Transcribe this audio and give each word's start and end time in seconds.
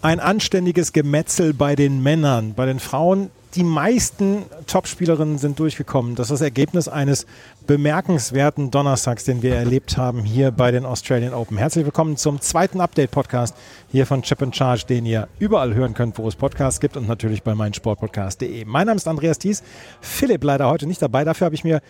Ein 0.00 0.20
anständiges 0.20 0.92
Gemetzel 0.92 1.52
bei 1.52 1.74
den 1.74 2.04
Männern. 2.04 2.54
Bei 2.54 2.66
den 2.66 2.78
Frauen, 2.78 3.30
die 3.56 3.64
meisten 3.64 4.44
Topspielerinnen 4.68 5.38
sind 5.38 5.58
durchgekommen. 5.58 6.14
Das 6.14 6.26
ist 6.26 6.34
das 6.34 6.40
Ergebnis 6.40 6.86
eines 6.86 7.26
bemerkenswerten 7.66 8.70
Donnerstags, 8.70 9.24
den 9.24 9.42
wir 9.42 9.56
erlebt 9.56 9.96
haben 9.96 10.22
hier 10.22 10.52
bei 10.52 10.70
den 10.70 10.84
Australian 10.84 11.34
Open. 11.34 11.58
Herzlich 11.58 11.84
willkommen 11.84 12.16
zum 12.16 12.40
zweiten 12.40 12.80
Update-Podcast 12.80 13.56
hier 13.90 14.06
von 14.06 14.22
Chip 14.22 14.40
and 14.40 14.54
Charge, 14.54 14.84
den 14.88 15.04
ihr 15.04 15.26
überall 15.40 15.74
hören 15.74 15.94
könnt, 15.94 16.16
wo 16.16 16.28
es 16.28 16.36
Podcasts 16.36 16.78
gibt 16.78 16.96
und 16.96 17.08
natürlich 17.08 17.42
bei 17.42 17.56
meinsportpodcast.de. 17.56 18.66
Mein 18.66 18.86
Name 18.86 18.98
ist 18.98 19.08
Andreas 19.08 19.40
Thies. 19.40 19.64
Philipp 20.00 20.44
leider 20.44 20.70
heute 20.70 20.86
nicht 20.86 21.02
dabei. 21.02 21.24
Dafür 21.24 21.46
habe 21.46 21.56
ich 21.56 21.64
mir 21.64 21.82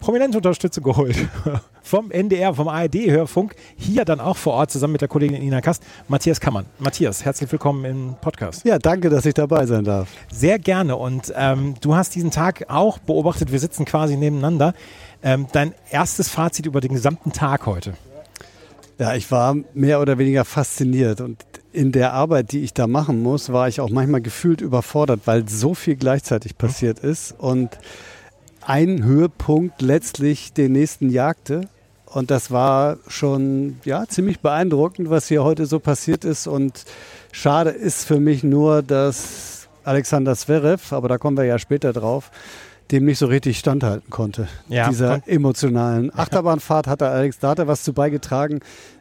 prominente 0.00 0.38
Unterstützung 0.38 0.82
geholt. 0.82 1.16
Vom 1.82 2.10
NDR, 2.10 2.54
vom 2.54 2.68
ARD-Hörfunk, 2.68 3.56
hier 3.76 4.04
dann 4.04 4.20
auch 4.20 4.36
vor 4.36 4.52
Ort 4.52 4.70
zusammen 4.70 4.92
mit 4.92 5.00
der 5.00 5.08
Kollegin 5.08 5.42
Ina 5.42 5.60
Kast, 5.60 5.82
Matthias 6.08 6.38
Kammann. 6.38 6.66
Matthias, 6.78 7.24
herzlich 7.24 7.50
willkommen 7.50 7.84
im 7.84 8.14
Podcast. 8.20 8.64
Ja, 8.64 8.78
danke, 8.78 9.10
dass 9.10 9.26
ich 9.26 9.34
dabei 9.34 9.66
sein 9.66 9.82
darf. 9.84 10.08
Sehr 10.30 10.60
gerne. 10.60 10.94
Und 10.96 11.32
ähm, 11.34 11.74
du 11.80 11.96
hast 11.96 12.14
diesen 12.14 12.30
Tag 12.30 12.66
auch 12.68 12.98
beobachtet. 12.98 13.50
Wir 13.50 13.58
sitzen 13.58 13.86
quasi 13.86 14.16
nebeneinander. 14.16 14.74
Ähm, 15.22 15.46
dein 15.52 15.74
erstes 15.90 16.28
Fazit 16.28 16.66
über 16.66 16.80
den 16.80 16.92
gesamten 16.92 17.32
Tag 17.32 17.66
heute. 17.66 17.94
Ja, 18.98 19.14
ich 19.14 19.30
war 19.32 19.56
mehr 19.74 20.00
oder 20.00 20.18
weniger 20.18 20.44
fasziniert 20.44 21.20
und 21.20 21.42
in 21.72 21.90
der 21.92 22.12
Arbeit, 22.12 22.52
die 22.52 22.60
ich 22.60 22.74
da 22.74 22.86
machen 22.86 23.22
muss, 23.22 23.52
war 23.52 23.68
ich 23.68 23.80
auch 23.80 23.90
manchmal 23.90 24.20
gefühlt 24.20 24.60
überfordert, 24.60 25.20
weil 25.24 25.48
so 25.48 25.74
viel 25.74 25.96
gleichzeitig 25.96 26.58
passiert 26.58 26.98
ist 26.98 27.32
und 27.38 27.70
ein 28.70 29.02
Höhepunkt 29.02 29.82
letztlich 29.82 30.52
den 30.52 30.70
nächsten 30.70 31.10
jagte. 31.10 31.62
Und 32.06 32.30
das 32.30 32.52
war 32.52 32.98
schon 33.08 33.80
ja, 33.84 34.06
ziemlich 34.06 34.38
beeindruckend, 34.38 35.10
was 35.10 35.26
hier 35.26 35.42
heute 35.42 35.66
so 35.66 35.80
passiert 35.80 36.24
ist. 36.24 36.46
Und 36.46 36.84
schade 37.32 37.70
ist 37.70 38.04
für 38.04 38.20
mich 38.20 38.44
nur, 38.44 38.82
dass 38.82 39.68
Alexander 39.82 40.36
Zverev, 40.36 40.92
aber 40.94 41.08
da 41.08 41.18
kommen 41.18 41.36
wir 41.36 41.44
ja 41.44 41.58
später 41.58 41.92
drauf, 41.92 42.30
dem 42.92 43.06
nicht 43.06 43.18
so 43.18 43.26
richtig 43.26 43.58
standhalten 43.58 44.08
konnte. 44.08 44.46
Ja, 44.68 44.88
Dieser 44.88 45.26
emotionalen 45.26 46.12
Achterbahnfahrt 46.16 46.86
hat 46.86 47.02
er 47.02 47.10
Alex, 47.10 47.40
da 47.40 47.50
hat 47.50 47.58
er 47.58 47.66
was 47.66 47.82
zu 47.82 47.92
beigetragen 47.92 48.60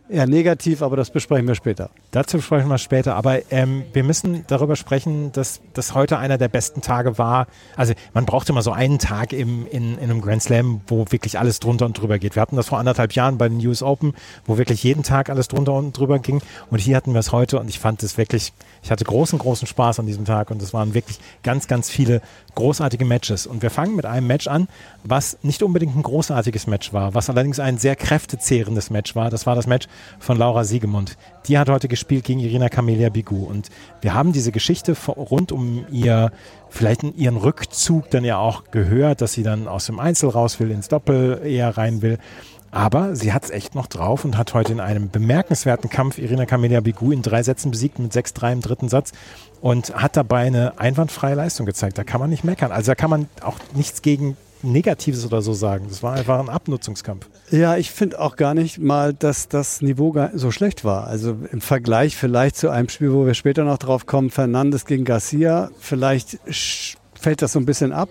eher 0.09 0.27
negativ, 0.27 0.81
aber 0.81 0.97
das 0.97 1.11
besprechen 1.11 1.47
wir 1.47 1.55
später. 1.55 1.89
Dazu 2.11 2.41
sprechen 2.41 2.67
wir 2.67 2.77
später. 2.77 3.15
Aber 3.15 3.39
ähm, 3.51 3.83
wir 3.93 4.03
müssen 4.03 4.43
darüber 4.47 4.75
sprechen, 4.75 5.31
dass 5.31 5.61
das 5.73 5.93
heute 5.93 6.17
einer 6.17 6.37
der 6.37 6.47
besten 6.47 6.81
Tage 6.81 7.17
war. 7.17 7.47
Also 7.75 7.93
man 8.13 8.25
braucht 8.25 8.49
immer 8.49 8.61
so 8.61 8.71
einen 8.71 8.99
Tag 8.99 9.33
im, 9.33 9.67
in, 9.67 9.97
in 9.97 10.03
einem 10.09 10.21
Grand 10.21 10.41
Slam, 10.41 10.81
wo 10.87 11.05
wirklich 11.09 11.37
alles 11.37 11.59
drunter 11.59 11.85
und 11.85 11.99
drüber 11.99 12.17
geht. 12.17 12.35
Wir 12.35 12.41
hatten 12.41 12.55
das 12.55 12.67
vor 12.67 12.79
anderthalb 12.79 13.13
Jahren 13.13 13.37
bei 13.37 13.47
den 13.47 13.65
US 13.65 13.83
Open, 13.83 14.13
wo 14.45 14.57
wirklich 14.57 14.83
jeden 14.83 15.03
Tag 15.03 15.29
alles 15.29 15.47
drunter 15.47 15.73
und 15.73 15.97
drüber 15.97 16.19
ging. 16.19 16.41
Und 16.71 16.79
hier 16.79 16.95
hatten 16.95 17.13
wir 17.13 17.19
es 17.19 17.31
heute 17.31 17.59
und 17.59 17.69
ich 17.69 17.79
fand 17.79 18.01
es 18.01 18.17
wirklich, 18.17 18.53
ich 18.81 18.91
hatte 18.91 19.05
großen, 19.05 19.37
großen 19.37 19.67
Spaß 19.67 19.99
an 19.99 20.07
diesem 20.07 20.25
Tag 20.25 20.49
und 20.49 20.61
es 20.61 20.73
waren 20.73 20.93
wirklich 20.93 21.19
ganz, 21.43 21.67
ganz 21.67 21.89
viele 21.89 22.21
großartige 22.55 23.05
Matches. 23.05 23.45
Und 23.45 23.61
wir 23.61 23.69
fangen 23.69 23.95
mit 23.95 24.05
einem 24.05 24.27
Match 24.27 24.47
an, 24.47 24.67
was 25.03 25.37
nicht 25.43 25.61
unbedingt 25.63 25.95
ein 25.95 26.03
großartiges 26.03 26.67
Match 26.67 26.91
war, 26.93 27.13
was 27.13 27.29
allerdings 27.29 27.59
ein 27.59 27.77
sehr 27.77 27.95
kräftezehrendes 27.95 28.89
Match 28.89 29.15
war. 29.15 29.29
Das 29.29 29.45
war 29.45 29.55
das 29.55 29.67
Match 29.67 29.87
von 30.19 30.37
Laura 30.37 30.63
Siegemund. 30.63 31.17
Die 31.47 31.57
hat 31.57 31.69
heute 31.69 31.87
gespielt 31.87 32.25
gegen 32.25 32.39
Irina 32.39 32.69
Camelia 32.69 33.09
Bigu. 33.09 33.43
Und 33.45 33.69
wir 34.01 34.13
haben 34.13 34.33
diese 34.33 34.51
Geschichte 34.51 34.95
rund 35.07 35.51
um 35.51 35.85
ihr, 35.91 36.31
vielleicht 36.69 37.03
ihren 37.03 37.37
Rückzug 37.37 38.09
dann 38.09 38.25
ja 38.25 38.37
auch 38.37 38.65
gehört, 38.71 39.21
dass 39.21 39.33
sie 39.33 39.43
dann 39.43 39.67
aus 39.67 39.85
dem 39.85 39.99
Einzel 39.99 40.29
raus 40.29 40.59
will, 40.59 40.71
ins 40.71 40.87
Doppel 40.87 41.41
eher 41.43 41.77
rein 41.77 42.01
will. 42.01 42.17
Aber 42.71 43.15
sie 43.15 43.33
hat 43.33 43.45
es 43.45 43.49
echt 43.49 43.73
noch 43.73 43.87
drauf 43.87 44.25
und 44.25 44.37
hat 44.37 44.53
heute 44.53 44.71
in 44.71 44.79
einem 44.79 45.09
bemerkenswerten 45.09 45.89
Kampf 45.89 46.19
Irina 46.19 46.45
Camelia 46.45 46.81
Bigu 46.81 47.11
in 47.11 47.23
drei 47.23 47.41
Sätzen 47.41 47.71
besiegt 47.71 47.97
mit 47.97 48.13
6-3 48.13 48.53
im 48.53 48.61
dritten 48.61 48.89
Satz 48.89 49.11
und 49.61 49.95
hat 49.95 50.15
dabei 50.15 50.45
eine 50.45 50.79
einwandfreie 50.79 51.33
Leistung 51.33 51.65
gezeigt. 51.65 51.97
Da 51.97 52.03
kann 52.03 52.19
man 52.19 52.29
nicht 52.29 52.43
meckern. 52.43 52.71
Also 52.71 52.91
da 52.91 52.95
kann 52.95 53.09
man 53.09 53.27
auch 53.41 53.57
nichts 53.73 54.03
gegen 54.03 54.37
Negatives 54.61 55.25
oder 55.25 55.41
so 55.41 55.53
sagen. 55.53 55.85
Das 55.89 56.03
war 56.03 56.13
einfach 56.13 56.39
ein 56.39 56.49
Abnutzungskampf. 56.49 57.27
Ja, 57.51 57.77
ich 57.77 57.91
finde 57.91 58.19
auch 58.19 58.35
gar 58.35 58.53
nicht 58.53 58.79
mal, 58.79 59.13
dass 59.13 59.47
das 59.47 59.81
Niveau 59.81 60.15
so 60.33 60.51
schlecht 60.51 60.83
war. 60.83 61.07
Also 61.07 61.37
im 61.51 61.61
Vergleich 61.61 62.15
vielleicht 62.15 62.57
zu 62.57 62.69
einem 62.69 62.89
Spiel, 62.89 63.13
wo 63.13 63.25
wir 63.25 63.33
später 63.33 63.63
noch 63.63 63.77
drauf 63.77 64.05
kommen, 64.05 64.29
Fernandes 64.29 64.85
gegen 64.85 65.05
Garcia, 65.05 65.69
vielleicht 65.79 66.39
fällt 67.13 67.41
das 67.41 67.53
so 67.53 67.59
ein 67.59 67.65
bisschen 67.65 67.93
ab. 67.93 68.09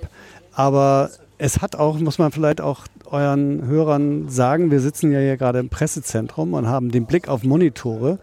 Aber 0.52 1.10
es 1.38 1.60
hat 1.60 1.76
auch, 1.76 1.98
muss 1.98 2.18
man 2.18 2.32
vielleicht 2.32 2.60
auch 2.60 2.84
euren 3.06 3.66
Hörern 3.66 4.28
sagen, 4.28 4.70
wir 4.70 4.80
sitzen 4.80 5.12
ja 5.12 5.20
hier 5.20 5.36
gerade 5.36 5.60
im 5.60 5.68
Pressezentrum 5.68 6.54
und 6.54 6.66
haben 6.66 6.90
den 6.90 7.06
Blick 7.06 7.28
auf 7.28 7.42
Monitore. 7.42 8.18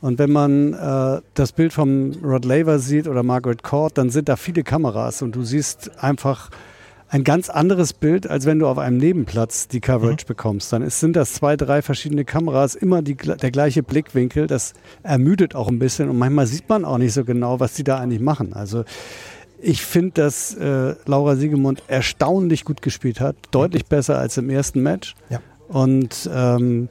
Und 0.00 0.18
wenn 0.18 0.32
man 0.32 0.72
äh, 0.72 1.20
das 1.34 1.52
Bild 1.52 1.72
vom 1.72 2.12
Rod 2.22 2.44
Laver 2.44 2.78
sieht 2.78 3.06
oder 3.06 3.22
Margaret 3.22 3.62
Court, 3.62 3.98
dann 3.98 4.10
sind 4.10 4.28
da 4.28 4.36
viele 4.36 4.62
Kameras 4.62 5.20
und 5.20 5.34
du 5.34 5.42
siehst 5.42 6.02
einfach 6.02 6.50
ein 7.10 7.24
ganz 7.24 7.50
anderes 7.50 7.92
Bild, 7.92 8.30
als 8.30 8.46
wenn 8.46 8.60
du 8.60 8.68
auf 8.68 8.78
einem 8.78 8.96
Nebenplatz 8.96 9.66
die 9.66 9.80
Coverage 9.80 10.24
mhm. 10.24 10.28
bekommst. 10.28 10.72
Dann 10.72 10.82
ist, 10.82 11.00
sind 11.00 11.16
das 11.16 11.34
zwei, 11.34 11.56
drei 11.56 11.82
verschiedene 11.82 12.24
Kameras, 12.24 12.76
immer 12.76 13.02
die, 13.02 13.16
der 13.16 13.50
gleiche 13.50 13.82
Blickwinkel. 13.82 14.46
Das 14.46 14.74
ermüdet 15.02 15.56
auch 15.56 15.68
ein 15.68 15.80
bisschen 15.80 16.08
und 16.08 16.18
manchmal 16.18 16.46
sieht 16.46 16.68
man 16.68 16.84
auch 16.84 16.98
nicht 16.98 17.12
so 17.12 17.24
genau, 17.24 17.58
was 17.58 17.74
die 17.74 17.84
da 17.84 17.98
eigentlich 17.98 18.20
machen. 18.20 18.52
Also 18.52 18.84
ich 19.60 19.82
finde, 19.82 20.12
dass 20.22 20.54
äh, 20.54 20.94
Laura 21.04 21.34
Siegemund 21.34 21.82
erstaunlich 21.88 22.64
gut 22.64 22.80
gespielt 22.80 23.20
hat, 23.20 23.36
deutlich 23.50 23.86
besser 23.86 24.18
als 24.18 24.36
im 24.36 24.48
ersten 24.48 24.80
Match. 24.80 25.16
Ja. 25.28 25.40
Und 25.68 26.30
ähm, 26.32 26.88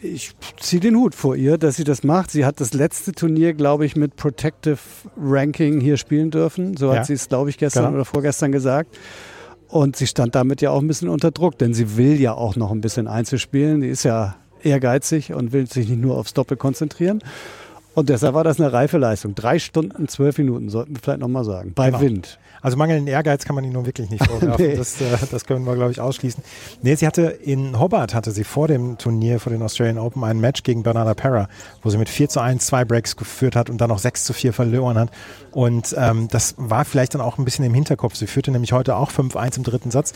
ich 0.00 0.32
ziehe 0.60 0.80
den 0.80 0.96
Hut 0.96 1.14
vor 1.14 1.34
ihr, 1.34 1.58
dass 1.58 1.76
sie 1.76 1.84
das 1.84 2.04
macht. 2.04 2.30
Sie 2.30 2.46
hat 2.46 2.60
das 2.60 2.72
letzte 2.72 3.12
Turnier, 3.12 3.52
glaube 3.52 3.84
ich, 3.84 3.96
mit 3.96 4.16
Protective 4.16 4.78
Ranking 5.20 5.80
hier 5.80 5.96
spielen 5.96 6.30
dürfen. 6.30 6.76
So 6.76 6.92
ja. 6.92 7.00
hat 7.00 7.06
sie 7.06 7.14
es, 7.14 7.28
glaube 7.28 7.50
ich, 7.50 7.58
gestern 7.58 7.84
genau. 7.84 7.96
oder 7.96 8.04
vorgestern 8.04 8.52
gesagt. 8.52 8.96
Und 9.70 9.96
sie 9.96 10.06
stand 10.06 10.34
damit 10.34 10.60
ja 10.60 10.70
auch 10.70 10.80
ein 10.80 10.88
bisschen 10.88 11.08
unter 11.08 11.30
Druck, 11.30 11.56
denn 11.58 11.74
sie 11.74 11.96
will 11.96 12.20
ja 12.20 12.34
auch 12.34 12.56
noch 12.56 12.72
ein 12.72 12.80
bisschen 12.80 13.06
einzuspielen. 13.06 13.80
Die 13.80 13.88
ist 13.88 14.02
ja 14.02 14.36
ehrgeizig 14.62 15.32
und 15.32 15.52
will 15.52 15.66
sich 15.68 15.88
nicht 15.88 16.00
nur 16.00 16.16
aufs 16.16 16.34
Doppel 16.34 16.56
konzentrieren. 16.56 17.22
Und 17.94 18.08
deshalb 18.08 18.34
war 18.34 18.44
das 18.44 18.60
eine 18.60 18.72
reife 18.72 18.98
Leistung. 18.98 19.34
Drei 19.34 19.58
Stunden, 19.58 20.08
zwölf 20.08 20.38
Minuten, 20.38 20.70
sollten 20.70 20.94
wir 20.94 21.00
vielleicht 21.00 21.20
nochmal 21.20 21.44
sagen. 21.44 21.72
Bei 21.74 21.86
genau. 21.86 22.00
Wind. 22.00 22.38
Also 22.62 22.76
mangelnden 22.76 23.06
Ehrgeiz 23.06 23.44
kann 23.44 23.54
man 23.54 23.64
ihn 23.64 23.72
nun 23.72 23.86
wirklich 23.86 24.10
nicht 24.10 24.24
vorwerfen. 24.24 24.66
nee. 24.66 24.76
das, 24.76 25.00
äh, 25.00 25.16
das 25.30 25.44
können 25.44 25.64
wir, 25.64 25.74
glaube 25.74 25.92
ich, 25.92 26.00
ausschließen. 26.00 26.42
Nee, 26.82 26.94
sie 26.94 27.06
hatte 27.06 27.22
in 27.22 27.78
Hobart 27.78 28.14
hatte 28.14 28.32
sie 28.32 28.44
vor 28.44 28.68
dem 28.68 28.98
Turnier, 28.98 29.40
vor 29.40 29.52
den 29.52 29.62
Australian 29.62 29.98
Open, 29.98 30.24
ein 30.24 30.40
Match 30.40 30.62
gegen 30.62 30.82
Bernarda 30.82 31.14
Pera, 31.14 31.48
wo 31.82 31.90
sie 31.90 31.98
mit 31.98 32.08
4 32.08 32.28
zu 32.28 32.40
1 32.40 32.66
zwei 32.66 32.84
Breaks 32.84 33.16
geführt 33.16 33.56
hat 33.56 33.70
und 33.70 33.80
dann 33.80 33.88
noch 33.88 33.98
6 33.98 34.24
zu 34.24 34.32
4 34.32 34.52
verloren 34.52 34.98
hat. 34.98 35.10
Und 35.52 35.94
ähm, 35.98 36.28
das 36.28 36.54
war 36.58 36.84
vielleicht 36.84 37.14
dann 37.14 37.20
auch 37.20 37.38
ein 37.38 37.44
bisschen 37.44 37.64
im 37.64 37.74
Hinterkopf. 37.74 38.14
Sie 38.14 38.26
führte 38.26 38.50
nämlich 38.50 38.72
heute 38.72 38.96
auch 38.96 39.10
5-1 39.10 39.58
im 39.58 39.62
dritten 39.64 39.90
Satz 39.90 40.12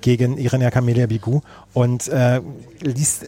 gegen 0.00 0.38
Irenia 0.38 0.70
Camelia 0.70 1.06
Bigu 1.06 1.40
und 1.72 2.08
äh, 2.08 2.40
ließ 2.80 3.20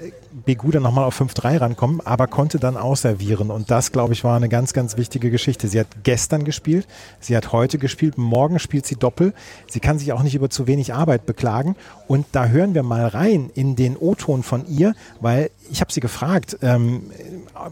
Bigu 0.44 0.70
dann 0.70 0.82
nochmal 0.82 1.04
auf 1.04 1.20
5-3 1.20 1.60
rankommen, 1.60 2.00
aber 2.04 2.26
konnte 2.26 2.58
dann 2.58 2.76
ausservieren. 2.76 3.50
Und 3.50 3.70
das, 3.70 3.92
glaube 3.92 4.12
ich, 4.12 4.24
war 4.24 4.36
eine 4.36 4.48
ganz, 4.48 4.72
ganz 4.72 4.96
wichtige 4.96 5.30
Geschichte. 5.30 5.68
Sie 5.68 5.78
hat 5.78 5.88
gestern 6.02 6.44
gespielt, 6.44 6.86
sie 7.20 7.36
hat 7.36 7.52
heute 7.52 7.78
gespielt, 7.78 8.18
morgen 8.18 8.58
spielt 8.58 8.86
sie 8.86 8.96
Doppel. 8.96 9.34
Sie 9.68 9.80
kann 9.80 9.98
sich 9.98 10.12
auch 10.12 10.22
nicht 10.22 10.34
über 10.34 10.50
zu 10.50 10.66
wenig 10.66 10.94
Arbeit 10.94 11.26
beklagen. 11.26 11.76
Und 12.06 12.26
da 12.32 12.46
hören 12.46 12.74
wir 12.74 12.82
mal 12.82 13.06
rein 13.06 13.50
in 13.54 13.76
den 13.76 13.96
O-Ton 13.96 14.42
von 14.42 14.66
ihr, 14.66 14.94
weil 15.20 15.50
ich 15.70 15.80
habe 15.80 15.92
sie 15.92 16.00
gefragt, 16.00 16.58
ähm, 16.62 17.10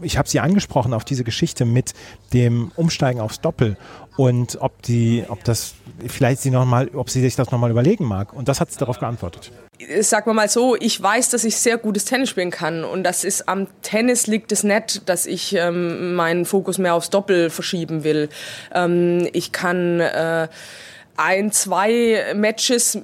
ich 0.01 0.17
habe 0.17 0.27
sie 0.27 0.39
angesprochen 0.39 0.93
auf 0.93 1.05
diese 1.05 1.23
Geschichte 1.23 1.65
mit 1.65 1.93
dem 2.33 2.71
Umsteigen 2.75 3.21
aufs 3.21 3.41
Doppel 3.41 3.77
und 4.15 4.57
ob 4.61 4.81
die, 4.81 5.23
ob 5.27 5.43
das 5.43 5.75
vielleicht 6.07 6.41
sie 6.41 6.49
noch 6.49 6.65
mal, 6.65 6.89
ob 6.93 7.09
sie 7.09 7.21
sich 7.21 7.35
das 7.35 7.51
nochmal 7.51 7.71
überlegen 7.71 8.05
mag. 8.05 8.33
Und 8.33 8.47
das 8.47 8.59
hat 8.59 8.71
sie 8.71 8.79
darauf 8.79 8.99
geantwortet. 8.99 9.51
Sagen 10.01 10.25
wir 10.25 10.33
mal 10.33 10.49
so, 10.49 10.75
ich 10.75 11.01
weiß, 11.01 11.29
dass 11.29 11.43
ich 11.43 11.57
sehr 11.57 11.77
gutes 11.77 12.05
Tennis 12.05 12.29
spielen 12.29 12.49
kann 12.49 12.83
und 12.83 13.03
das 13.03 13.23
ist 13.23 13.47
am 13.47 13.67
Tennis 13.83 14.25
liegt 14.25 14.51
es 14.51 14.63
nicht, 14.63 15.07
dass 15.07 15.27
ich 15.27 15.53
ähm, 15.53 16.15
meinen 16.15 16.45
Fokus 16.45 16.79
mehr 16.79 16.95
aufs 16.95 17.11
Doppel 17.11 17.51
verschieben 17.51 18.03
will. 18.03 18.29
Ähm, 18.73 19.29
ich 19.33 19.51
kann 19.51 19.99
äh, 19.99 20.47
ein, 21.17 21.51
zwei 21.51 22.23
Matches 22.35 22.97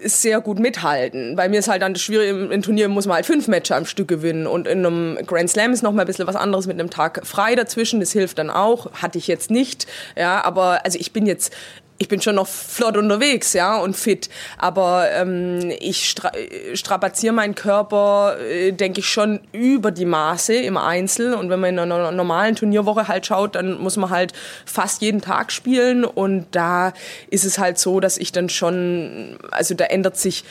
ist 0.00 0.22
sehr 0.22 0.40
gut 0.40 0.58
mithalten. 0.58 1.34
Bei 1.34 1.48
mir 1.48 1.58
ist 1.58 1.68
halt 1.68 1.82
dann 1.82 1.94
das 1.94 2.02
Schwierige, 2.02 2.30
im, 2.30 2.52
im 2.52 2.62
Turnier 2.62 2.88
muss 2.88 3.06
man 3.06 3.16
halt 3.16 3.26
fünf 3.26 3.48
Matches 3.48 3.76
am 3.76 3.86
Stück 3.86 4.08
gewinnen 4.08 4.46
und 4.46 4.68
in 4.68 4.84
einem 4.84 5.18
Grand 5.26 5.50
Slam 5.50 5.72
ist 5.72 5.82
noch 5.82 5.92
mal 5.92 6.02
ein 6.02 6.06
bisschen 6.06 6.26
was 6.26 6.36
anderes 6.36 6.66
mit 6.66 6.78
einem 6.78 6.90
Tag 6.90 7.26
frei 7.26 7.54
dazwischen, 7.54 8.00
das 8.00 8.12
hilft 8.12 8.38
dann 8.38 8.50
auch, 8.50 8.92
hatte 8.92 9.16
ich 9.18 9.26
jetzt 9.26 9.50
nicht, 9.50 9.86
ja, 10.16 10.44
aber 10.44 10.84
also 10.84 10.98
ich 10.98 11.12
bin 11.12 11.26
jetzt 11.26 11.54
ich 11.98 12.08
bin 12.08 12.20
schon 12.20 12.34
noch 12.34 12.46
flott 12.46 12.96
unterwegs, 12.96 13.52
ja, 13.52 13.78
und 13.78 13.96
fit. 13.96 14.28
Aber 14.58 15.10
ähm, 15.12 15.72
ich 15.80 16.08
stra 16.10 16.30
strapaziere 16.74 17.32
meinen 17.32 17.54
Körper, 17.54 18.36
äh, 18.40 18.72
denke 18.72 19.00
ich, 19.00 19.08
schon 19.08 19.40
über 19.52 19.90
die 19.90 20.04
Maße 20.04 20.54
im 20.54 20.76
Einzel. 20.76 21.34
Und 21.34 21.48
wenn 21.48 21.60
man 21.60 21.70
in 21.70 21.78
einer 21.78 22.12
normalen 22.12 22.54
Turnierwoche 22.54 23.08
halt 23.08 23.26
schaut, 23.26 23.54
dann 23.54 23.80
muss 23.80 23.96
man 23.96 24.10
halt 24.10 24.32
fast 24.64 25.00
jeden 25.00 25.22
Tag 25.22 25.52
spielen. 25.52 26.04
Und 26.04 26.46
da 26.50 26.92
ist 27.30 27.44
es 27.44 27.58
halt 27.58 27.78
so, 27.78 28.00
dass 28.00 28.18
ich 28.18 28.32
dann 28.32 28.48
schon, 28.48 29.38
also 29.50 29.74
da 29.74 29.84
ändert 29.84 30.16
sich 30.16 30.44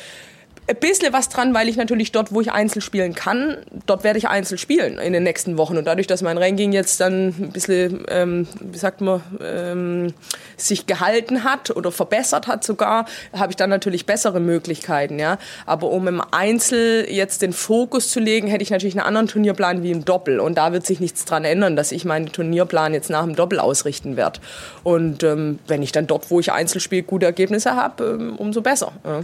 ein 0.67 0.77
bisschen 0.77 1.13
was 1.13 1.29
dran, 1.29 1.53
weil 1.53 1.69
ich 1.69 1.77
natürlich 1.77 2.12
dort, 2.12 2.33
wo 2.33 2.41
ich 2.41 2.51
Einzel 2.51 2.81
spielen 2.81 3.13
kann, 3.13 3.57
dort 3.85 4.03
werde 4.03 4.17
ich 4.17 4.27
Einzel 4.27 4.57
spielen 4.57 4.97
in 4.97 5.13
den 5.13 5.21
nächsten 5.21 5.59
Wochen. 5.59 5.77
Und 5.77 5.85
dadurch, 5.85 6.07
dass 6.07 6.23
mein 6.23 6.39
Ranking 6.39 6.73
jetzt 6.73 7.00
dann 7.00 7.27
ein 7.27 7.51
bisschen, 7.51 8.03
ähm, 8.09 8.47
wie 8.59 8.77
sagt 8.77 9.01
man, 9.01 9.21
ähm, 9.44 10.13
sich 10.57 10.88
gehalten 10.88 11.44
hat 11.44 11.69
oder 11.69 11.91
verbessert 11.91 12.47
hat 12.47 12.63
sogar, 12.63 13.06
habe 13.33 13.51
ich 13.51 13.57
dann 13.57 13.69
natürlich 13.69 14.07
bessere 14.07 14.39
Möglichkeiten. 14.39 15.19
Ja? 15.19 15.38
Aber 15.67 15.91
um 15.91 16.07
im 16.07 16.21
Einzel 16.31 17.06
jetzt 17.09 17.44
den 17.44 17.53
Fokus 17.53 18.09
zu 18.09 18.19
legen, 18.19 18.47
hätte 18.47 18.63
ich 18.63 18.71
natürlich 18.71 18.95
einen 18.95 19.06
anderen 19.06 19.27
Turnierplan 19.27 19.83
wie 19.83 19.91
im 19.91 20.03
Doppel. 20.03 20.39
Und 20.39 20.57
da 20.57 20.73
wird 20.73 20.85
sich 20.85 21.00
nichts 21.00 21.25
dran 21.25 21.45
ändern, 21.45 21.75
dass 21.75 21.91
ich 21.91 22.06
meinen 22.06 22.31
Turnierplan 22.31 22.94
jetzt 22.94 23.11
nach 23.11 23.23
dem 23.23 23.35
Doppel 23.35 23.59
ausrichten 23.59 24.18
werde. 24.18 24.39
Und 24.83 25.21
ähm, 25.21 25.59
wenn 25.68 25.83
ich 25.83 25.91
dann 25.91 26.07
dort, 26.07 26.31
wo 26.31 26.39
ich 26.39 26.51
Einzel 26.51 26.81
spiele, 26.81 27.03
gute 27.03 27.27
Ergebnisse 27.27 27.75
habe, 27.75 28.03
ähm, 28.03 28.35
umso 28.38 28.61
besser. 28.61 28.91
Ja 29.06 29.23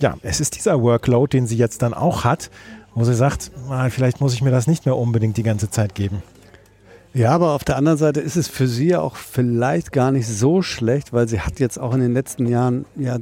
ja, 0.00 0.16
es 0.22 0.40
ist 0.40 0.56
dieser 0.56 0.82
Workload, 0.82 1.36
den 1.36 1.46
sie 1.46 1.56
jetzt 1.56 1.82
dann 1.82 1.94
auch 1.94 2.24
hat, 2.24 2.50
wo 2.94 3.04
sie 3.04 3.14
sagt, 3.14 3.50
ah, 3.68 3.88
vielleicht 3.90 4.20
muss 4.20 4.34
ich 4.34 4.42
mir 4.42 4.50
das 4.50 4.66
nicht 4.66 4.86
mehr 4.86 4.96
unbedingt 4.96 5.36
die 5.36 5.42
ganze 5.42 5.70
Zeit 5.70 5.94
geben. 5.94 6.22
Ja, 7.12 7.30
aber 7.30 7.52
auf 7.52 7.62
der 7.62 7.76
anderen 7.76 7.98
Seite 7.98 8.20
ist 8.20 8.36
es 8.36 8.48
für 8.48 8.66
sie 8.66 8.88
ja 8.88 9.00
auch 9.00 9.16
vielleicht 9.16 9.92
gar 9.92 10.10
nicht 10.10 10.26
so 10.26 10.62
schlecht, 10.62 11.12
weil 11.12 11.28
sie 11.28 11.40
hat 11.40 11.60
jetzt 11.60 11.78
auch 11.78 11.94
in 11.94 12.00
den 12.00 12.12
letzten 12.12 12.46
Jahren 12.46 12.86
ja 12.96 13.18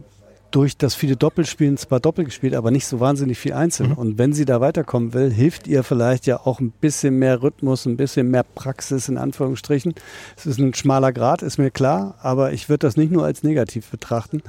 durch 0.50 0.76
das 0.76 0.94
viele 0.94 1.16
Doppelspielen 1.16 1.76
zwar 1.76 1.98
doppelt 1.98 2.28
gespielt, 2.28 2.54
aber 2.54 2.70
nicht 2.70 2.86
so 2.86 3.00
wahnsinnig 3.00 3.38
viel 3.38 3.54
einzeln. 3.54 3.90
Mhm. 3.90 3.98
Und 3.98 4.18
wenn 4.18 4.32
sie 4.32 4.44
da 4.44 4.60
weiterkommen 4.60 5.14
will, 5.14 5.30
hilft 5.30 5.66
ihr 5.66 5.82
vielleicht 5.82 6.26
ja 6.26 6.40
auch 6.44 6.60
ein 6.60 6.70
bisschen 6.70 7.18
mehr 7.18 7.42
Rhythmus, 7.42 7.86
ein 7.86 7.96
bisschen 7.96 8.30
mehr 8.30 8.44
Praxis 8.44 9.08
in 9.08 9.18
Anführungsstrichen. 9.18 9.94
Es 10.36 10.46
ist 10.46 10.58
ein 10.58 10.74
schmaler 10.74 11.12
Grad, 11.12 11.42
ist 11.42 11.58
mir 11.58 11.70
klar, 11.70 12.16
aber 12.20 12.52
ich 12.52 12.68
würde 12.68 12.86
das 12.86 12.96
nicht 12.96 13.10
nur 13.10 13.24
als 13.24 13.42
negativ 13.42 13.90
betrachten. 13.90 14.42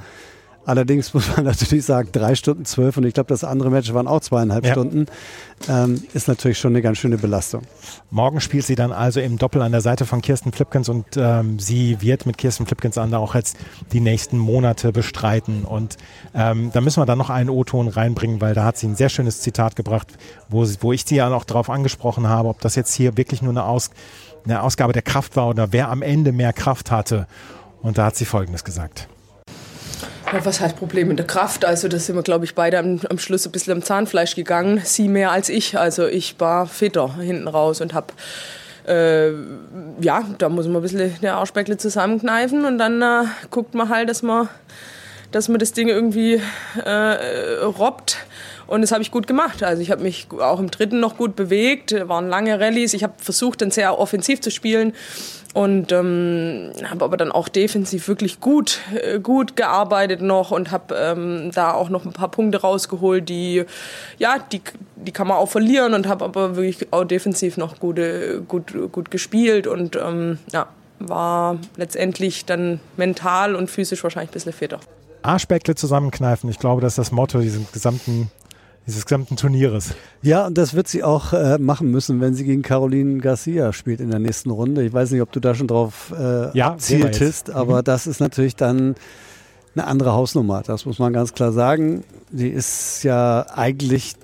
Allerdings 0.66 1.12
muss 1.12 1.34
man 1.36 1.44
natürlich 1.44 1.84
sagen, 1.84 2.08
drei 2.12 2.34
Stunden 2.34 2.64
zwölf 2.64 2.96
und 2.96 3.04
ich 3.04 3.14
glaube, 3.14 3.28
das 3.28 3.44
andere 3.44 3.70
Match 3.70 3.92
waren 3.92 4.06
auch 4.06 4.20
zweieinhalb 4.20 4.64
ja. 4.64 4.72
Stunden, 4.72 5.06
ähm, 5.68 6.02
ist 6.14 6.28
natürlich 6.28 6.58
schon 6.58 6.72
eine 6.72 6.82
ganz 6.82 6.98
schöne 6.98 7.18
Belastung. 7.18 7.62
Morgen 8.10 8.40
spielt 8.40 8.64
sie 8.64 8.74
dann 8.74 8.92
also 8.92 9.20
im 9.20 9.38
Doppel 9.38 9.62
an 9.62 9.72
der 9.72 9.80
Seite 9.80 10.06
von 10.06 10.22
Kirsten 10.22 10.52
Flipkens 10.52 10.88
und 10.88 11.04
ähm, 11.16 11.58
sie 11.58 12.00
wird 12.00 12.26
mit 12.26 12.38
Kirsten 12.38 12.66
Flipkens 12.66 12.98
an 12.98 13.12
auch 13.14 13.34
jetzt 13.34 13.56
die 13.92 14.00
nächsten 14.00 14.38
Monate 14.38 14.92
bestreiten. 14.92 15.64
Und 15.64 15.96
ähm, 16.34 16.70
da 16.72 16.80
müssen 16.80 17.00
wir 17.00 17.06
dann 17.06 17.18
noch 17.18 17.30
einen 17.30 17.50
O-Ton 17.50 17.88
reinbringen, 17.88 18.40
weil 18.40 18.54
da 18.54 18.64
hat 18.64 18.76
sie 18.76 18.88
ein 18.88 18.96
sehr 18.96 19.08
schönes 19.08 19.40
Zitat 19.40 19.76
gebracht, 19.76 20.08
wo, 20.48 20.64
sie, 20.64 20.78
wo 20.80 20.92
ich 20.92 21.04
sie 21.04 21.16
ja 21.16 21.28
noch 21.28 21.44
darauf 21.44 21.70
angesprochen 21.70 22.28
habe, 22.28 22.48
ob 22.48 22.60
das 22.60 22.74
jetzt 22.74 22.94
hier 22.94 23.16
wirklich 23.16 23.42
nur 23.42 23.52
eine, 23.52 23.64
Aus, 23.64 23.90
eine 24.44 24.62
Ausgabe 24.62 24.92
der 24.92 25.02
Kraft 25.02 25.36
war 25.36 25.48
oder 25.48 25.72
wer 25.72 25.90
am 25.90 26.02
Ende 26.02 26.32
mehr 26.32 26.52
Kraft 26.52 26.90
hatte. 26.90 27.26
Und 27.82 27.98
da 27.98 28.06
hat 28.06 28.16
sie 28.16 28.24
Folgendes 28.24 28.64
gesagt. 28.64 29.08
Ja, 30.34 30.44
was 30.44 30.60
heißt 30.60 30.74
Problem 30.74 31.06
mit 31.06 31.20
der 31.20 31.28
Kraft? 31.28 31.64
Also 31.64 31.86
da 31.86 31.96
sind 31.96 32.16
wir, 32.16 32.24
glaube 32.24 32.44
ich, 32.44 32.56
beide 32.56 32.80
am, 32.80 32.98
am, 33.08 33.18
Schluss 33.20 33.46
ein 33.46 33.52
bisschen 33.52 33.72
am 33.72 33.84
Zahnfleisch 33.84 34.34
gegangen. 34.34 34.80
Sie 34.82 35.06
mehr 35.06 35.30
als 35.30 35.48
ich. 35.48 35.78
Also 35.78 36.08
ich 36.08 36.40
war 36.40 36.66
fitter 36.66 37.14
hinten 37.18 37.46
raus 37.46 37.80
und 37.80 37.94
habe 37.94 38.08
äh, 38.88 39.30
ja, 40.00 40.24
da 40.38 40.48
muss 40.48 40.66
man 40.66 40.78
ein 40.78 40.82
bisschen 40.82 41.14
der 41.22 41.36
Arschbäckle 41.36 41.76
zusammenkneifen 41.76 42.64
und 42.64 42.78
dann 42.78 43.00
äh, 43.00 43.26
guckt 43.50 43.76
man 43.76 43.88
halt, 43.90 44.08
dass 44.08 44.24
man, 44.24 44.48
dass 45.30 45.48
man 45.48 45.60
das 45.60 45.72
Ding 45.72 45.86
irgendwie 45.86 46.40
äh, 46.84 47.62
robbt. 47.62 48.16
Und 48.66 48.80
das 48.80 48.90
habe 48.90 49.02
ich 49.02 49.12
gut 49.12 49.28
gemacht. 49.28 49.62
Also 49.62 49.82
ich 49.82 49.92
habe 49.92 50.02
mich 50.02 50.26
auch 50.40 50.58
im 50.58 50.68
dritten 50.68 50.98
noch 50.98 51.16
gut 51.16 51.36
bewegt, 51.36 51.94
waren 52.08 52.28
lange 52.28 52.58
Rallyes. 52.58 52.92
Ich 52.92 53.04
habe 53.04 53.14
versucht, 53.18 53.62
dann 53.62 53.70
sehr 53.70 54.00
offensiv 54.00 54.40
zu 54.40 54.50
spielen 54.50 54.94
und 55.54 55.92
ähm, 55.92 56.72
habe 56.90 57.04
aber 57.04 57.16
dann 57.16 57.32
auch 57.32 57.48
defensiv 57.48 58.08
wirklich 58.08 58.40
gut 58.40 58.80
äh, 58.94 59.20
gut 59.20 59.56
gearbeitet 59.56 60.20
noch 60.20 60.50
und 60.50 60.70
habe 60.70 60.94
ähm, 60.94 61.50
da 61.54 61.72
auch 61.72 61.88
noch 61.88 62.04
ein 62.04 62.12
paar 62.12 62.28
Punkte 62.30 62.60
rausgeholt, 62.60 63.28
die 63.28 63.64
ja 64.18 64.36
die 64.52 64.60
die 64.96 65.12
kann 65.12 65.28
man 65.28 65.38
auch 65.38 65.48
verlieren 65.48 65.94
und 65.94 66.08
habe 66.08 66.24
aber 66.24 66.56
wirklich 66.56 66.92
auch 66.92 67.04
defensiv 67.04 67.56
noch 67.56 67.78
gute 67.78 68.42
gut 68.46 68.74
gut 68.92 69.10
gespielt 69.10 69.66
und 69.66 69.96
ähm, 69.96 70.38
ja 70.52 70.66
war 70.98 71.58
letztendlich 71.76 72.44
dann 72.44 72.80
mental 72.96 73.54
und 73.54 73.70
physisch 73.70 74.02
wahrscheinlich 74.02 74.30
ein 74.30 74.34
bisschen 74.34 74.52
fitter. 74.52 74.80
Arschbäckle 75.22 75.74
zusammenkneifen, 75.74 76.50
ich 76.50 76.58
glaube, 76.58 76.80
das 76.82 76.92
ist 76.92 76.98
das 76.98 77.12
Motto 77.12 77.40
dieses 77.40 77.72
gesamten 77.72 78.30
dieses 78.86 79.06
gesamten 79.06 79.36
Turnieres. 79.36 79.94
Ja, 80.22 80.46
und 80.46 80.58
das 80.58 80.74
wird 80.74 80.88
sie 80.88 81.02
auch 81.02 81.32
äh, 81.32 81.58
machen 81.58 81.90
müssen, 81.90 82.20
wenn 82.20 82.34
sie 82.34 82.44
gegen 82.44 82.62
Caroline 82.62 83.18
Garcia 83.18 83.72
spielt 83.72 84.00
in 84.00 84.10
der 84.10 84.18
nächsten 84.18 84.50
Runde. 84.50 84.84
Ich 84.84 84.92
weiß 84.92 85.10
nicht, 85.10 85.22
ob 85.22 85.32
du 85.32 85.40
da 85.40 85.54
schon 85.54 85.68
drauf 85.68 86.12
äh, 86.18 86.56
ja, 86.56 86.76
zieltest, 86.76 87.50
aber 87.50 87.78
mhm. 87.78 87.84
das 87.84 88.06
ist 88.06 88.20
natürlich 88.20 88.56
dann 88.56 88.94
eine 89.74 89.86
andere 89.86 90.12
Hausnummer. 90.12 90.62
Das 90.62 90.86
muss 90.86 90.98
man 90.98 91.12
ganz 91.12 91.32
klar 91.32 91.52
sagen. 91.52 92.04
Sie 92.32 92.48
ist 92.48 93.02
ja 93.02 93.46
eigentlich, 93.54 94.14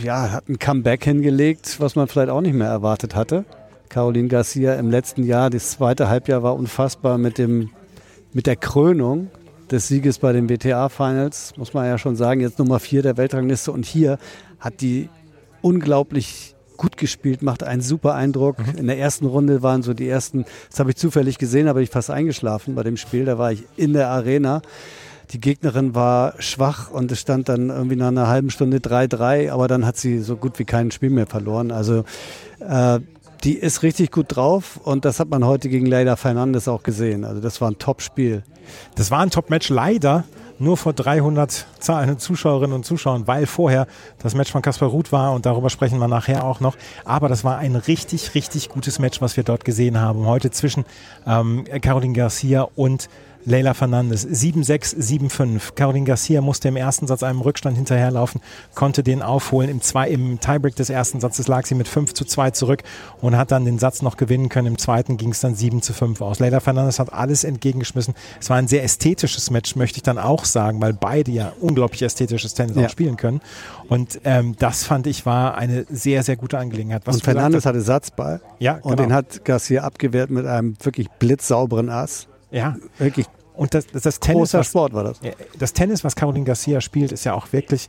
ja, 0.00 0.30
hat 0.30 0.48
ein 0.48 0.58
Comeback 0.58 1.04
hingelegt, 1.04 1.76
was 1.80 1.96
man 1.96 2.06
vielleicht 2.06 2.30
auch 2.30 2.42
nicht 2.42 2.54
mehr 2.54 2.68
erwartet 2.68 3.14
hatte. 3.14 3.44
Caroline 3.88 4.28
Garcia 4.28 4.74
im 4.74 4.90
letzten 4.90 5.22
Jahr, 5.22 5.48
das 5.48 5.70
zweite 5.70 6.08
Halbjahr 6.08 6.42
war 6.42 6.54
unfassbar 6.54 7.18
mit 7.18 7.38
dem, 7.38 7.70
mit 8.32 8.46
der 8.46 8.56
Krönung 8.56 9.30
des 9.70 9.88
Sieges 9.88 10.18
bei 10.18 10.32
den 10.32 10.48
WTA-Finals, 10.48 11.54
muss 11.56 11.74
man 11.74 11.86
ja 11.86 11.98
schon 11.98 12.16
sagen, 12.16 12.40
jetzt 12.40 12.58
Nummer 12.58 12.78
vier 12.78 13.02
der 13.02 13.16
Weltrangliste. 13.16 13.72
Und 13.72 13.84
hier 13.84 14.18
hat 14.58 14.80
die 14.80 15.08
unglaublich 15.62 16.54
gut 16.76 16.96
gespielt, 16.96 17.42
macht 17.42 17.62
einen 17.62 17.82
super 17.82 18.14
Eindruck. 18.14 18.58
Mhm. 18.58 18.78
In 18.78 18.86
der 18.86 18.98
ersten 18.98 19.26
Runde 19.26 19.62
waren 19.62 19.82
so 19.82 19.94
die 19.94 20.08
ersten, 20.08 20.44
das 20.70 20.78
habe 20.78 20.90
ich 20.90 20.96
zufällig 20.96 21.38
gesehen, 21.38 21.68
aber 21.68 21.80
ich 21.80 21.90
fast 21.90 22.10
eingeschlafen 22.10 22.74
bei 22.74 22.82
dem 22.82 22.96
Spiel. 22.96 23.24
Da 23.24 23.38
war 23.38 23.52
ich 23.52 23.64
in 23.76 23.92
der 23.92 24.08
Arena. 24.08 24.62
Die 25.30 25.40
Gegnerin 25.40 25.94
war 25.94 26.34
schwach 26.40 26.90
und 26.90 27.10
es 27.10 27.20
stand 27.20 27.48
dann 27.48 27.70
irgendwie 27.70 27.96
nach 27.96 28.08
einer 28.08 28.28
halben 28.28 28.50
Stunde 28.50 28.78
3-3, 28.78 29.50
aber 29.50 29.66
dann 29.66 29.84
hat 29.84 29.96
sie 29.96 30.20
so 30.20 30.36
gut 30.36 30.58
wie 30.60 30.64
kein 30.64 30.92
Spiel 30.92 31.10
mehr 31.10 31.26
verloren. 31.26 31.72
Also 31.72 32.04
äh, 32.60 33.00
die 33.44 33.54
ist 33.54 33.82
richtig 33.82 34.10
gut 34.10 34.36
drauf 34.36 34.78
und 34.82 35.04
das 35.04 35.20
hat 35.20 35.28
man 35.28 35.44
heute 35.44 35.68
gegen 35.68 35.86
Leila 35.86 36.16
Fernandes 36.16 36.68
auch 36.68 36.82
gesehen. 36.82 37.24
Also 37.24 37.40
das 37.40 37.60
war 37.60 37.70
ein 37.70 37.78
Top-Spiel. 37.78 38.42
Das 38.94 39.10
war 39.10 39.20
ein 39.20 39.30
Top-Match, 39.30 39.68
leider 39.68 40.24
nur 40.58 40.76
vor 40.76 40.92
300 40.92 41.66
zahlenden 41.78 42.18
Zuschauerinnen 42.18 42.74
und 42.74 42.84
Zuschauern, 42.84 43.26
weil 43.26 43.46
vorher 43.46 43.86
das 44.18 44.34
Match 44.34 44.50
von 44.50 44.62
Kaspar 44.62 44.88
Ruth 44.88 45.12
war 45.12 45.32
und 45.32 45.46
darüber 45.46 45.70
sprechen 45.70 45.98
wir 45.98 46.08
nachher 46.08 46.44
auch 46.44 46.60
noch. 46.60 46.76
Aber 47.04 47.28
das 47.28 47.44
war 47.44 47.58
ein 47.58 47.76
richtig, 47.76 48.34
richtig 48.34 48.68
gutes 48.68 48.98
Match, 48.98 49.20
was 49.20 49.36
wir 49.36 49.44
dort 49.44 49.64
gesehen 49.64 50.00
haben. 50.00 50.26
Heute 50.26 50.50
zwischen 50.50 50.84
ähm, 51.26 51.64
Caroline 51.82 52.14
Garcia 52.14 52.66
und 52.74 53.08
Leila 53.46 53.74
Fernandes 53.74 54.28
7-6, 54.28 54.96
7-5. 55.30 55.74
Caroline 55.76 56.04
Garcia 56.04 56.40
musste 56.40 56.66
im 56.66 56.76
ersten 56.76 57.06
Satz 57.06 57.22
einem 57.22 57.40
Rückstand 57.40 57.76
hinterherlaufen, 57.76 58.40
konnte 58.74 59.04
den 59.04 59.22
aufholen. 59.22 59.70
Im, 59.70 59.80
zwei, 59.80 60.08
im 60.08 60.40
Tiebreak 60.40 60.74
des 60.74 60.90
ersten 60.90 61.20
Satzes 61.20 61.46
lag 61.46 61.64
sie 61.64 61.76
mit 61.76 61.86
5 61.86 62.12
zu 62.12 62.24
2 62.24 62.50
zurück 62.50 62.82
und 63.20 63.36
hat 63.36 63.52
dann 63.52 63.64
den 63.64 63.78
Satz 63.78 64.02
noch 64.02 64.16
gewinnen 64.16 64.48
können. 64.48 64.66
Im 64.66 64.78
zweiten 64.78 65.16
ging 65.16 65.30
es 65.30 65.40
dann 65.40 65.54
7 65.54 65.80
zu 65.80 65.92
5 65.92 66.20
aus. 66.20 66.40
Leila 66.40 66.58
Fernandes 66.58 66.98
hat 66.98 67.12
alles 67.12 67.44
entgegengeschmissen. 67.44 68.14
Es 68.40 68.50
war 68.50 68.56
ein 68.56 68.66
sehr 68.66 68.82
ästhetisches 68.82 69.50
Match, 69.50 69.76
möchte 69.76 69.98
ich 69.98 70.02
dann 70.02 70.18
auch 70.18 70.44
sagen, 70.44 70.80
weil 70.80 70.92
beide 70.92 71.30
ja 71.30 71.52
unglaublich 71.60 72.02
ästhetisches 72.02 72.54
Tennis 72.54 72.76
ja. 72.76 72.86
auch 72.86 72.90
spielen 72.90 73.16
können. 73.16 73.40
Und 73.88 74.20
ähm, 74.24 74.56
das 74.58 74.82
fand 74.82 75.06
ich 75.06 75.24
war 75.24 75.56
eine 75.56 75.86
sehr, 75.88 76.24
sehr 76.24 76.34
gute 76.34 76.58
Angelegenheit. 76.58 77.02
Was 77.04 77.16
und 77.16 77.24
Fernandes 77.24 77.64
hatte 77.64 77.80
Satzball. 77.80 78.40
Ja, 78.58 78.74
Und 78.82 78.96
genau. 78.96 78.96
den 78.96 79.12
hat 79.12 79.44
Garcia 79.44 79.82
abgewehrt 79.82 80.30
mit 80.30 80.46
einem 80.46 80.74
wirklich 80.82 81.08
blitzsauberen 81.10 81.90
Ass. 81.90 82.26
Ja. 82.50 82.76
Wirklich 82.98 83.26
und 83.56 83.74
das, 83.74 83.86
das, 83.86 84.02
das 84.02 84.20
Tennis, 84.20 84.54
was, 84.54 84.66
Sport 84.66 84.92
war 84.92 85.04
das. 85.04 85.20
Das 85.58 85.72
Tennis, 85.72 86.04
was 86.04 86.14
Caroline 86.14 86.44
Garcia 86.44 86.80
spielt, 86.80 87.12
ist 87.12 87.24
ja 87.24 87.34
auch 87.34 87.52
wirklich 87.52 87.88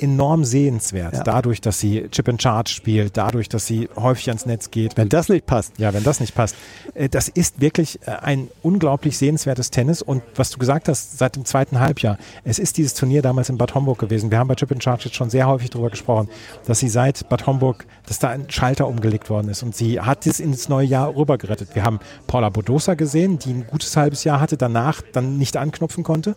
enorm 0.00 0.44
sehenswert. 0.44 1.14
Ja. 1.14 1.22
Dadurch, 1.22 1.60
dass 1.60 1.80
sie 1.80 2.08
Chip 2.10 2.28
and 2.28 2.40
Charge 2.42 2.70
spielt, 2.70 3.16
dadurch, 3.16 3.48
dass 3.48 3.66
sie 3.66 3.88
häufig 3.96 4.28
ans 4.28 4.46
Netz 4.46 4.70
geht. 4.70 4.96
Wenn 4.96 5.08
das 5.08 5.28
nicht 5.28 5.46
passt. 5.46 5.72
Ja, 5.78 5.92
wenn 5.94 6.04
das 6.04 6.20
nicht 6.20 6.34
passt. 6.34 6.56
Äh, 6.94 7.08
Das 7.08 7.28
ist 7.28 7.60
wirklich 7.60 8.00
äh, 8.06 8.10
ein 8.10 8.48
unglaublich 8.62 9.18
sehenswertes 9.18 9.70
Tennis. 9.70 10.02
Und 10.02 10.22
was 10.36 10.50
du 10.50 10.58
gesagt 10.58 10.88
hast, 10.88 11.18
seit 11.18 11.36
dem 11.36 11.44
zweiten 11.44 11.80
Halbjahr, 11.80 12.18
es 12.44 12.58
ist 12.58 12.76
dieses 12.76 12.94
Turnier 12.94 13.22
damals 13.22 13.48
in 13.48 13.58
Bad 13.58 13.74
Homburg 13.74 13.98
gewesen. 13.98 14.30
Wir 14.30 14.38
haben 14.38 14.48
bei 14.48 14.54
Chip 14.54 14.70
and 14.72 14.82
Charge 14.82 15.04
jetzt 15.06 15.16
schon 15.16 15.30
sehr 15.30 15.46
häufig 15.46 15.70
darüber 15.70 15.90
gesprochen, 15.90 16.28
dass 16.66 16.78
sie 16.78 16.88
seit 16.88 17.28
Bad 17.28 17.46
Homburg, 17.46 17.86
dass 18.06 18.18
da 18.18 18.28
ein 18.28 18.48
Schalter 18.50 18.86
umgelegt 18.88 19.30
worden 19.30 19.48
ist. 19.48 19.62
Und 19.62 19.74
sie 19.74 20.00
hat 20.00 20.26
es 20.26 20.40
ins 20.40 20.68
neue 20.68 20.86
Jahr 20.86 21.14
rübergerettet. 21.14 21.74
Wir 21.74 21.82
haben 21.84 22.00
Paula 22.26 22.48
Bodosa 22.50 22.94
gesehen, 22.94 23.38
die 23.38 23.50
ein 23.50 23.66
gutes 23.66 23.96
halbes 23.96 24.24
Jahr 24.24 24.40
hatte, 24.40 24.56
danach 24.56 25.02
dann 25.12 25.38
nicht 25.38 25.56
anknüpfen 25.56 26.04
konnte. 26.04 26.36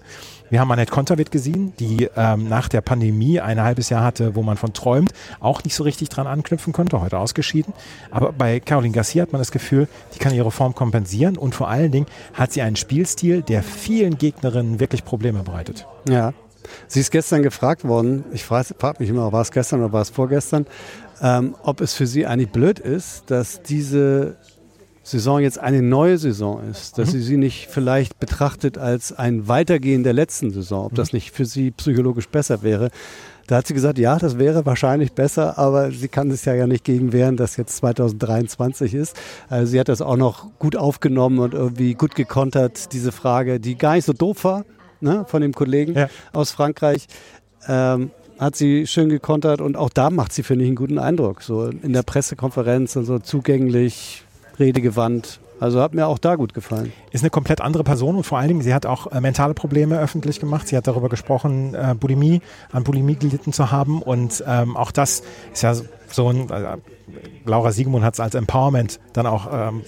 Wir 0.51 0.60
haben 0.60 0.70
Annette 0.70 0.91
Kontaveit 0.91 1.31
gesehen, 1.31 1.72
die 1.79 2.10
ähm, 2.17 2.50
nach 2.50 2.67
der 2.67 2.81
Pandemie 2.81 3.39
ein 3.39 3.62
halbes 3.62 3.88
Jahr 3.89 4.03
hatte, 4.03 4.36
wo 4.36 4.43
man 4.43 4.58
von 4.58 4.74
träumt, 4.74 5.13
auch 5.39 5.63
nicht 5.63 5.74
so 5.74 5.84
richtig 5.84 6.10
dran 6.10 6.27
anknüpfen 6.27 6.74
konnte, 6.74 7.00
heute 7.00 7.20
ausgeschieden. 7.20 7.74
Aber 8.12 8.34
bei 8.34 8.60
Caroline 8.60 8.93
Garcia 8.93 9.22
hat 9.22 9.31
man 9.31 9.39
das 9.39 9.51
Gefühl, 9.51 9.88
die 10.13 10.20
kann 10.20 10.34
ihre 10.34 10.51
Form 10.51 10.75
kompensieren 10.75 11.38
und 11.38 11.55
vor 11.55 11.70
allen 11.70 11.93
Dingen 11.93 12.05
hat 12.34 12.51
sie 12.51 12.62
einen 12.62 12.75
Spielstil, 12.75 13.43
der 13.43 13.63
vielen 13.63 14.17
Gegnerinnen 14.17 14.81
wirklich 14.81 15.05
Probleme 15.05 15.41
bereitet. 15.41 15.88
Ja. 16.10 16.34
Sie 16.88 17.00
ist 17.00 17.12
gestern 17.12 17.43
gefragt 17.43 17.86
worden, 17.86 18.25
ich 18.34 18.43
frage 18.43 18.75
frag 18.77 19.00
mich 19.00 19.10
immer, 19.10 19.31
war 19.31 19.41
es 19.41 19.51
gestern 19.51 19.79
oder 19.79 19.93
war 19.93 20.01
es 20.01 20.10
vorgestern, 20.10 20.67
ähm, 21.22 21.55
ob 21.63 21.79
es 21.79 21.93
für 21.93 22.08
sie 22.08 22.25
eigentlich 22.25 22.50
blöd 22.50 22.77
ist, 22.77 23.31
dass 23.31 23.62
diese 23.62 24.36
Saison 25.12 25.39
jetzt 25.41 25.60
eine 25.60 25.82
neue 25.82 26.18
Saison 26.18 26.62
ist, 26.72 26.98
dass 26.98 27.12
sie 27.12 27.22
sie 27.22 27.38
nicht 27.38 27.68
vielleicht 27.70 28.20
betrachtet 28.20 28.77
als 28.77 29.12
ein 29.13 29.48
Weitergehen 29.48 30.03
der 30.03 30.13
letzten 30.13 30.51
Saison, 30.51 30.86
ob 30.88 30.96
das 30.96 31.13
nicht 31.13 31.32
für 31.32 31.46
sie 31.46 31.72
psychologisch 31.72 32.27
besser 32.30 32.63
wäre. 32.63 32.89
Da 33.48 33.58
hat 33.58 33.68
sie 33.68 33.74
gesagt, 33.74 33.98
ja, 34.00 34.18
das 34.18 34.39
wäre 34.39 34.65
wahrscheinlich 34.65 35.12
besser, 35.12 35.58
aber 35.58 35.91
sie 35.91 36.08
kann 36.08 36.32
es 36.32 36.46
ja, 36.46 36.53
ja 36.53 36.68
nicht 36.68 36.84
gegen 36.86 37.12
wehren, 37.12 37.36
dass 37.38 37.58
jetzt 37.58 37.75
2023 37.77 38.94
ist. 38.94 39.15
Also 39.50 39.72
sie 39.72 39.80
hat 39.80 39.89
das 39.89 40.01
auch 40.01 40.15
noch 40.15 40.48
gut 40.60 40.75
aufgenommen 40.75 41.39
und 41.39 41.53
irgendwie 41.53 41.94
gut 41.94 42.15
gekontert, 42.15 42.94
diese 42.94 43.12
Frage, 43.12 43.60
die 43.60 43.75
gar 43.77 43.96
nicht 43.96 44.06
so 44.06 44.13
doof 44.13 44.44
war, 44.46 44.63
ne, 45.01 45.25
von 45.27 45.41
dem 45.41 45.53
Kollegen 45.53 45.94
Ja. 45.96 46.08
aus 46.34 46.51
Frankreich. 46.51 47.08
Ähm, 47.68 48.12
hat 48.39 48.56
sie 48.56 48.88
schön 48.88 49.10
gekontert 49.10 49.62
und 49.62 49.77
auch 49.77 49.89
da 49.91 50.10
macht 50.10 50.34
sie, 50.34 50.41
finde 50.41 50.63
ich, 50.63 50.70
einen 50.70 50.75
guten 50.75 50.98
Eindruck. 50.98 51.44
So 51.44 51.65
in 51.68 51.94
der 51.94 52.01
Pressekonferenz 52.01 52.96
und 52.96 53.06
so 53.06 53.20
zugänglich, 53.20 54.24
redegewandt. 54.62 55.39
Also 55.60 55.80
hat 55.80 55.94
mir 55.94 56.08
auch 56.08 56.18
da 56.18 56.38
gut 56.38 56.56
gefallen. 56.56 56.91
Ist 57.12 57.22
eine 57.22 57.30
komplett 57.30 57.62
andere 57.62 57.84
Person 57.84 58.15
und 58.15 58.24
vor 58.24 58.39
allen 58.39 58.48
Dingen, 58.48 58.62
sie 58.62 58.74
hat 58.74 58.88
auch 58.88 59.12
äh, 59.12 59.22
mentale 59.22 59.53
Probleme 59.53 60.00
öffentlich 60.00 60.39
gemacht. 60.39 60.68
Sie 60.68 60.75
hat 60.75 60.88
darüber 60.88 61.08
gesprochen, 61.08 61.75
äh, 61.75 61.94
Bulimie, 61.94 62.41
an 62.72 62.84
Bulimie 62.84 63.15
gelitten 63.15 63.53
zu 63.53 63.72
haben 63.72 64.01
und 64.01 64.44
ähm, 64.48 64.75
auch 64.75 64.91
das 64.91 65.22
ist 65.53 65.62
ja 65.62 65.75
so 66.08 66.30
ein, 66.30 66.50
äh, 66.50 66.77
Laura 67.46 67.72
Siegemund 67.72 68.03
hat 68.03 68.15
es 68.15 68.20
als 68.20 68.34
Empowerment 68.34 69.00
dann 69.13 69.27
auch 69.27 69.50
ähm, 69.51 69.84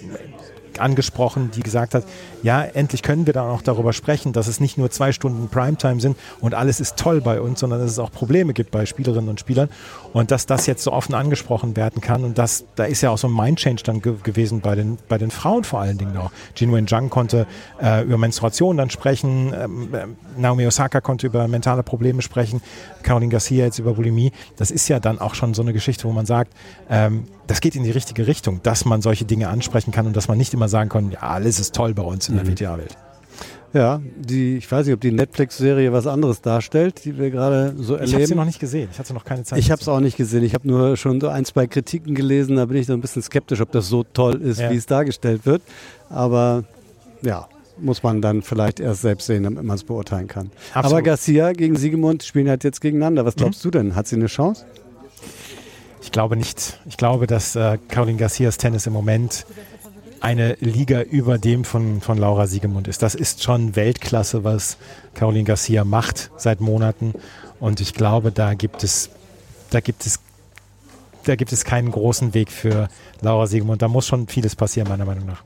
angesprochen, 0.77 1.49
die 1.55 1.61
gesagt 1.61 1.95
hat, 1.95 2.03
ja, 2.43 2.61
endlich 2.61 3.01
können 3.01 3.25
wir 3.25 3.33
dann 3.33 3.49
auch 3.49 3.61
darüber 3.61 3.93
sprechen, 3.93 4.33
dass 4.33 4.47
es 4.47 4.59
nicht 4.59 4.77
nur 4.77 4.91
zwei 4.91 5.11
Stunden 5.13 5.47
Primetime 5.47 5.99
sind 5.99 6.17
und 6.41 6.53
alles 6.53 6.79
ist 6.79 6.97
toll 6.97 7.21
bei 7.21 7.41
uns, 7.41 7.61
sondern 7.61 7.79
dass 7.79 7.91
es 7.91 7.99
auch 7.99 8.11
Probleme 8.11 8.53
gibt 8.53 8.71
bei 8.71 8.85
Spielerinnen 8.85 9.29
und 9.29 9.39
Spielern 9.39 9.69
und 10.11 10.29
dass 10.29 10.45
das 10.45 10.65
jetzt 10.65 10.83
so 10.83 10.91
offen 10.91 11.15
angesprochen 11.15 11.75
werden 11.75 12.01
kann 12.01 12.23
und 12.23 12.37
das, 12.37 12.65
da 12.75 12.83
ist 12.83 13.01
ja 13.01 13.09
auch 13.09 13.17
so 13.17 13.27
ein 13.27 13.33
Mind-Change 13.33 13.83
dann 13.83 14.01
ge 14.01 14.15
gewesen 14.21 14.61
bei 14.61 14.75
den, 14.75 14.97
bei 15.07 15.17
den 15.17 15.31
Frauen 15.31 15.63
vor 15.63 15.79
allen 15.79 15.97
Dingen 15.97 16.17
auch. 16.17 16.31
Jinwen 16.55 16.87
Zhang 16.87 17.09
konnte 17.09 17.47
äh, 17.81 18.03
über 18.03 18.17
Menstruation 18.17 18.77
dann 18.77 18.89
sprechen, 18.89 19.53
ähm, 19.57 19.93
äh, 19.93 20.05
Naomi 20.37 20.67
Osaka 20.67 21.01
konnte 21.01 21.27
über 21.27 21.47
mentale 21.47 21.83
Probleme 21.83 22.21
sprechen, 22.21 22.61
Caroline 23.03 23.31
Garcia 23.31 23.65
jetzt 23.65 23.79
über 23.79 23.93
Bulimie. 23.93 24.31
Das 24.57 24.69
ist 24.69 24.87
ja 24.89 24.99
dann 24.99 25.19
auch 25.19 25.35
schon 25.35 25.53
so 25.53 25.61
eine 25.61 25.73
Geschichte, 25.73 26.05
wo 26.05 26.11
man 26.11 26.25
sagt, 26.25 26.53
ähm, 26.89 27.25
das 27.47 27.61
geht 27.61 27.75
in 27.75 27.83
die 27.83 27.91
richtige 27.91 28.27
Richtung, 28.27 28.61
dass 28.63 28.85
man 28.85 29.01
solche 29.01 29.25
Dinge 29.25 29.49
ansprechen 29.49 29.91
kann 29.91 30.07
und 30.07 30.15
dass 30.15 30.27
man 30.27 30.37
nicht 30.37 30.53
immer 30.53 30.69
sagen 30.69 30.89
kann, 30.89 31.11
ja, 31.11 31.19
alles 31.19 31.59
ist 31.59 31.75
toll 31.75 31.93
bei 31.93 32.03
uns 32.03 32.29
in 32.37 32.45
der 32.45 32.47
WTA-Welt. 32.47 32.95
Ja, 33.73 34.01
die, 34.15 34.57
ich 34.57 34.71
weiß 34.71 34.85
nicht, 34.85 34.93
ob 34.93 35.01
die 35.01 35.11
Netflix-Serie 35.11 35.91
was 35.91 36.05
anderes 36.05 36.41
darstellt, 36.41 37.05
die 37.05 37.17
wir 37.17 37.31
gerade 37.31 37.73
so 37.75 37.95
Ich 37.95 38.01
habe 38.01 38.07
sie 38.07 38.13
erleben. 38.15 38.35
noch 38.35 38.45
nicht 38.45 38.59
gesehen. 38.59 38.87
Ich 38.91 38.99
hatte 38.99 39.15
noch 39.15 39.25
keine 39.25 39.43
Zeit. 39.43 39.57
Ich 39.57 39.71
habe 39.71 39.81
es 39.81 39.87
auch 39.87 39.99
nicht 39.99 40.15
gesehen. 40.15 40.43
Ich 40.43 40.53
habe 40.53 40.67
nur 40.67 40.95
schon 40.95 41.19
so 41.19 41.29
ein, 41.29 41.43
zwei 41.43 41.65
Kritiken 41.65 42.13
gelesen. 42.13 42.57
Da 42.57 42.65
bin 42.65 42.77
ich 42.77 42.85
so 42.85 42.93
ein 42.93 43.01
bisschen 43.01 43.23
skeptisch, 43.23 43.61
ob 43.61 43.71
das 43.71 43.87
so 43.87 44.03
toll 44.03 44.35
ist, 44.41 44.59
Ja. 44.59 44.69
wie 44.69 44.75
es 44.75 44.85
dargestellt 44.85 45.47
wird. 45.47 45.63
Aber 46.11 46.65
ja, 47.23 47.47
muss 47.79 48.03
man 48.03 48.21
dann 48.21 48.43
vielleicht 48.43 48.79
erst 48.79 49.01
selbst 49.01 49.25
sehen, 49.25 49.41
damit 49.41 49.63
man 49.63 49.75
es 49.75 49.83
beurteilen 49.83 50.27
kann. 50.27 50.51
Absolut. 50.75 50.85
Aber 50.85 51.01
Garcia 51.01 51.51
gegen 51.53 51.75
Siegemund 51.75 52.21
spielen 52.21 52.47
halt 52.49 52.63
jetzt 52.63 52.79
gegeneinander. 52.79 53.25
Was 53.25 53.35
glaubst 53.35 53.65
du 53.65 53.71
denn? 53.71 53.95
Hat 53.95 54.05
sie 54.07 54.17
eine 54.17 54.27
Chance? 54.27 54.65
Ich 56.03 56.11
glaube 56.11 56.35
nicht. 56.35 56.79
Ich 56.85 56.97
glaube, 56.97 57.25
dass 57.25 57.55
äh, 57.55 57.79
Caroline 57.87 58.19
Garcias 58.19 58.57
Tennis 58.57 58.85
im 58.85 58.93
Moment 58.93 59.45
eine 60.23 60.55
Liga 60.61 61.01
über 61.01 61.37
dem 61.37 61.65
von, 61.65 61.99
von 61.99 62.17
Laura 62.17 62.47
Siegemund 62.47 62.87
ist. 62.87 63.03
Das 63.03 63.13
ist 63.13 63.43
schon 63.43 63.75
Weltklasse, 63.75 64.45
was 64.45 64.77
Caroline 65.15 65.43
Garcia 65.43 65.83
macht 65.83 66.31
seit 66.37 66.61
Monaten. 66.61 67.13
Und 67.59 67.81
ich 67.81 67.93
glaube, 67.93 68.31
da 68.31 68.53
gibt 68.53 68.85
es, 68.85 69.09
da 69.69 69.81
gibt 69.81 70.05
es, 70.05 70.21
da 71.25 71.35
gibt 71.35 71.51
es 71.51 71.65
keinen 71.65 71.91
großen 71.91 72.33
Weg 72.33 72.53
für 72.53 72.87
Laura 73.19 73.47
Siegemund. 73.47 73.81
Da 73.81 73.89
muss 73.89 74.07
schon 74.07 74.27
vieles 74.29 74.55
passieren, 74.55 74.87
meiner 74.87 75.03
Meinung 75.03 75.25
nach. 75.25 75.43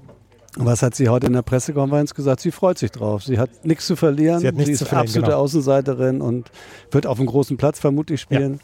Was 0.58 0.84
hat 0.84 0.94
sie 0.94 1.10
heute 1.10 1.26
in 1.26 1.34
der 1.34 1.42
Pressekonferenz 1.42 2.14
gesagt? 2.14 2.42
Sie 2.42 2.52
freut 2.52 2.78
sich 2.78 2.92
drauf. 2.92 3.24
Sie 3.24 3.40
hat 3.40 3.66
nichts 3.66 3.88
zu 3.88 3.96
verlieren. 3.96 4.40
Sie 4.40 4.48
hat 4.48 4.56
nichts 4.56 4.74
ist 4.74 4.80
zu 4.80 4.86
verlieren, 4.86 5.08
absolute 5.08 5.32
genau. 5.32 5.44
Außenseiterin 5.44 6.22
und 6.22 6.52
wird 6.92 7.08
auf 7.08 7.18
einem 7.18 7.28
großen 7.28 7.58
Platz 7.58 7.80
vermutlich 7.80 8.22
spielen. 8.22 8.60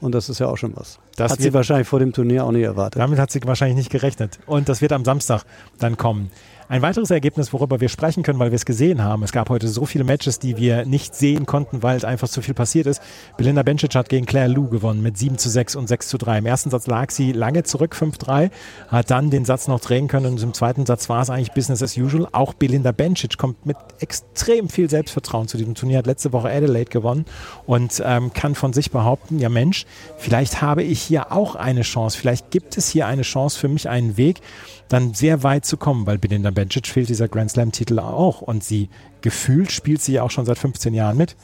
Und 0.00 0.14
das 0.14 0.28
ist 0.28 0.38
ja 0.38 0.46
auch 0.46 0.56
schon 0.56 0.76
was. 0.76 0.98
Das 1.16 1.32
hat 1.32 1.40
sie 1.40 1.52
wahrscheinlich 1.52 1.88
vor 1.88 1.98
dem 1.98 2.12
Turnier 2.12 2.44
auch 2.44 2.52
nicht 2.52 2.62
erwartet. 2.62 3.00
Damit 3.00 3.18
hat 3.18 3.30
sie 3.30 3.40
wahrscheinlich 3.44 3.76
nicht 3.76 3.90
gerechnet. 3.90 4.38
Und 4.46 4.68
das 4.68 4.80
wird 4.80 4.92
am 4.92 5.04
Samstag 5.04 5.42
dann 5.78 5.96
kommen. 5.96 6.30
Ein 6.70 6.82
weiteres 6.82 7.10
Ergebnis, 7.10 7.54
worüber 7.54 7.80
wir 7.80 7.88
sprechen 7.88 8.22
können, 8.22 8.38
weil 8.38 8.50
wir 8.50 8.56
es 8.56 8.66
gesehen 8.66 9.02
haben. 9.02 9.22
Es 9.22 9.32
gab 9.32 9.48
heute 9.48 9.68
so 9.68 9.86
viele 9.86 10.04
Matches, 10.04 10.38
die 10.38 10.58
wir 10.58 10.84
nicht 10.84 11.14
sehen 11.14 11.46
konnten, 11.46 11.82
weil 11.82 12.04
einfach 12.04 12.28
zu 12.28 12.42
viel 12.42 12.52
passiert 12.52 12.86
ist. 12.86 13.00
Belinda 13.38 13.62
Bencic 13.62 13.94
hat 13.94 14.10
gegen 14.10 14.26
Claire 14.26 14.48
Lou 14.48 14.68
gewonnen 14.68 15.02
mit 15.02 15.16
7 15.16 15.38
zu 15.38 15.48
6 15.48 15.76
und 15.76 15.86
6 15.86 16.08
zu 16.08 16.18
3. 16.18 16.38
Im 16.38 16.46
ersten 16.46 16.68
Satz 16.68 16.86
lag 16.86 17.10
sie 17.10 17.32
lange 17.32 17.62
zurück, 17.62 17.96
5-3, 17.98 18.50
hat 18.88 19.10
dann 19.10 19.30
den 19.30 19.46
Satz 19.46 19.66
noch 19.66 19.80
drehen 19.80 20.08
können 20.08 20.26
und 20.26 20.42
im 20.42 20.52
zweiten 20.52 20.84
Satz 20.84 21.08
war 21.08 21.22
es 21.22 21.30
eigentlich 21.30 21.52
Business 21.52 21.82
as 21.82 21.96
usual. 21.96 22.28
Auch 22.32 22.52
Belinda 22.52 22.92
Bencic 22.92 23.38
kommt 23.38 23.64
mit 23.64 23.78
extrem 24.00 24.68
viel 24.68 24.90
Selbstvertrauen 24.90 25.48
zu 25.48 25.56
diesem 25.56 25.74
Turnier, 25.74 25.96
hat 25.96 26.06
letzte 26.06 26.34
Woche 26.34 26.50
Adelaide 26.50 26.90
gewonnen 26.90 27.24
und 27.64 28.02
ähm, 28.04 28.34
kann 28.34 28.54
von 28.54 28.74
sich 28.74 28.90
behaupten, 28.90 29.38
ja 29.38 29.48
Mensch, 29.48 29.86
vielleicht 30.18 30.60
habe 30.60 30.82
ich 30.82 31.00
hier 31.00 31.32
auch 31.32 31.54
eine 31.56 31.80
Chance, 31.80 32.18
vielleicht 32.18 32.50
gibt 32.50 32.76
es 32.76 32.90
hier 32.90 33.06
eine 33.06 33.22
Chance 33.22 33.58
für 33.58 33.68
mich, 33.68 33.88
einen 33.88 34.18
Weg, 34.18 34.42
dann 34.88 35.14
sehr 35.14 35.42
weit 35.42 35.64
zu 35.64 35.76
kommen, 35.76 36.06
weil 36.06 36.18
Belinda 36.18 36.50
Bencic 36.50 36.86
fehlt 36.86 37.08
dieser 37.08 37.28
Grand 37.28 37.50
Slam-Titel 37.50 37.98
auch 37.98 38.40
und 38.40 38.64
sie 38.64 38.88
gefühlt 39.20 39.70
spielt 39.72 40.02
sie 40.02 40.12
ja 40.14 40.22
auch 40.22 40.30
schon 40.30 40.46
seit 40.46 40.58
15 40.58 40.94
Jahren 40.94 41.16
mit. 41.16 41.36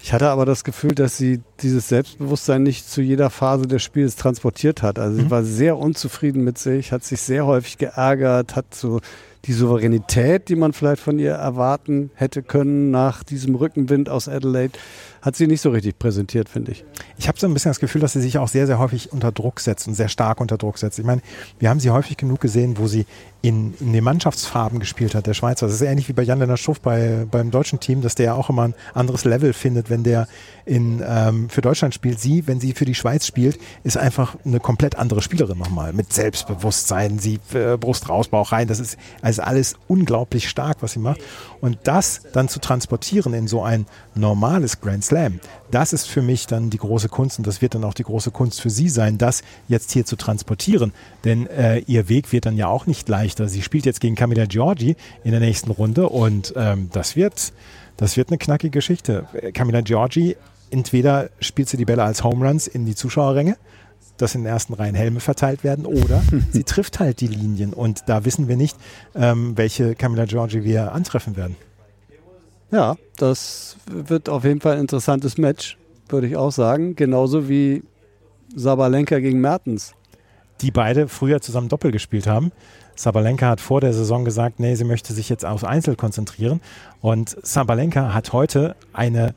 Ich 0.00 0.12
hatte 0.12 0.30
aber 0.30 0.46
das 0.46 0.64
Gefühl, 0.64 0.94
dass 0.94 1.16
sie 1.16 1.40
dieses 1.60 1.88
Selbstbewusstsein 1.88 2.62
nicht 2.62 2.88
zu 2.88 3.02
jeder 3.02 3.30
Phase 3.30 3.66
des 3.66 3.82
Spiels 3.82 4.16
transportiert 4.16 4.82
hat. 4.82 4.98
Also 4.98 5.16
sie 5.20 5.30
war 5.30 5.42
sehr 5.42 5.76
unzufrieden 5.76 6.44
mit 6.44 6.56
sich, 6.56 6.92
hat 6.92 7.04
sich 7.04 7.20
sehr 7.20 7.46
häufig 7.46 7.78
geärgert, 7.78 8.54
hat 8.54 8.74
so 8.74 9.00
die 9.48 9.54
Souveränität, 9.54 10.50
die 10.50 10.56
man 10.56 10.74
vielleicht 10.74 11.00
von 11.00 11.18
ihr 11.18 11.32
erwarten 11.32 12.10
hätte 12.14 12.42
können 12.42 12.90
nach 12.90 13.24
diesem 13.24 13.54
Rückenwind 13.54 14.10
aus 14.10 14.28
Adelaide, 14.28 14.78
hat 15.22 15.36
sie 15.36 15.46
nicht 15.46 15.62
so 15.62 15.70
richtig 15.70 15.98
präsentiert, 15.98 16.50
finde 16.50 16.72
ich. 16.72 16.84
Ich 17.16 17.28
habe 17.28 17.40
so 17.40 17.46
ein 17.46 17.54
bisschen 17.54 17.70
das 17.70 17.80
Gefühl, 17.80 18.02
dass 18.02 18.12
sie 18.12 18.20
sich 18.20 18.36
auch 18.36 18.46
sehr, 18.46 18.66
sehr 18.66 18.78
häufig 18.78 19.10
unter 19.10 19.32
Druck 19.32 19.60
setzt 19.60 19.88
und 19.88 19.94
sehr 19.94 20.08
stark 20.08 20.42
unter 20.42 20.58
Druck 20.58 20.76
setzt. 20.76 20.98
Ich 20.98 21.04
meine, 21.04 21.22
wir 21.58 21.70
haben 21.70 21.80
sie 21.80 21.88
häufig 21.88 22.18
genug 22.18 22.40
gesehen, 22.40 22.76
wo 22.76 22.86
sie 22.86 23.06
in, 23.40 23.74
in 23.78 23.92
den 23.92 24.02
Mannschaftsfarben 24.02 24.80
gespielt 24.80 25.14
hat, 25.14 25.26
der 25.26 25.34
Schweizer. 25.34 25.66
Das 25.66 25.76
ist 25.76 25.82
ähnlich 25.82 26.08
wie 26.08 26.12
bei 26.12 26.22
Jan 26.22 26.40
Lennart 26.40 26.58
Schuff 26.58 26.80
bei, 26.80 27.24
beim 27.30 27.52
deutschen 27.52 27.78
Team, 27.78 28.02
dass 28.02 28.16
der 28.16 28.26
ja 28.26 28.34
auch 28.34 28.50
immer 28.50 28.62
ein 28.62 28.74
anderes 28.94 29.24
Level 29.24 29.52
findet, 29.52 29.90
wenn 29.90 30.02
der 30.02 30.26
in, 30.64 31.02
ähm, 31.06 31.48
für 31.48 31.60
Deutschland 31.60 31.94
spielt. 31.94 32.18
Sie, 32.18 32.46
wenn 32.48 32.58
sie 32.58 32.74
für 32.74 32.84
die 32.84 32.96
Schweiz 32.96 33.26
spielt, 33.26 33.58
ist 33.84 33.96
einfach 33.96 34.36
eine 34.44 34.58
komplett 34.58 34.96
andere 34.96 35.22
Spielerin 35.22 35.56
nochmal. 35.56 35.92
Mit 35.92 36.12
Selbstbewusstsein, 36.12 37.20
sie 37.20 37.38
äh, 37.54 37.76
Brust 37.76 38.08
raus, 38.08 38.28
Bauch 38.28 38.50
rein. 38.50 38.66
Das 38.66 38.80
ist 38.80 38.98
also 39.22 39.42
alles 39.42 39.76
unglaublich 39.86 40.48
stark, 40.48 40.78
was 40.80 40.92
sie 40.92 40.98
macht. 40.98 41.20
Und 41.60 41.78
das 41.84 42.22
dann 42.32 42.48
zu 42.48 42.58
transportieren 42.60 43.34
in 43.34 43.46
so 43.46 43.62
ein 43.62 43.86
normales 44.14 44.80
Grand 44.80 45.04
Slam, 45.04 45.40
das 45.70 45.92
ist 45.92 46.08
für 46.08 46.22
mich 46.22 46.46
dann 46.46 46.70
die 46.70 46.78
große 46.78 47.08
Kunst 47.08 47.38
und 47.38 47.46
das 47.46 47.60
wird 47.60 47.74
dann 47.74 47.84
auch 47.84 47.94
die 47.94 48.04
große 48.04 48.30
Kunst 48.30 48.60
für 48.60 48.70
sie 48.70 48.88
sein, 48.88 49.18
das 49.18 49.42
jetzt 49.68 49.92
hier 49.92 50.04
zu 50.04 50.16
transportieren. 50.16 50.92
Denn 51.24 51.46
äh, 51.46 51.78
ihr 51.80 52.08
Weg 52.08 52.32
wird 52.32 52.46
dann 52.46 52.56
ja 52.56 52.68
auch 52.68 52.86
nicht 52.86 53.08
leichter. 53.28 53.48
Sie 53.48 53.62
spielt 53.62 53.84
jetzt 53.84 54.00
gegen 54.00 54.14
Camilla 54.14 54.46
Giorgi 54.46 54.96
in 55.22 55.30
der 55.32 55.40
nächsten 55.40 55.70
Runde 55.70 56.08
und 56.08 56.54
ähm, 56.56 56.88
das 56.92 57.14
wird, 57.14 57.52
das 57.96 58.16
wird 58.16 58.28
eine 58.30 58.38
knackige 58.38 58.70
Geschichte. 58.70 59.26
Camilla 59.52 59.82
Giorgi, 59.82 60.36
entweder 60.70 61.28
spielt 61.40 61.68
sie 61.68 61.76
die 61.76 61.84
Bälle 61.84 62.02
als 62.02 62.24
Home 62.24 62.46
Runs 62.46 62.66
in 62.66 62.86
die 62.86 62.94
Zuschauerränge, 62.94 63.56
dass 64.16 64.34
in 64.34 64.42
den 64.42 64.52
ersten 64.52 64.72
Reihen 64.74 64.94
Helme 64.94 65.20
verteilt 65.20 65.62
werden 65.62 65.84
oder 65.84 66.22
sie 66.52 66.64
trifft 66.64 67.00
halt 67.00 67.20
die 67.20 67.26
Linien 67.26 67.74
und 67.74 68.04
da 68.06 68.24
wissen 68.24 68.48
wir 68.48 68.56
nicht, 68.56 68.76
ähm, 69.14 69.56
welche 69.56 69.94
Camilla 69.94 70.24
Giorgi 70.24 70.64
wir 70.64 70.92
antreffen 70.92 71.36
werden. 71.36 71.56
Ja, 72.70 72.96
das 73.16 73.76
wird 73.90 74.28
auf 74.28 74.44
jeden 74.44 74.60
Fall 74.60 74.74
ein 74.74 74.80
interessantes 74.80 75.38
Match. 75.38 75.76
würde 76.08 76.26
ich 76.26 76.36
auch 76.36 76.52
sagen. 76.52 76.96
Genauso 76.96 77.48
wie 77.48 77.82
Sabalenka 78.54 79.18
gegen 79.20 79.40
Mertens. 79.40 79.92
Die 80.60 80.70
beide 80.70 81.08
früher 81.08 81.40
zusammen 81.40 81.68
Doppel 81.68 81.92
gespielt 81.92 82.26
haben. 82.26 82.52
Sabalenka 82.98 83.48
hat 83.48 83.60
vor 83.60 83.80
der 83.80 83.92
Saison 83.92 84.24
gesagt, 84.24 84.58
nee, 84.58 84.74
sie 84.74 84.82
möchte 84.82 85.12
sich 85.12 85.28
jetzt 85.28 85.44
auf 85.44 85.62
Einzel 85.62 85.94
konzentrieren. 85.94 86.60
Und 87.00 87.36
Sabalenka 87.42 88.12
hat 88.12 88.32
heute 88.32 88.74
eine, 88.92 89.36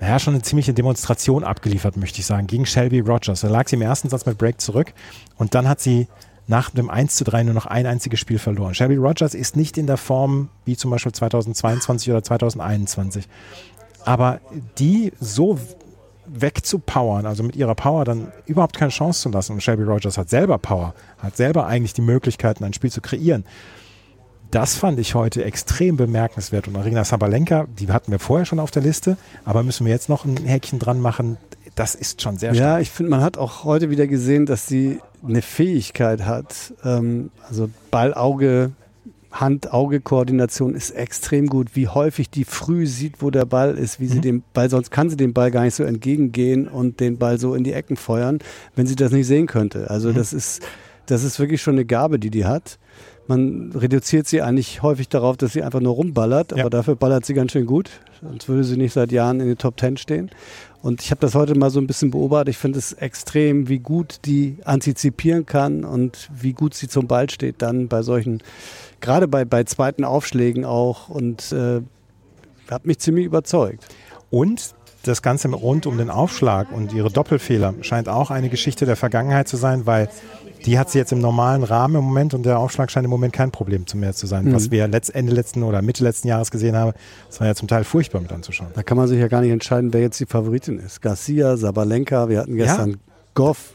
naja, 0.00 0.20
schon 0.20 0.34
eine 0.34 0.42
ziemliche 0.44 0.72
Demonstration 0.72 1.42
abgeliefert, 1.42 1.96
möchte 1.96 2.20
ich 2.20 2.26
sagen, 2.26 2.46
gegen 2.46 2.66
Shelby 2.66 3.00
Rogers. 3.00 3.40
Da 3.40 3.48
lag 3.48 3.66
sie 3.68 3.74
im 3.74 3.82
ersten 3.82 4.08
Satz 4.08 4.24
mit 4.24 4.38
Break 4.38 4.60
zurück 4.60 4.94
und 5.36 5.56
dann 5.56 5.68
hat 5.68 5.80
sie 5.80 6.06
nach 6.46 6.70
dem 6.70 6.90
1 6.90 7.16
zu 7.16 7.24
3 7.24 7.42
nur 7.42 7.54
noch 7.54 7.66
ein 7.66 7.86
einziges 7.86 8.20
Spiel 8.20 8.38
verloren. 8.38 8.72
Shelby 8.74 8.96
Rogers 8.96 9.34
ist 9.34 9.56
nicht 9.56 9.76
in 9.76 9.88
der 9.88 9.96
Form 9.96 10.48
wie 10.64 10.76
zum 10.76 10.92
Beispiel 10.92 11.12
2022 11.12 12.10
oder 12.10 12.22
2021. 12.22 13.26
Aber 14.04 14.40
die 14.78 15.12
so 15.18 15.58
wegzupowern, 16.32 17.26
also 17.26 17.42
mit 17.42 17.56
ihrer 17.56 17.74
Power 17.74 18.04
dann 18.04 18.32
überhaupt 18.46 18.76
keine 18.76 18.90
Chance 18.90 19.22
zu 19.22 19.28
lassen. 19.30 19.52
Und 19.52 19.62
Shelby 19.62 19.82
Rogers 19.82 20.18
hat 20.18 20.30
selber 20.30 20.58
Power, 20.58 20.94
hat 21.18 21.36
selber 21.36 21.66
eigentlich 21.66 21.92
die 21.92 22.02
Möglichkeiten, 22.02 22.64
ein 22.64 22.72
Spiel 22.72 22.90
zu 22.90 23.00
kreieren. 23.00 23.44
Das 24.50 24.74
fand 24.76 24.98
ich 24.98 25.14
heute 25.14 25.44
extrem 25.44 25.96
bemerkenswert. 25.96 26.66
Und 26.66 26.76
Arina 26.76 27.04
Sabalenka, 27.04 27.66
die 27.78 27.88
hatten 27.88 28.10
wir 28.10 28.18
vorher 28.18 28.46
schon 28.46 28.58
auf 28.58 28.70
der 28.70 28.82
Liste, 28.82 29.16
aber 29.44 29.62
müssen 29.62 29.86
wir 29.86 29.92
jetzt 29.92 30.08
noch 30.08 30.24
ein 30.24 30.36
Häkchen 30.36 30.78
dran 30.78 31.00
machen. 31.00 31.36
Das 31.76 31.94
ist 31.94 32.20
schon 32.20 32.36
sehr 32.36 32.54
stark. 32.54 32.68
Ja, 32.68 32.80
ich 32.80 32.90
finde, 32.90 33.10
man 33.10 33.20
hat 33.20 33.38
auch 33.38 33.64
heute 33.64 33.90
wieder 33.90 34.08
gesehen, 34.08 34.46
dass 34.46 34.66
sie 34.66 34.98
eine 35.26 35.42
Fähigkeit 35.42 36.24
hat, 36.24 36.74
ähm, 36.84 37.30
also 37.48 37.70
Ball-Auge 37.90 38.72
Hand-Auge-Koordination 39.32 40.74
ist 40.74 40.90
extrem 40.90 41.46
gut, 41.46 41.74
wie 41.74 41.88
häufig 41.88 42.30
die 42.30 42.44
früh 42.44 42.86
sieht, 42.86 43.22
wo 43.22 43.30
der 43.30 43.44
Ball 43.44 43.76
ist, 43.76 44.00
wie 44.00 44.06
sie 44.06 44.18
mhm. 44.18 44.22
den 44.22 44.42
Ball, 44.52 44.70
sonst 44.70 44.90
kann 44.90 45.08
sie 45.08 45.16
dem 45.16 45.32
Ball 45.32 45.50
gar 45.50 45.62
nicht 45.62 45.74
so 45.74 45.84
entgegengehen 45.84 46.68
und 46.68 47.00
den 47.00 47.18
Ball 47.18 47.38
so 47.38 47.54
in 47.54 47.64
die 47.64 47.72
Ecken 47.72 47.96
feuern, 47.96 48.38
wenn 48.74 48.86
sie 48.86 48.96
das 48.96 49.12
nicht 49.12 49.26
sehen 49.26 49.46
könnte. 49.46 49.88
Also 49.90 50.10
mhm. 50.10 50.14
das 50.14 50.32
ist, 50.32 50.62
das 51.06 51.22
ist 51.22 51.38
wirklich 51.38 51.62
schon 51.62 51.74
eine 51.74 51.84
Gabe, 51.84 52.18
die 52.18 52.30
die 52.30 52.44
hat. 52.44 52.78
Man 53.26 53.70
reduziert 53.72 54.26
sie 54.26 54.42
eigentlich 54.42 54.82
häufig 54.82 55.08
darauf, 55.08 55.36
dass 55.36 55.52
sie 55.52 55.62
einfach 55.62 55.80
nur 55.80 55.94
rumballert, 55.94 56.50
ja. 56.50 56.58
aber 56.58 56.70
dafür 56.70 56.96
ballert 56.96 57.24
sie 57.24 57.34
ganz 57.34 57.52
schön 57.52 57.66
gut. 57.66 57.90
Sonst 58.20 58.48
würde 58.48 58.64
sie 58.64 58.76
nicht 58.76 58.92
seit 58.92 59.12
Jahren 59.12 59.38
in 59.38 59.46
den 59.46 59.56
Top 59.56 59.76
Ten 59.76 59.96
stehen. 59.96 60.30
Und 60.82 61.02
ich 61.02 61.10
habe 61.10 61.20
das 61.20 61.34
heute 61.34 61.54
mal 61.54 61.70
so 61.70 61.78
ein 61.78 61.86
bisschen 61.86 62.10
beobachtet. 62.10 62.48
Ich 62.48 62.58
finde 62.58 62.78
es 62.78 62.92
extrem, 62.92 63.68
wie 63.68 63.78
gut 63.78 64.20
die 64.24 64.56
antizipieren 64.64 65.46
kann 65.46 65.84
und 65.84 66.28
wie 66.34 66.52
gut 66.52 66.74
sie 66.74 66.88
zum 66.88 67.06
Ball 67.06 67.30
steht 67.30 67.62
dann 67.62 67.86
bei 67.88 68.02
solchen 68.02 68.42
gerade 69.00 69.28
bei, 69.28 69.44
bei 69.44 69.64
zweiten 69.64 70.04
Aufschlägen 70.04 70.64
auch 70.64 71.08
und 71.08 71.52
äh, 71.52 71.80
hat 72.70 72.86
mich 72.86 72.98
ziemlich 72.98 73.26
überzeugt. 73.26 73.86
Und 74.30 74.74
das 75.02 75.22
Ganze 75.22 75.48
rund 75.48 75.86
um 75.86 75.98
den 75.98 76.10
Aufschlag 76.10 76.70
und 76.72 76.92
ihre 76.92 77.10
Doppelfehler 77.10 77.74
scheint 77.80 78.08
auch 78.08 78.30
eine 78.30 78.48
Geschichte 78.48 78.84
der 78.86 78.96
Vergangenheit 78.96 79.48
zu 79.48 79.56
sein, 79.56 79.86
weil 79.86 80.08
die 80.66 80.78
hat 80.78 80.90
sie 80.90 80.98
jetzt 80.98 81.12
im 81.12 81.20
normalen 81.20 81.62
Rahmen 81.62 81.96
im 81.96 82.04
Moment 82.04 82.34
und 82.34 82.44
der 82.44 82.58
Aufschlag 82.58 82.90
scheint 82.90 83.04
im 83.04 83.10
Moment 83.10 83.32
kein 83.32 83.50
Problem 83.50 83.86
zu 83.86 83.96
mehr 83.96 84.12
zu 84.12 84.26
sein. 84.26 84.44
Mhm. 84.44 84.54
Was 84.54 84.70
wir 84.70 84.86
letzt, 84.88 85.14
Ende 85.14 85.32
letzten 85.32 85.62
oder 85.62 85.80
Mitte 85.80 86.04
letzten 86.04 86.28
Jahres 86.28 86.50
gesehen 86.50 86.76
haben, 86.76 86.92
das 87.28 87.40
war 87.40 87.46
ja 87.46 87.54
zum 87.54 87.66
Teil 87.66 87.84
furchtbar 87.84 88.20
mit 88.20 88.30
anzuschauen. 88.30 88.70
Da 88.74 88.82
kann 88.82 88.98
man 88.98 89.08
sich 89.08 89.18
ja 89.18 89.28
gar 89.28 89.40
nicht 89.40 89.52
entscheiden, 89.52 89.92
wer 89.92 90.02
jetzt 90.02 90.20
die 90.20 90.26
Favoritin 90.26 90.78
ist. 90.78 91.00
Garcia, 91.00 91.56
Sabalenka, 91.56 92.28
wir 92.28 92.40
hatten 92.40 92.56
gestern 92.56 92.90
ja. 92.90 92.96
Goff. 93.34 93.74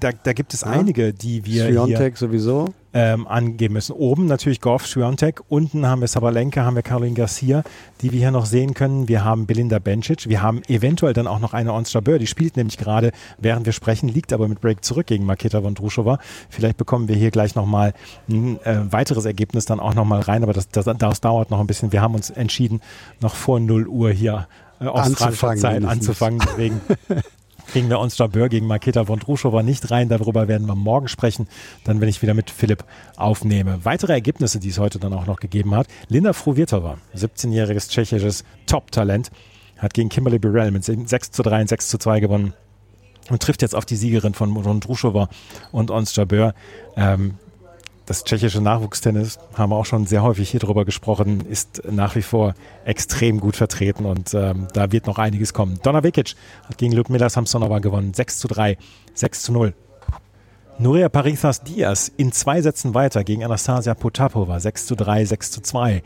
Da, 0.00 0.10
da, 0.12 0.32
gibt 0.32 0.54
es 0.54 0.62
ja. 0.62 0.68
einige, 0.68 1.12
die 1.12 1.44
wir 1.44 1.66
Schwiontek 1.66 2.18
hier 2.18 2.28
sowieso 2.28 2.66
ähm, 2.92 3.26
angeben 3.26 3.74
müssen. 3.74 3.92
Oben 3.92 4.26
natürlich 4.26 4.60
Goff, 4.60 4.86
Schwiontek, 4.86 5.42
unten 5.48 5.86
haben 5.86 6.00
wir 6.00 6.08
Sabalenka, 6.08 6.64
haben 6.64 6.76
wir 6.76 6.82
Caroline 6.82 7.14
Garcia, 7.14 7.62
die 8.00 8.12
wir 8.12 8.20
hier 8.20 8.30
noch 8.30 8.46
sehen 8.46 8.72
können. 8.72 9.06
Wir 9.06 9.24
haben 9.24 9.46
Belinda 9.46 9.78
Bencic, 9.78 10.28
wir 10.28 10.40
haben 10.40 10.62
eventuell 10.66 11.12
dann 11.12 11.26
auch 11.26 11.38
noch 11.38 11.52
eine 11.52 11.74
Onstra 11.74 12.00
Böhr, 12.00 12.18
die 12.18 12.26
spielt 12.26 12.56
nämlich 12.56 12.78
gerade, 12.78 13.12
während 13.38 13.66
wir 13.66 13.72
sprechen, 13.72 14.08
liegt 14.08 14.32
aber 14.32 14.48
mit 14.48 14.62
Break 14.62 14.82
zurück 14.82 15.06
gegen 15.06 15.26
Maketa 15.26 15.62
Vondrushova. 15.62 16.18
Vielleicht 16.48 16.78
bekommen 16.78 17.08
wir 17.08 17.16
hier 17.16 17.30
gleich 17.30 17.54
nochmal 17.54 17.92
ein 18.28 18.58
äh, 18.64 18.90
weiteres 18.90 19.26
Ergebnis 19.26 19.66
dann 19.66 19.78
auch 19.78 19.94
nochmal 19.94 20.20
rein, 20.20 20.42
aber 20.42 20.54
das, 20.54 20.68
das, 20.70 20.86
das 20.86 21.20
dauert 21.20 21.50
noch 21.50 21.60
ein 21.60 21.66
bisschen. 21.66 21.92
Wir 21.92 22.00
haben 22.00 22.14
uns 22.14 22.30
entschieden, 22.30 22.80
noch 23.20 23.34
vor 23.34 23.60
0 23.60 23.88
Uhr 23.88 24.10
hier 24.10 24.48
äh, 24.80 24.86
australischer 24.86 25.56
Zeit 25.56 25.84
anzufangen. 25.84 26.40
Deswegen 26.40 26.80
kriegen 27.76 27.90
wir 27.90 27.98
uns 27.98 28.16
Jabeur 28.16 28.48
gegen 28.48 28.66
Maketa 28.66 29.06
Vondrushova 29.06 29.62
nicht 29.62 29.90
rein. 29.90 30.08
Darüber 30.08 30.48
werden 30.48 30.66
wir 30.66 30.74
morgen 30.74 31.08
sprechen, 31.08 31.46
dann 31.84 32.00
wenn 32.00 32.08
ich 32.08 32.22
wieder 32.22 32.32
mit 32.32 32.48
Philipp 32.48 32.84
aufnehme. 33.16 33.84
Weitere 33.84 34.14
Ergebnisse, 34.14 34.58
die 34.58 34.70
es 34.70 34.78
heute 34.78 34.98
dann 34.98 35.12
auch 35.12 35.26
noch 35.26 35.40
gegeben 35.40 35.74
hat. 35.74 35.86
Linda 36.08 36.32
Fruvirtova, 36.32 36.96
17-jähriges 37.14 37.90
tschechisches 37.90 38.44
Top-Talent, 38.64 39.30
hat 39.76 39.92
gegen 39.92 40.08
Kimberly 40.08 40.38
Burrell 40.38 40.70
mit 40.70 40.84
6 40.84 41.32
zu 41.32 41.42
3 41.42 41.60
und 41.60 41.68
6 41.68 41.88
zu 41.88 41.98
2 41.98 42.20
gewonnen 42.20 42.54
und 43.28 43.42
trifft 43.42 43.60
jetzt 43.60 43.74
auf 43.74 43.84
die 43.84 43.96
Siegerin 43.96 44.32
von 44.32 44.54
Vondrushova 44.54 45.28
und 45.70 45.90
Ons 45.90 46.16
Jabeur. 46.16 46.54
Ähm, 46.96 47.34
das 48.06 48.22
tschechische 48.22 48.60
Nachwuchstennis, 48.60 49.38
haben 49.54 49.70
wir 49.70 49.76
auch 49.76 49.84
schon 49.84 50.06
sehr 50.06 50.22
häufig 50.22 50.48
hier 50.48 50.60
drüber 50.60 50.84
gesprochen, 50.84 51.40
ist 51.40 51.82
nach 51.90 52.14
wie 52.14 52.22
vor 52.22 52.54
extrem 52.84 53.40
gut 53.40 53.56
vertreten 53.56 54.06
und 54.06 54.32
ähm, 54.32 54.68
da 54.72 54.92
wird 54.92 55.06
noch 55.06 55.18
einiges 55.18 55.52
kommen. 55.52 55.80
Donna 55.82 56.04
Vekic 56.04 56.34
hat 56.68 56.78
gegen 56.78 56.92
Ludmila 56.92 57.28
Samsonova 57.28 57.80
gewonnen. 57.80 58.14
6 58.14 58.38
zu 58.38 58.48
3, 58.48 58.78
6 59.14 59.42
zu 59.42 59.52
0. 59.52 59.74
Nuria 60.78 61.08
Parisas 61.08 61.62
Diaz 61.62 62.12
in 62.16 62.32
zwei 62.32 62.60
Sätzen 62.60 62.94
weiter 62.94 63.24
gegen 63.24 63.42
Anastasia 63.42 63.94
Potapova. 63.94 64.60
6 64.60 64.86
zu 64.86 64.94
3, 64.94 65.24
6 65.24 65.50
zu 65.50 65.60
2. 65.62 66.02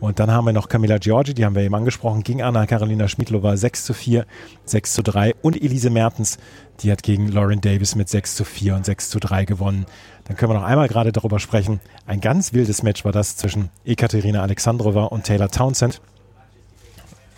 Und 0.00 0.18
dann 0.18 0.30
haben 0.30 0.44
wir 0.44 0.52
noch 0.52 0.68
Camilla 0.68 0.98
Giorgi, 0.98 1.34
die 1.34 1.44
haben 1.44 1.54
wir 1.54 1.62
eben 1.62 1.74
angesprochen, 1.74 2.22
gegen 2.22 2.42
Anna-Karolina 2.42 3.08
Schmidlova 3.08 3.56
6 3.56 3.84
zu 3.84 3.94
4, 3.94 4.26
6 4.64 4.92
zu 4.92 5.02
3. 5.02 5.34
Und 5.40 5.62
Elise 5.62 5.90
Mertens, 5.90 6.38
die 6.80 6.90
hat 6.90 7.02
gegen 7.02 7.28
Lauren 7.28 7.60
Davis 7.60 7.94
mit 7.94 8.08
6 8.08 8.34
zu 8.34 8.44
4 8.44 8.74
und 8.74 8.84
6 8.84 9.08
zu 9.08 9.20
3 9.20 9.44
gewonnen. 9.44 9.86
Dann 10.24 10.36
können 10.36 10.52
wir 10.52 10.58
noch 10.58 10.66
einmal 10.66 10.88
gerade 10.88 11.12
darüber 11.12 11.38
sprechen. 11.38 11.80
Ein 12.06 12.20
ganz 12.20 12.52
wildes 12.52 12.82
Match 12.82 13.04
war 13.04 13.12
das 13.12 13.36
zwischen 13.36 13.70
Ekaterina 13.84 14.42
Alexandrova 14.42 15.04
und 15.04 15.24
Taylor 15.24 15.50
Townsend. 15.50 16.00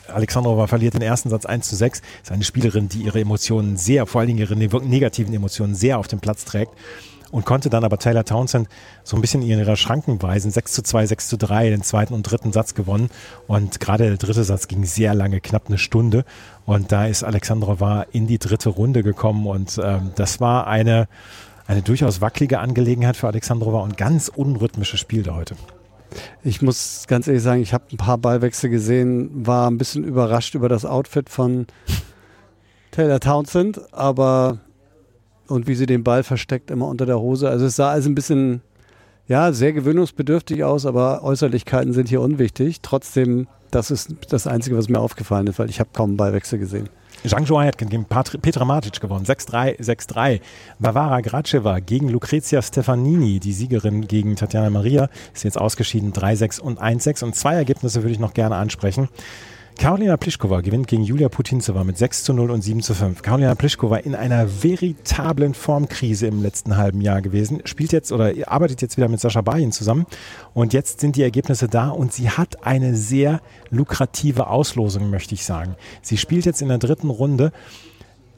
Alexandrova 0.09 0.68
verliert 0.68 0.94
den 0.94 1.03
ersten 1.03 1.31
Satz 1.31 1.46
1 1.46 1.68
zu 1.68 1.75
6. 1.75 2.01
Ist 2.22 2.33
eine 2.33 2.44
Spielerin, 2.44 2.88
die 2.88 3.03
ihre 3.03 3.20
Emotionen 3.20 3.77
sehr, 3.77 4.07
vor 4.07 4.20
allen 4.20 4.29
Dingen 4.29 4.38
ihre 4.38 4.57
negativen 4.57 5.35
Emotionen 5.35 5.75
sehr 5.75 5.99
auf 5.99 6.07
den 6.07 6.20
Platz 6.20 6.44
trägt 6.44 6.72
und 7.31 7.44
konnte 7.44 7.70
dann 7.70 7.85
aber 7.85 7.99
Taylor 7.99 8.25
Townsend 8.25 8.68
so 9.03 9.16
ein 9.16 9.20
bisschen 9.20 9.42
in 9.42 9.59
ihre 9.59 9.77
Schranken 9.77 10.22
weisen. 10.22 10.51
6 10.51 10.72
zu 10.72 10.83
2, 10.83 11.07
6 11.07 11.29
zu 11.29 11.37
3, 11.37 11.70
den 11.70 11.83
zweiten 11.83 12.14
und 12.14 12.22
dritten 12.22 12.53
Satz 12.53 12.75
gewonnen. 12.75 13.11
Und 13.46 13.81
gerade 13.81 14.05
der 14.05 14.16
dritte 14.16 14.44
Satz 14.44 14.68
ging 14.68 14.85
sehr 14.85 15.14
lange, 15.14 15.40
knapp 15.40 15.66
eine 15.68 15.79
Stunde. 15.79 16.25
Und 16.64 16.92
da 16.92 17.07
ist 17.07 17.25
Alexandrova 17.25 18.07
in 18.12 18.27
die 18.27 18.38
dritte 18.38 18.68
Runde 18.68 19.03
gekommen 19.03 19.46
und 19.46 19.81
ähm, 19.83 20.12
das 20.14 20.40
war 20.40 20.66
eine, 20.66 21.09
eine 21.66 21.83
durchaus 21.83 22.20
wackelige 22.20 22.61
Angelegenheit 22.61 23.16
für 23.16 23.26
Alexandrova 23.26 23.81
und 23.81 23.96
ganz 23.96 24.29
unrhythmisches 24.29 25.00
Spiel 25.00 25.22
da 25.22 25.35
heute. 25.35 25.57
Ich 26.42 26.62
muss 26.62 27.05
ganz 27.09 27.26
ehrlich 27.26 27.42
sagen, 27.42 27.61
ich 27.61 27.74
habe 27.74 27.85
ein 27.92 27.96
paar 27.96 28.18
Ballwechsel 28.18 28.70
gesehen, 28.70 29.46
war 29.46 29.70
ein 29.70 29.79
bisschen 29.79 30.05
überrascht 30.05 30.55
über 30.55 30.68
das 30.68 30.85
Outfit 30.85 31.29
von 31.29 31.66
Taylor 32.92 33.20
Townsend, 33.20 33.92
aber 33.92 34.59
und 35.48 35.66
wie 35.66 35.74
sie 35.74 35.87
den 35.87 36.05
Ball 36.05 36.22
versteckt 36.22 36.70
immer 36.70 36.88
unter 36.88 37.07
der 37.07 37.20
Hose. 37.20 37.48
Also 37.48 37.66
es 37.66 37.76
sah 37.76 37.90
also 37.90 38.09
ein 38.09 38.14
bisschen, 38.14 38.62
ja, 39.29 39.52
sehr 39.52 39.72
gewöhnungsbedürftig 39.72 40.64
aus, 40.64 40.87
aber 40.87 41.22
Äußerlichkeiten 41.22 41.92
sind 41.92 42.09
hier 42.09 42.20
unwichtig. 42.20 42.81
Trotzdem, 42.83 43.46
das 43.70 43.90
ist 43.90 44.14
das 44.29 44.46
Einzige, 44.46 44.76
was 44.76 44.88
mir 44.88 44.98
aufgefallen 44.98 45.46
ist, 45.46 45.59
weil 45.59 45.70
ich 45.70 45.81
habe 45.81 45.90
kaum 45.92 46.16
Ballwechsel 46.16 46.59
gesehen. 46.59 46.88
Zhang 47.29 47.47
hat 47.67 47.79
gegen 47.79 48.05
Petra 48.05 48.65
Matic 48.65 49.01
gewonnen. 49.01 49.25
6-3, 49.25 49.81
6-3. 49.81 50.41
Bavara 50.79 51.21
Graceva 51.21 51.81
gegen 51.81 52.09
Lucrezia 52.09 52.62
Stefanini, 52.62 53.41
die 53.41 53.53
Siegerin 53.53 54.07
gegen 54.07 54.37
Tatjana 54.37 54.71
Maria, 54.71 55.09
ist 55.35 55.45
jetzt 55.45 55.59
ausgeschieden 55.59 56.12
3-6 56.12 56.61
und 56.61 56.81
1-6. 56.81 57.25
Und 57.25 57.35
zwei 57.35 57.55
Ergebnisse 57.55 58.03
würde 58.03 58.12
ich 58.12 58.19
noch 58.19 58.35
gerne 58.35 58.57
ansprechen. 58.57 59.09
Karolina 59.79 60.17
Pliskova 60.17 60.62
gewinnt 60.62 60.89
gegen 60.89 61.05
Julia 61.05 61.29
Putintseva 61.29 61.85
mit 61.85 61.99
6 61.99 62.25
zu 62.25 62.33
0 62.33 62.51
und 62.51 62.62
7 62.62 62.81
zu 62.81 62.95
5. 62.95 63.21
Karolina 63.21 63.55
Pliskova 63.55 63.99
in 63.99 64.15
einer 64.15 64.62
veritablen 64.62 65.53
Formkrise 65.53 66.27
im 66.27 66.41
letzten 66.43 66.79
halben 66.79 67.03
Jahr 67.03 67.21
gewesen, 67.21 67.61
spielt 67.67 67.93
jetzt 67.93 68.11
oder 68.11 68.33
arbeitet 68.47 68.81
jetzt 68.81 68.97
wieder 68.97 69.09
mit 69.09 69.21
Sascha 69.21 69.43
Bayin 69.43 69.73
zusammen 69.73 70.07
und 70.55 70.73
jetzt 70.73 71.01
sind 71.01 71.17
die 71.17 71.23
Ergebnisse 71.23 71.69
da 71.69 71.91
und 71.91 72.12
sie 72.12 72.31
hat 72.31 72.65
eine 72.65 72.97
sehr 72.97 73.43
lukrative 73.69 74.47
Auslosung, 74.47 75.11
möchte 75.11 75.35
ich 75.35 75.45
sagen. 75.45 75.77
Sie 76.01 76.17
spielt 76.17 76.47
jetzt 76.47 76.62
in 76.62 76.69
der 76.69 76.79
dritten 76.79 77.11
Runde 77.11 77.53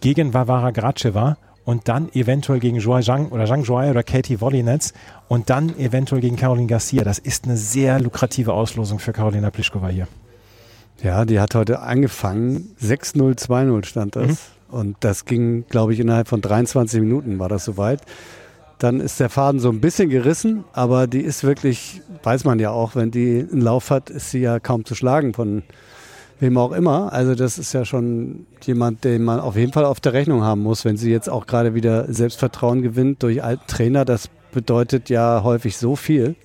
gegen 0.00 0.34
Varvara 0.34 0.72
Graceva 0.72 1.38
und 1.64 1.86
dann 1.86 2.12
eventuell 2.14 2.58
gegen 2.58 2.80
Zhuai 2.80 3.02
Zhang 3.02 3.28
oder 3.28 3.46
Zhang 3.46 3.64
Zhuai 3.64 3.90
oder 3.90 4.02
Katie 4.02 4.40
Wollinetz 4.40 4.92
und 5.28 5.50
dann 5.50 5.78
eventuell 5.78 6.20
gegen 6.20 6.36
Caroline 6.36 6.66
Garcia. 6.66 7.04
Das 7.04 7.20
ist 7.20 7.44
eine 7.44 7.56
sehr 7.56 8.00
lukrative 8.00 8.52
Auslosung 8.54 8.98
für 8.98 9.12
Karolina 9.12 9.50
Pliskova 9.50 9.88
hier. 9.88 10.08
Ja, 11.02 11.24
die 11.24 11.40
hat 11.40 11.54
heute 11.54 11.80
angefangen. 11.80 12.74
6-0, 12.82 13.38
2-0 13.38 13.84
stand 13.84 14.16
das. 14.16 14.26
Mhm. 14.26 14.36
Und 14.70 14.96
das 15.00 15.24
ging, 15.24 15.64
glaube 15.68 15.94
ich, 15.94 16.00
innerhalb 16.00 16.28
von 16.28 16.40
23 16.40 17.00
Minuten 17.00 17.38
war 17.38 17.48
das 17.48 17.64
soweit. 17.64 18.02
Dann 18.78 19.00
ist 19.00 19.18
der 19.18 19.28
Faden 19.28 19.60
so 19.60 19.70
ein 19.70 19.80
bisschen 19.80 20.08
gerissen, 20.08 20.64
aber 20.72 21.06
die 21.06 21.20
ist 21.20 21.42
wirklich, 21.42 22.02
weiß 22.22 22.44
man 22.44 22.60
ja 22.60 22.70
auch, 22.70 22.94
wenn 22.94 23.10
die 23.10 23.46
einen 23.50 23.60
Lauf 23.60 23.90
hat, 23.90 24.10
ist 24.10 24.30
sie 24.30 24.40
ja 24.40 24.60
kaum 24.60 24.84
zu 24.84 24.94
schlagen 24.94 25.34
von 25.34 25.62
wem 26.38 26.56
auch 26.58 26.72
immer. 26.72 27.12
Also 27.12 27.34
das 27.34 27.58
ist 27.58 27.72
ja 27.72 27.84
schon 27.84 28.46
jemand, 28.62 29.04
den 29.04 29.24
man 29.24 29.40
auf 29.40 29.56
jeden 29.56 29.72
Fall 29.72 29.84
auf 29.84 30.00
der 30.00 30.12
Rechnung 30.12 30.42
haben 30.42 30.62
muss, 30.62 30.84
wenn 30.84 30.96
sie 30.96 31.10
jetzt 31.10 31.28
auch 31.28 31.46
gerade 31.46 31.74
wieder 31.74 32.12
Selbstvertrauen 32.12 32.82
gewinnt 32.82 33.22
durch 33.22 33.42
alten 33.42 33.66
Trainer. 33.66 34.04
Das 34.04 34.28
bedeutet 34.52 35.08
ja 35.10 35.42
häufig 35.42 35.76
so 35.76 35.96
viel. 35.96 36.36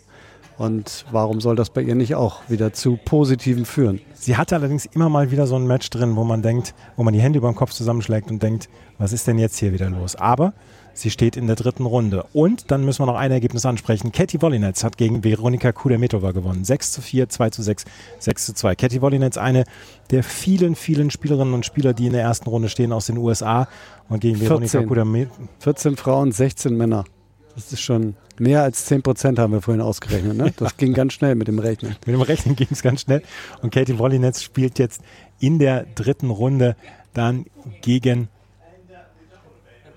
Und 0.57 1.05
warum 1.11 1.41
soll 1.41 1.55
das 1.55 1.69
bei 1.69 1.81
ihr 1.81 1.95
nicht 1.95 2.15
auch 2.15 2.41
wieder 2.47 2.73
zu 2.73 2.97
Positiven 3.03 3.65
führen? 3.65 4.01
Sie 4.13 4.37
hatte 4.37 4.55
allerdings 4.55 4.85
immer 4.85 5.09
mal 5.09 5.31
wieder 5.31 5.47
so 5.47 5.55
ein 5.55 5.65
Match 5.65 5.89
drin, 5.89 6.15
wo 6.15 6.23
man 6.23 6.41
denkt, 6.41 6.73
wo 6.95 7.03
man 7.03 7.13
die 7.13 7.21
Hände 7.21 7.39
über 7.39 7.51
den 7.51 7.55
Kopf 7.55 7.71
zusammenschlägt 7.71 8.29
und 8.29 8.41
denkt, 8.41 8.69
was 8.97 9.13
ist 9.13 9.27
denn 9.27 9.39
jetzt 9.39 9.57
hier 9.57 9.73
wieder 9.73 9.89
los? 9.89 10.15
Aber 10.15 10.53
sie 10.93 11.09
steht 11.09 11.35
in 11.35 11.47
der 11.47 11.55
dritten 11.55 11.85
Runde. 11.85 12.25
Und 12.33 12.71
dann 12.71 12.85
müssen 12.85 13.01
wir 13.01 13.07
noch 13.07 13.15
ein 13.15 13.31
Ergebnis 13.31 13.65
ansprechen. 13.65 14.11
Katie 14.11 14.41
Wollinetz 14.41 14.83
hat 14.83 14.97
gegen 14.97 15.23
Veronika 15.23 15.71
Kudermetova 15.71 16.31
gewonnen. 16.31 16.63
6 16.63 16.91
zu 16.91 17.01
4, 17.01 17.29
2 17.29 17.49
zu 17.49 17.63
6, 17.63 17.85
6 18.19 18.45
zu 18.45 18.53
2. 18.53 18.75
Katie 18.75 19.01
Wollinetz, 19.01 19.37
eine 19.37 19.63
der 20.11 20.23
vielen, 20.23 20.75
vielen 20.75 21.09
Spielerinnen 21.09 21.53
und 21.53 21.65
Spieler, 21.65 21.93
die 21.93 22.07
in 22.07 22.13
der 22.13 22.21
ersten 22.21 22.47
Runde 22.49 22.69
stehen 22.69 22.93
aus 22.93 23.07
den 23.07 23.17
USA. 23.17 23.67
Und 24.07 24.19
gegen 24.21 24.39
Veronika 24.39 24.83
Kudermetova. 24.83 25.47
14 25.59 25.97
Frauen, 25.97 26.31
16 26.31 26.77
Männer. 26.77 27.05
Das 27.55 27.71
ist 27.71 27.81
schon 27.81 28.15
mehr 28.39 28.63
als 28.63 28.85
10 28.85 29.03
Prozent 29.03 29.39
haben 29.39 29.53
wir 29.53 29.61
vorhin 29.61 29.81
ausgerechnet. 29.81 30.35
Ne? 30.35 30.53
Das 30.57 30.77
ging 30.77 30.93
ganz 30.93 31.13
schnell 31.13 31.35
mit 31.35 31.47
dem 31.47 31.59
Rechnen. 31.59 31.95
mit 32.05 32.15
dem 32.15 32.21
Rechnen 32.21 32.55
ging 32.57 32.67
es 32.71 32.81
ganz 32.81 33.01
schnell. 33.01 33.21
Und 33.61 33.73
Katie 33.73 33.99
Wollinetz 33.99 34.41
spielt 34.41 34.79
jetzt 34.79 35.01
in 35.39 35.59
der 35.59 35.85
dritten 35.95 36.29
Runde 36.29 36.75
dann 37.13 37.45
gegen 37.81 38.29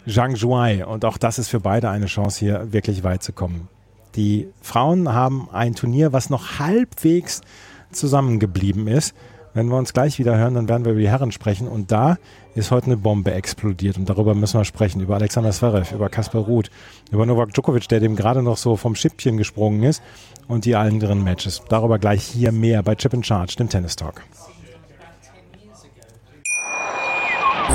Zhang 0.06 0.36
Zhuai. 0.36 0.84
Und 0.84 1.04
auch 1.04 1.18
das 1.18 1.38
ist 1.38 1.48
für 1.48 1.60
beide 1.60 1.88
eine 1.90 2.06
Chance, 2.06 2.38
hier 2.38 2.72
wirklich 2.72 3.02
weit 3.02 3.22
zu 3.22 3.32
kommen. 3.32 3.68
Die 4.14 4.48
Frauen 4.62 5.12
haben 5.12 5.48
ein 5.52 5.74
Turnier, 5.74 6.12
was 6.12 6.30
noch 6.30 6.58
halbwegs 6.58 7.40
zusammengeblieben 7.90 8.86
ist. 8.86 9.14
Wenn 9.54 9.68
wir 9.68 9.76
uns 9.76 9.92
gleich 9.92 10.18
wieder 10.18 10.36
hören, 10.36 10.54
dann 10.54 10.68
werden 10.68 10.84
wir 10.84 10.92
über 10.92 11.00
die 11.00 11.08
Herren 11.08 11.32
sprechen. 11.32 11.68
Und 11.68 11.90
da 11.90 12.18
ist 12.56 12.70
heute 12.70 12.86
eine 12.86 12.96
Bombe 12.96 13.32
explodiert. 13.32 13.98
Und 13.98 14.08
darüber 14.08 14.34
müssen 14.34 14.58
wir 14.58 14.64
sprechen. 14.64 15.00
Über 15.00 15.14
Alexander 15.14 15.52
Zverev, 15.52 15.94
über 15.94 16.08
Kaspar 16.08 16.42
Ruth, 16.42 16.70
über 17.12 17.26
Novak 17.26 17.52
Djokovic, 17.52 17.88
der 17.88 18.00
dem 18.00 18.16
gerade 18.16 18.42
noch 18.42 18.56
so 18.56 18.76
vom 18.76 18.94
Schippchen 18.94 19.36
gesprungen 19.36 19.82
ist. 19.82 20.02
Und 20.48 20.64
die 20.64 20.74
anderen 20.74 21.22
Matches. 21.22 21.62
Darüber 21.68 21.98
gleich 21.98 22.22
hier 22.22 22.52
mehr 22.52 22.82
bei 22.82 22.94
Chip 22.94 23.14
and 23.14 23.26
Charge, 23.26 23.56
dem 23.58 23.68
Tennis 23.68 23.96
Talk. 23.96 24.22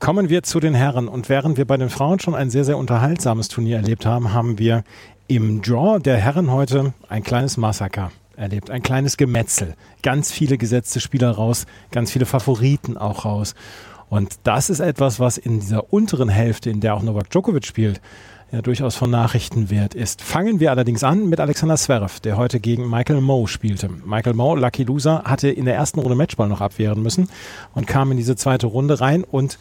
Kommen 0.00 0.28
wir 0.28 0.44
zu 0.44 0.60
den 0.60 0.74
Herren. 0.74 1.08
Und 1.08 1.28
während 1.28 1.56
wir 1.58 1.66
bei 1.66 1.76
den 1.76 1.90
Frauen 1.90 2.20
schon 2.20 2.34
ein 2.34 2.50
sehr, 2.50 2.64
sehr 2.64 2.78
unterhaltsames 2.78 3.48
Turnier 3.48 3.78
erlebt 3.78 4.06
haben, 4.06 4.32
haben 4.32 4.58
wir 4.58 4.84
im 5.26 5.60
Draw 5.60 5.98
der 5.98 6.16
Herren 6.16 6.52
heute 6.52 6.94
ein 7.08 7.24
kleines 7.24 7.56
Massaker 7.56 8.12
erlebt, 8.36 8.70
ein 8.70 8.82
kleines 8.82 9.16
Gemetzel. 9.16 9.74
Ganz 10.02 10.30
viele 10.30 10.56
gesetzte 10.56 11.00
Spieler 11.00 11.32
raus, 11.32 11.66
ganz 11.90 12.12
viele 12.12 12.26
Favoriten 12.26 12.96
auch 12.96 13.24
raus. 13.24 13.56
Und 14.08 14.36
das 14.44 14.70
ist 14.70 14.80
etwas, 14.80 15.18
was 15.18 15.36
in 15.36 15.60
dieser 15.60 15.92
unteren 15.92 16.28
Hälfte, 16.28 16.70
in 16.70 16.80
der 16.80 16.94
auch 16.94 17.02
Novak 17.02 17.28
Djokovic 17.30 17.66
spielt, 17.66 18.00
ja 18.52 18.62
durchaus 18.62 18.94
von 18.94 19.10
Nachrichten 19.10 19.68
wert 19.68 19.94
ist. 19.94 20.22
Fangen 20.22 20.60
wir 20.60 20.70
allerdings 20.70 21.04
an 21.04 21.28
mit 21.28 21.40
Alexander 21.40 21.76
Zverev, 21.76 22.20
der 22.20 22.36
heute 22.36 22.60
gegen 22.60 22.88
Michael 22.88 23.20
Moe 23.20 23.48
spielte. 23.48 23.90
Michael 24.06 24.34
Moe, 24.34 24.58
Lucky 24.58 24.84
Loser, 24.84 25.24
hatte 25.24 25.50
in 25.50 25.66
der 25.66 25.74
ersten 25.74 26.00
Runde 26.00 26.14
Matchball 26.14 26.48
noch 26.48 26.60
abwehren 26.60 27.02
müssen 27.02 27.28
und 27.74 27.86
kam 27.86 28.10
in 28.12 28.16
diese 28.16 28.36
zweite 28.36 28.68
Runde 28.68 29.00
rein 29.00 29.24
und 29.24 29.58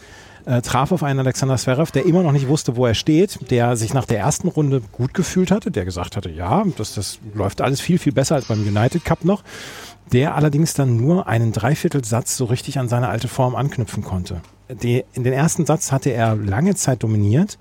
äh, 0.48 0.62
traf 0.62 0.92
auf 0.92 1.04
einen 1.04 1.20
Alexander 1.20 1.58
Zverev, 1.58 1.92
der 1.92 2.06
immer 2.06 2.24
noch 2.24 2.32
nicht 2.32 2.48
wusste, 2.48 2.78
wo 2.78 2.86
er 2.86 2.94
steht, 2.94 3.52
der 3.52 3.76
sich 3.76 3.94
nach 3.94 4.06
der 4.06 4.20
ersten 4.20 4.48
Runde 4.48 4.82
gut 4.92 5.14
gefühlt 5.14 5.52
hatte, 5.52 5.72
der 5.72 5.84
gesagt 5.86 6.16
hatte, 6.16 6.30
ja, 6.30 6.64
das, 6.78 6.96
das 6.96 7.20
läuft 7.34 7.62
alles 7.62 7.82
viel, 7.82 8.00
viel 8.00 8.14
besser 8.14 8.36
als 8.36 8.46
beim 8.46 8.66
United 8.66 9.04
Cup 9.04 9.26
noch, 9.26 9.44
der 10.14 10.36
allerdings 10.36 10.74
dann 10.74 10.96
nur 10.96 11.28
einen 11.28 11.52
Dreiviertelsatz 11.52 12.38
so 12.38 12.46
richtig 12.46 12.80
an 12.80 12.88
seine 12.88 13.10
alte 13.10 13.28
Form 13.28 13.56
anknüpfen 13.56 14.04
konnte. 14.04 14.42
Die, 14.70 15.04
in 15.14 15.24
den 15.24 15.34
ersten 15.34 15.66
Satz 15.66 15.92
hatte 15.92 16.12
er 16.12 16.36
lange 16.36 16.76
Zeit 16.76 17.04
dominiert, 17.04 17.58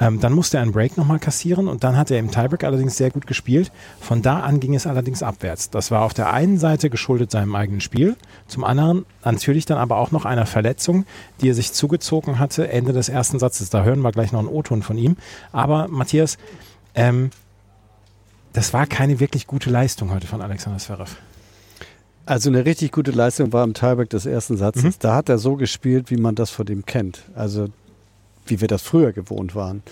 ähm, 0.00 0.20
dann 0.20 0.32
musste 0.32 0.58
er 0.58 0.62
einen 0.62 0.72
Break 0.72 0.96
nochmal 0.96 1.18
kassieren 1.18 1.68
und 1.68 1.82
dann 1.84 1.96
hat 1.96 2.10
er 2.10 2.18
im 2.18 2.30
Tiebreak 2.30 2.64
allerdings 2.64 2.96
sehr 2.96 3.10
gut 3.10 3.26
gespielt. 3.26 3.72
Von 4.00 4.22
da 4.22 4.40
an 4.40 4.60
ging 4.60 4.74
es 4.74 4.86
allerdings 4.86 5.22
abwärts. 5.22 5.70
Das 5.70 5.90
war 5.90 6.02
auf 6.02 6.14
der 6.14 6.32
einen 6.32 6.58
Seite 6.58 6.90
geschuldet 6.90 7.30
seinem 7.30 7.54
eigenen 7.54 7.80
Spiel, 7.80 8.16
zum 8.46 8.64
anderen 8.64 9.06
natürlich 9.24 9.66
dann 9.66 9.78
aber 9.78 9.96
auch 9.96 10.10
noch 10.10 10.24
einer 10.24 10.46
Verletzung, 10.46 11.04
die 11.40 11.50
er 11.50 11.54
sich 11.54 11.72
zugezogen 11.72 12.38
hatte 12.38 12.68
Ende 12.68 12.92
des 12.92 13.08
ersten 13.08 13.38
Satzes. 13.38 13.70
Da 13.70 13.82
hören 13.82 14.00
wir 14.00 14.12
gleich 14.12 14.32
noch 14.32 14.40
einen 14.40 14.48
O-Ton 14.48 14.82
von 14.82 14.96
ihm. 14.98 15.16
Aber 15.52 15.88
Matthias, 15.88 16.38
ähm, 16.94 17.30
das 18.52 18.72
war 18.72 18.86
keine 18.86 19.20
wirklich 19.20 19.46
gute 19.46 19.70
Leistung 19.70 20.10
heute 20.12 20.26
von 20.26 20.40
Alexander 20.40 20.78
Zverev. 20.78 21.16
Also 22.24 22.50
eine 22.50 22.64
richtig 22.66 22.92
gute 22.92 23.10
Leistung 23.10 23.52
war 23.52 23.64
im 23.64 23.72
Tiebreak 23.72 24.10
des 24.10 24.26
ersten 24.26 24.58
Satzes. 24.58 24.84
Mhm. 24.84 24.94
Da 24.98 25.14
hat 25.14 25.28
er 25.28 25.38
so 25.38 25.56
gespielt, 25.56 26.10
wie 26.10 26.18
man 26.18 26.34
das 26.34 26.50
von 26.50 26.66
ihm 26.66 26.84
kennt. 26.84 27.22
Also 27.34 27.68
wie 28.50 28.60
wir 28.60 28.68
das 28.68 28.82
früher 28.82 29.12
gewohnt 29.12 29.54
waren. 29.54 29.82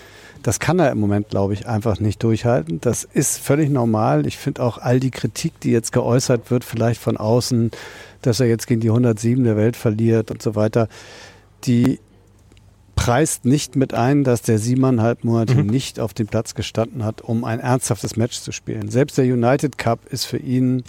Das 0.43 0.59
kann 0.59 0.79
er 0.79 0.91
im 0.91 0.99
Moment, 0.99 1.29
glaube 1.29 1.53
ich, 1.53 1.67
einfach 1.67 1.99
nicht 1.99 2.21
durchhalten. 2.23 2.79
Das 2.81 3.03
ist 3.03 3.39
völlig 3.39 3.69
normal. 3.69 4.27
Ich 4.27 4.37
finde 4.37 4.63
auch 4.63 4.77
all 4.77 4.99
die 4.99 5.11
Kritik, 5.11 5.59
die 5.61 5.71
jetzt 5.71 5.91
geäußert 5.91 6.51
wird, 6.51 6.63
vielleicht 6.63 7.01
von 7.01 7.17
außen, 7.17 7.71
dass 8.21 8.39
er 8.39 8.47
jetzt 8.47 8.67
gegen 8.67 8.81
die 8.81 8.89
107 8.89 9.43
der 9.43 9.57
Welt 9.57 9.75
verliert 9.75 10.31
und 10.31 10.41
so 10.41 10.55
weiter, 10.55 10.87
die 11.63 11.99
preist 12.95 13.45
nicht 13.45 13.75
mit 13.75 13.93
ein, 13.93 14.23
dass 14.23 14.41
der 14.41 14.57
siebeneinhalb 14.57 15.23
Monate 15.23 15.55
mhm. 15.55 15.67
nicht 15.67 15.99
auf 15.99 16.13
dem 16.13 16.27
Platz 16.27 16.55
gestanden 16.55 17.05
hat, 17.05 17.21
um 17.21 17.45
ein 17.45 17.59
ernsthaftes 17.59 18.17
Match 18.17 18.39
zu 18.39 18.51
spielen. 18.51 18.89
Selbst 18.89 19.17
der 19.17 19.25
United 19.25 19.77
Cup 19.77 20.05
ist 20.11 20.25
für 20.25 20.37
ihn 20.37 20.83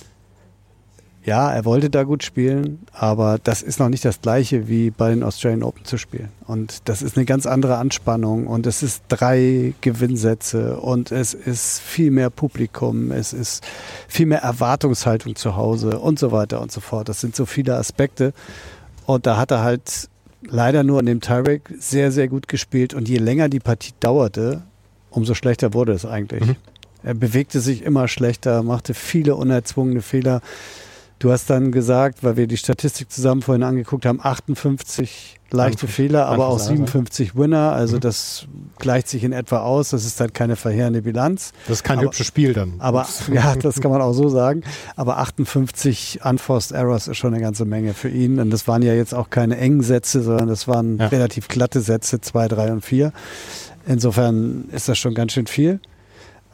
ja, 1.28 1.52
er 1.52 1.66
wollte 1.66 1.90
da 1.90 2.04
gut 2.04 2.22
spielen, 2.22 2.86
aber 2.90 3.38
das 3.44 3.60
ist 3.60 3.78
noch 3.78 3.90
nicht 3.90 4.02
das 4.02 4.22
gleiche 4.22 4.66
wie 4.66 4.90
bei 4.90 5.10
den 5.10 5.22
Australian 5.22 5.62
Open 5.62 5.84
zu 5.84 5.98
spielen. 5.98 6.30
Und 6.46 6.88
das 6.88 7.02
ist 7.02 7.18
eine 7.18 7.26
ganz 7.26 7.44
andere 7.44 7.76
Anspannung 7.76 8.46
und 8.46 8.66
es 8.66 8.82
ist 8.82 9.02
drei 9.08 9.74
Gewinnsätze 9.82 10.78
und 10.78 11.12
es 11.12 11.34
ist 11.34 11.80
viel 11.80 12.10
mehr 12.10 12.30
Publikum, 12.30 13.12
es 13.12 13.34
ist 13.34 13.62
viel 14.08 14.24
mehr 14.24 14.40
Erwartungshaltung 14.40 15.36
zu 15.36 15.54
Hause 15.54 15.98
und 15.98 16.18
so 16.18 16.32
weiter 16.32 16.62
und 16.62 16.72
so 16.72 16.80
fort. 16.80 17.10
Das 17.10 17.20
sind 17.20 17.36
so 17.36 17.44
viele 17.44 17.76
Aspekte. 17.76 18.32
Und 19.04 19.26
da 19.26 19.36
hat 19.36 19.50
er 19.50 19.62
halt 19.62 20.08
leider 20.40 20.82
nur 20.82 20.98
an 20.98 21.04
dem 21.04 21.20
Tiebreak 21.20 21.74
sehr, 21.78 22.10
sehr 22.10 22.28
gut 22.28 22.48
gespielt. 22.48 22.94
Und 22.94 23.06
je 23.06 23.18
länger 23.18 23.50
die 23.50 23.60
Partie 23.60 23.92
dauerte, 24.00 24.62
umso 25.10 25.34
schlechter 25.34 25.74
wurde 25.74 25.92
es 25.92 26.06
eigentlich. 26.06 26.46
Mhm. 26.46 26.56
Er 27.02 27.12
bewegte 27.12 27.60
sich 27.60 27.82
immer 27.82 28.08
schlechter, 28.08 28.62
machte 28.62 28.94
viele 28.94 29.36
unerzwungene 29.36 30.00
Fehler. 30.00 30.40
Du 31.18 31.32
hast 31.32 31.50
dann 31.50 31.72
gesagt, 31.72 32.22
weil 32.22 32.36
wir 32.36 32.46
die 32.46 32.56
Statistik 32.56 33.10
zusammen 33.10 33.42
vorhin 33.42 33.64
angeguckt 33.64 34.06
haben, 34.06 34.20
58 34.22 35.38
leichte 35.50 35.88
Fehler, 35.88 36.26
aber 36.26 36.46
auch 36.46 36.58
57 36.58 37.34
Winner. 37.34 37.72
Also 37.72 37.96
mhm. 37.96 38.00
das 38.00 38.46
gleicht 38.78 39.08
sich 39.08 39.24
in 39.24 39.32
etwa 39.32 39.60
aus. 39.60 39.90
Das 39.90 40.04
ist 40.04 40.20
dann 40.20 40.32
keine 40.32 40.56
verheerende 40.56 41.02
Bilanz. 41.02 41.52
Das 41.66 41.78
ist 41.78 41.84
kein 41.84 41.98
aber, 41.98 42.06
hübsches 42.06 42.26
Spiel 42.26 42.52
dann. 42.52 42.74
Aber 42.78 43.06
ja, 43.32 43.56
das 43.56 43.80
kann 43.80 43.90
man 43.90 44.00
auch 44.00 44.12
so 44.12 44.28
sagen. 44.28 44.62
Aber 44.94 45.18
58 45.18 46.20
Unforced 46.24 46.72
Errors 46.72 47.08
ist 47.08 47.16
schon 47.16 47.34
eine 47.34 47.42
ganze 47.42 47.64
Menge 47.64 47.94
für 47.94 48.10
ihn. 48.10 48.38
Und 48.38 48.50
das 48.50 48.68
waren 48.68 48.82
ja 48.82 48.94
jetzt 48.94 49.14
auch 49.14 49.30
keine 49.30 49.56
engen 49.56 49.82
Sätze, 49.82 50.22
sondern 50.22 50.48
das 50.48 50.68
waren 50.68 50.98
ja. 50.98 51.06
relativ 51.08 51.48
glatte 51.48 51.80
Sätze, 51.80 52.20
zwei, 52.20 52.46
drei 52.46 52.70
und 52.70 52.84
vier. 52.84 53.12
Insofern 53.86 54.68
ist 54.70 54.88
das 54.88 54.98
schon 54.98 55.14
ganz 55.14 55.32
schön 55.32 55.46
viel. 55.46 55.80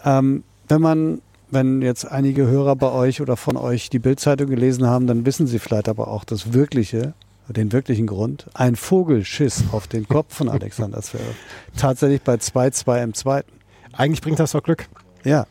Ähm, 0.04 0.44
wenn 0.68 0.80
man 0.80 1.20
wenn 1.54 1.80
jetzt 1.80 2.04
einige 2.04 2.46
Hörer 2.46 2.76
bei 2.76 2.90
euch 2.90 3.20
oder 3.22 3.36
von 3.36 3.56
euch 3.56 3.88
die 3.88 3.98
Bildzeitung 3.98 4.48
gelesen 4.48 4.86
haben, 4.86 5.06
dann 5.06 5.24
wissen 5.24 5.46
sie 5.46 5.58
vielleicht 5.58 5.88
aber 5.88 6.08
auch 6.08 6.24
das 6.24 6.52
wirkliche, 6.52 7.14
den 7.48 7.72
wirklichen 7.72 8.06
Grund. 8.06 8.46
Ein 8.52 8.76
Vogelschiss 8.76 9.64
auf 9.72 9.86
den 9.86 10.06
Kopf 10.06 10.34
von 10.34 10.48
Alexander 10.48 11.00
Zverev. 11.00 11.34
Tatsächlich 11.76 12.22
bei 12.22 12.34
2-2 12.34 13.02
im 13.02 13.14
zweiten. 13.14 13.52
Eigentlich 13.92 14.20
bringt 14.20 14.38
das 14.38 14.52
doch 14.52 14.62
Glück. 14.62 14.86
Ja, 15.24 15.46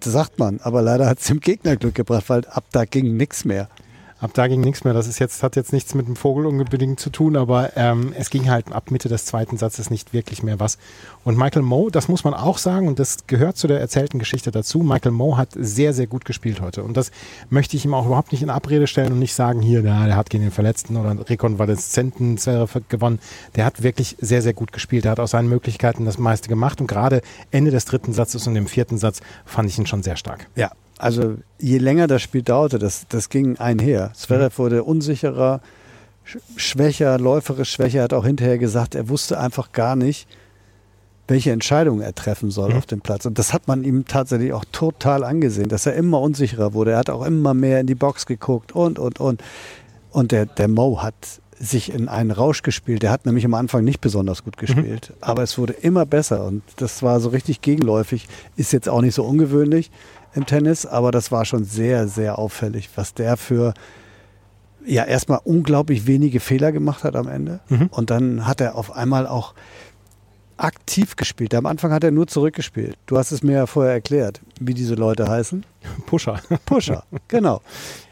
das 0.00 0.12
sagt 0.12 0.38
man. 0.38 0.60
Aber 0.60 0.82
leider 0.82 1.06
hat 1.06 1.20
es 1.20 1.26
dem 1.26 1.40
Gegner 1.40 1.76
Glück 1.76 1.94
gebracht, 1.94 2.28
weil 2.28 2.44
ab 2.46 2.64
da 2.72 2.84
ging 2.84 3.16
nichts 3.16 3.44
mehr. 3.44 3.68
Ab 4.18 4.30
da 4.32 4.46
ging 4.46 4.62
nichts 4.62 4.82
mehr. 4.84 4.94
Das 4.94 5.06
ist 5.06 5.18
jetzt, 5.18 5.42
hat 5.42 5.56
jetzt 5.56 5.74
nichts 5.74 5.94
mit 5.94 6.06
dem 6.06 6.16
Vogel 6.16 6.46
unbedingt 6.46 6.98
zu 6.98 7.10
tun, 7.10 7.36
aber 7.36 7.76
ähm, 7.76 8.14
es 8.16 8.30
ging 8.30 8.48
halt 8.48 8.72
ab 8.72 8.90
Mitte 8.90 9.10
des 9.10 9.26
zweiten 9.26 9.58
Satzes 9.58 9.90
nicht 9.90 10.14
wirklich 10.14 10.42
mehr 10.42 10.58
was. 10.58 10.78
Und 11.22 11.36
Michael 11.36 11.62
Moe, 11.62 11.90
das 11.90 12.08
muss 12.08 12.24
man 12.24 12.32
auch 12.32 12.56
sagen, 12.56 12.88
und 12.88 12.98
das 12.98 13.26
gehört 13.26 13.58
zu 13.58 13.66
der 13.66 13.78
erzählten 13.78 14.18
Geschichte 14.18 14.50
dazu. 14.50 14.78
Michael 14.78 15.12
Moe 15.12 15.36
hat 15.36 15.50
sehr, 15.52 15.92
sehr 15.92 16.06
gut 16.06 16.24
gespielt 16.24 16.62
heute. 16.62 16.82
Und 16.82 16.96
das 16.96 17.10
möchte 17.50 17.76
ich 17.76 17.84
ihm 17.84 17.92
auch 17.92 18.06
überhaupt 18.06 18.32
nicht 18.32 18.42
in 18.42 18.48
Abrede 18.48 18.86
stellen 18.86 19.12
und 19.12 19.18
nicht 19.18 19.34
sagen, 19.34 19.60
hier, 19.60 19.82
na, 19.82 20.06
der 20.06 20.16
hat 20.16 20.30
gegen 20.30 20.44
den 20.44 20.52
Verletzten 20.52 20.96
oder 20.96 21.28
Rekonvaleszenten 21.28 22.38
gewonnen. 22.88 23.18
Der 23.54 23.66
hat 23.66 23.82
wirklich 23.82 24.16
sehr, 24.18 24.40
sehr 24.40 24.54
gut 24.54 24.72
gespielt. 24.72 25.04
Er 25.04 25.10
hat 25.10 25.20
aus 25.20 25.32
seinen 25.32 25.50
Möglichkeiten 25.50 26.06
das 26.06 26.16
meiste 26.16 26.48
gemacht. 26.48 26.80
Und 26.80 26.86
gerade 26.86 27.20
Ende 27.50 27.70
des 27.70 27.84
dritten 27.84 28.14
Satzes 28.14 28.46
und 28.46 28.56
im 28.56 28.66
vierten 28.66 28.96
Satz 28.96 29.20
fand 29.44 29.68
ich 29.68 29.78
ihn 29.78 29.86
schon 29.86 30.02
sehr 30.02 30.16
stark. 30.16 30.46
Ja, 30.56 30.70
also 30.98 31.36
je 31.58 31.78
länger 31.78 32.06
das 32.06 32.22
Spiel 32.22 32.42
dauerte, 32.42 32.78
das, 32.78 33.06
das 33.08 33.28
ging 33.28 33.58
einher. 33.58 34.12
Zverev 34.14 34.56
mhm. 34.56 34.62
wurde 34.62 34.84
unsicherer, 34.84 35.60
schwächer, 36.56 37.18
läuferisch 37.18 37.72
schwächer. 37.72 37.98
Er 37.98 38.04
hat 38.04 38.12
auch 38.12 38.26
hinterher 38.26 38.58
gesagt, 38.58 38.94
er 38.94 39.08
wusste 39.08 39.38
einfach 39.38 39.72
gar 39.72 39.96
nicht, 39.96 40.26
welche 41.28 41.50
Entscheidung 41.50 42.00
er 42.00 42.14
treffen 42.14 42.50
soll 42.50 42.70
mhm. 42.70 42.76
auf 42.78 42.86
dem 42.86 43.00
Platz. 43.00 43.26
Und 43.26 43.38
das 43.38 43.52
hat 43.52 43.68
man 43.68 43.84
ihm 43.84 44.06
tatsächlich 44.06 44.52
auch 44.52 44.64
total 44.72 45.24
angesehen, 45.24 45.68
dass 45.68 45.86
er 45.86 45.94
immer 45.94 46.20
unsicherer 46.20 46.72
wurde. 46.72 46.92
Er 46.92 46.98
hat 46.98 47.10
auch 47.10 47.24
immer 47.24 47.52
mehr 47.52 47.80
in 47.80 47.86
die 47.86 47.94
Box 47.94 48.26
geguckt 48.26 48.72
und, 48.72 48.98
und, 48.98 49.20
und. 49.20 49.42
Und 50.10 50.32
der, 50.32 50.46
der 50.46 50.68
Mo 50.68 51.02
hat 51.02 51.14
sich 51.58 51.92
in 51.92 52.08
einen 52.08 52.30
Rausch 52.30 52.62
gespielt. 52.62 53.02
Der 53.02 53.10
hat 53.10 53.26
nämlich 53.26 53.44
am 53.44 53.54
Anfang 53.54 53.84
nicht 53.84 54.00
besonders 54.00 54.44
gut 54.44 54.56
mhm. 54.56 54.60
gespielt, 54.60 55.10
mhm. 55.10 55.16
aber 55.20 55.42
es 55.42 55.58
wurde 55.58 55.72
immer 55.74 56.06
besser 56.06 56.44
und 56.44 56.62
das 56.76 57.02
war 57.02 57.20
so 57.20 57.30
richtig 57.30 57.60
gegenläufig. 57.60 58.28
Ist 58.56 58.72
jetzt 58.72 58.88
auch 58.88 59.00
nicht 59.00 59.14
so 59.14 59.24
ungewöhnlich 59.24 59.90
im 60.36 60.46
Tennis, 60.46 60.86
aber 60.86 61.10
das 61.10 61.32
war 61.32 61.44
schon 61.44 61.64
sehr, 61.64 62.08
sehr 62.08 62.38
auffällig, 62.38 62.90
was 62.96 63.14
der 63.14 63.36
für 63.36 63.74
ja 64.84 65.04
erstmal 65.04 65.40
unglaublich 65.44 66.06
wenige 66.06 66.40
Fehler 66.40 66.72
gemacht 66.72 67.04
hat 67.04 67.16
am 67.16 67.28
Ende. 67.28 67.60
Mhm. 67.68 67.88
Und 67.90 68.10
dann 68.10 68.46
hat 68.46 68.60
er 68.60 68.76
auf 68.76 68.94
einmal 68.94 69.26
auch 69.26 69.54
aktiv 70.56 71.16
gespielt. 71.16 71.54
Am 71.54 71.66
Anfang 71.66 71.92
hat 71.92 72.04
er 72.04 72.10
nur 72.10 72.26
zurückgespielt. 72.26 72.96
Du 73.06 73.18
hast 73.18 73.32
es 73.32 73.42
mir 73.42 73.52
ja 73.52 73.66
vorher 73.66 73.92
erklärt, 73.92 74.40
wie 74.60 74.74
diese 74.74 74.94
Leute 74.94 75.28
heißen. 75.28 75.64
Pusher. 76.06 76.40
Pusher, 76.64 77.04
genau. 77.28 77.60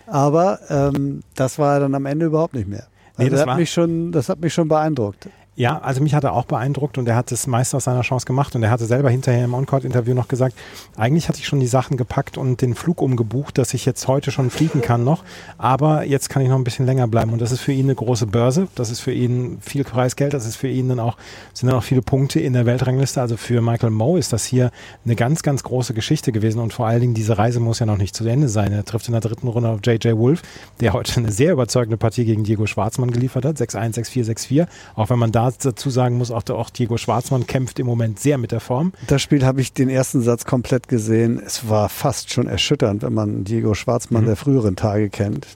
Aber 0.06 0.58
ähm, 0.68 1.22
das 1.34 1.58
war 1.58 1.74
er 1.74 1.80
dann 1.80 1.94
am 1.94 2.06
Ende 2.06 2.26
überhaupt 2.26 2.54
nicht 2.54 2.68
mehr. 2.68 2.86
Also 3.16 3.22
nee, 3.22 3.30
das, 3.30 3.40
das, 3.40 3.48
hat 3.48 3.58
mich 3.58 3.72
schon, 3.72 4.12
das 4.12 4.28
hat 4.28 4.40
mich 4.40 4.52
schon 4.52 4.68
beeindruckt. 4.68 5.28
Ja, 5.56 5.78
also 5.78 6.02
mich 6.02 6.14
hat 6.14 6.24
er 6.24 6.32
auch 6.32 6.46
beeindruckt 6.46 6.98
und 6.98 7.06
er 7.06 7.14
hat 7.14 7.30
das 7.30 7.46
meiste 7.46 7.76
aus 7.76 7.84
seiner 7.84 8.00
Chance 8.00 8.26
gemacht 8.26 8.56
und 8.56 8.64
er 8.64 8.70
hatte 8.70 8.86
selber 8.86 9.08
hinterher 9.08 9.44
im 9.44 9.54
On-Court-Interview 9.54 10.12
noch 10.12 10.26
gesagt, 10.26 10.56
eigentlich 10.96 11.28
hatte 11.28 11.38
ich 11.38 11.46
schon 11.46 11.60
die 11.60 11.68
Sachen 11.68 11.96
gepackt 11.96 12.36
und 12.36 12.60
den 12.60 12.74
Flug 12.74 13.00
umgebucht, 13.00 13.56
dass 13.56 13.72
ich 13.72 13.86
jetzt 13.86 14.08
heute 14.08 14.32
schon 14.32 14.50
fliegen 14.50 14.80
kann 14.80 15.04
noch, 15.04 15.22
aber 15.56 16.06
jetzt 16.06 16.28
kann 16.28 16.42
ich 16.42 16.48
noch 16.48 16.56
ein 16.56 16.64
bisschen 16.64 16.86
länger 16.86 17.06
bleiben 17.06 17.32
und 17.32 17.40
das 17.40 17.52
ist 17.52 17.60
für 17.60 17.70
ihn 17.70 17.86
eine 17.86 17.94
große 17.94 18.26
Börse, 18.26 18.66
das 18.74 18.90
ist 18.90 18.98
für 18.98 19.12
ihn 19.12 19.58
viel 19.60 19.84
Preisgeld, 19.84 20.34
das 20.34 20.44
ist 20.44 20.56
für 20.56 20.66
ihn 20.66 20.88
dann 20.88 20.98
auch, 20.98 21.16
sind 21.52 21.68
dann 21.68 21.78
auch 21.78 21.84
viele 21.84 22.02
Punkte 22.02 22.40
in 22.40 22.52
der 22.52 22.66
Weltrangliste, 22.66 23.20
also 23.20 23.36
für 23.36 23.60
Michael 23.60 23.90
Moe 23.90 24.18
ist 24.18 24.32
das 24.32 24.44
hier 24.44 24.72
eine 25.04 25.14
ganz, 25.14 25.44
ganz 25.44 25.62
große 25.62 25.94
Geschichte 25.94 26.32
gewesen 26.32 26.58
und 26.58 26.72
vor 26.72 26.88
allen 26.88 27.00
Dingen 27.00 27.14
diese 27.14 27.38
Reise 27.38 27.60
muss 27.60 27.78
ja 27.78 27.86
noch 27.86 27.98
nicht 27.98 28.16
zu 28.16 28.26
Ende 28.26 28.48
sein. 28.48 28.72
Er 28.72 28.84
trifft 28.84 29.06
in 29.06 29.12
der 29.12 29.20
dritten 29.20 29.46
Runde 29.46 29.68
auf 29.68 29.80
JJ 29.84 30.16
Wolf, 30.16 30.42
der 30.80 30.94
heute 30.94 31.16
eine 31.16 31.30
sehr 31.30 31.52
überzeugende 31.52 31.96
Partie 31.96 32.24
gegen 32.24 32.42
Diego 32.42 32.66
Schwarzmann 32.66 33.12
geliefert 33.12 33.44
hat, 33.44 33.56
6-1, 33.56 33.94
6-4, 33.94 34.24
6-4, 34.32 34.66
auch 34.96 35.10
wenn 35.10 35.18
man 35.20 35.30
da 35.30 35.43
dazu 35.52 35.90
sagen 35.90 36.18
muss, 36.18 36.30
auch, 36.30 36.48
auch 36.50 36.70
Diego 36.70 36.96
Schwarzmann 36.96 37.46
kämpft 37.46 37.78
im 37.78 37.86
Moment 37.86 38.20
sehr 38.20 38.38
mit 38.38 38.52
der 38.52 38.60
Form. 38.60 38.92
Das 39.06 39.22
Spiel 39.22 39.44
habe 39.44 39.60
ich 39.60 39.72
den 39.72 39.88
ersten 39.88 40.22
Satz 40.22 40.44
komplett 40.44 40.88
gesehen. 40.88 41.40
Es 41.44 41.68
war 41.68 41.88
fast 41.88 42.32
schon 42.32 42.46
erschütternd, 42.46 43.02
wenn 43.02 43.14
man 43.14 43.44
Diego 43.44 43.74
Schwarzmann 43.74 44.22
mhm. 44.22 44.26
der 44.28 44.36
früheren 44.36 44.76
Tage 44.76 45.10
kennt. 45.10 45.46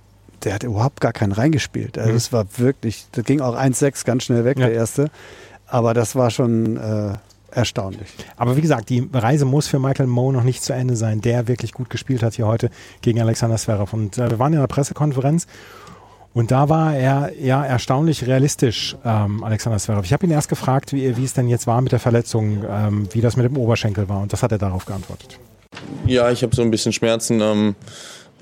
Der 0.44 0.54
hat 0.54 0.62
überhaupt 0.62 1.00
gar 1.00 1.12
keinen 1.12 1.32
reingespielt. 1.32 1.98
Also 1.98 2.10
mhm. 2.10 2.16
es 2.16 2.32
war 2.32 2.46
wirklich, 2.56 3.06
das 3.12 3.24
ging 3.24 3.40
auch 3.40 3.56
1-6 3.56 4.04
ganz 4.04 4.24
schnell 4.24 4.44
weg, 4.44 4.58
ja. 4.58 4.66
der 4.66 4.74
erste. 4.74 5.10
Aber 5.66 5.94
das 5.94 6.14
war 6.14 6.30
schon 6.30 6.76
äh, 6.76 7.12
erstaunlich. 7.50 8.08
Aber 8.36 8.56
wie 8.56 8.60
gesagt, 8.60 8.88
die 8.88 9.08
Reise 9.12 9.44
muss 9.44 9.66
für 9.66 9.78
Michael 9.78 10.06
Moe 10.06 10.32
noch 10.32 10.44
nicht 10.44 10.62
zu 10.62 10.72
Ende 10.72 10.96
sein, 10.96 11.20
der 11.20 11.48
wirklich 11.48 11.72
gut 11.72 11.90
gespielt 11.90 12.22
hat 12.22 12.34
hier 12.34 12.46
heute 12.46 12.70
gegen 13.02 13.20
Alexander 13.20 13.56
Zverev. 13.56 13.92
Und 13.92 14.18
äh, 14.18 14.30
wir 14.30 14.38
waren 14.38 14.52
in 14.52 14.60
der 14.60 14.66
Pressekonferenz 14.66 15.46
und 16.38 16.52
da 16.52 16.68
war 16.68 16.94
er 16.94 17.32
ja 17.40 17.64
erstaunlich 17.64 18.24
realistisch, 18.28 18.94
ähm, 19.04 19.42
Alexander 19.42 19.76
Zverev. 19.80 20.04
Ich 20.04 20.12
habe 20.12 20.24
ihn 20.24 20.30
erst 20.30 20.48
gefragt, 20.48 20.92
wie, 20.92 21.16
wie, 21.16 21.24
es 21.24 21.34
denn 21.34 21.48
jetzt 21.48 21.66
war 21.66 21.80
mit 21.80 21.90
der 21.90 21.98
Verletzung, 21.98 22.64
ähm, 22.70 23.08
wie 23.10 23.20
das 23.20 23.36
mit 23.36 23.44
dem 23.44 23.56
Oberschenkel 23.56 24.08
war. 24.08 24.22
Und 24.22 24.32
das 24.32 24.44
hat 24.44 24.52
er 24.52 24.58
darauf 24.58 24.86
geantwortet. 24.86 25.36
Ja, 26.06 26.30
ich 26.30 26.44
habe 26.44 26.54
so 26.54 26.62
ein 26.62 26.70
bisschen 26.70 26.92
Schmerzen 26.92 27.42
am, 27.42 27.74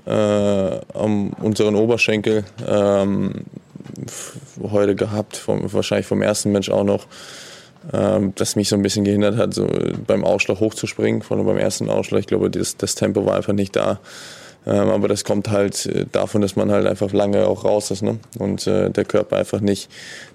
äh, 0.04 0.10
am 0.12 1.30
unteren 1.40 1.74
Oberschenkel 1.74 2.44
ähm, 2.68 3.46
heute 4.62 4.94
gehabt, 4.94 5.38
vom, 5.38 5.72
wahrscheinlich 5.72 6.06
vom 6.06 6.20
ersten 6.20 6.52
Mensch 6.52 6.68
auch 6.68 6.84
noch, 6.84 7.06
ähm, 7.94 8.34
das 8.34 8.56
mich 8.56 8.68
so 8.68 8.76
ein 8.76 8.82
bisschen 8.82 9.06
gehindert 9.06 9.38
hat, 9.38 9.54
so 9.54 9.66
beim 10.06 10.22
Ausschlag 10.22 10.60
hochzuspringen, 10.60 11.22
vor 11.22 11.38
allem 11.38 11.46
beim 11.46 11.56
ersten 11.56 11.88
Ausschlag. 11.88 12.20
Ich 12.20 12.26
glaube, 12.26 12.50
das, 12.50 12.76
das 12.76 12.94
Tempo 12.94 13.24
war 13.24 13.36
einfach 13.36 13.54
nicht 13.54 13.74
da. 13.74 14.00
Ähm, 14.66 14.88
aber 14.88 15.06
das 15.06 15.24
kommt 15.24 15.50
halt 15.50 15.86
äh, 15.86 16.06
davon, 16.10 16.40
dass 16.40 16.56
man 16.56 16.72
halt 16.72 16.86
einfach 16.86 17.12
lange 17.12 17.46
auch 17.46 17.64
raus 17.64 17.90
ist 17.92 18.02
ne? 18.02 18.18
und 18.38 18.66
äh, 18.66 18.90
der 18.90 19.04
Körper 19.04 19.36
einfach 19.36 19.60
nicht, 19.60 19.88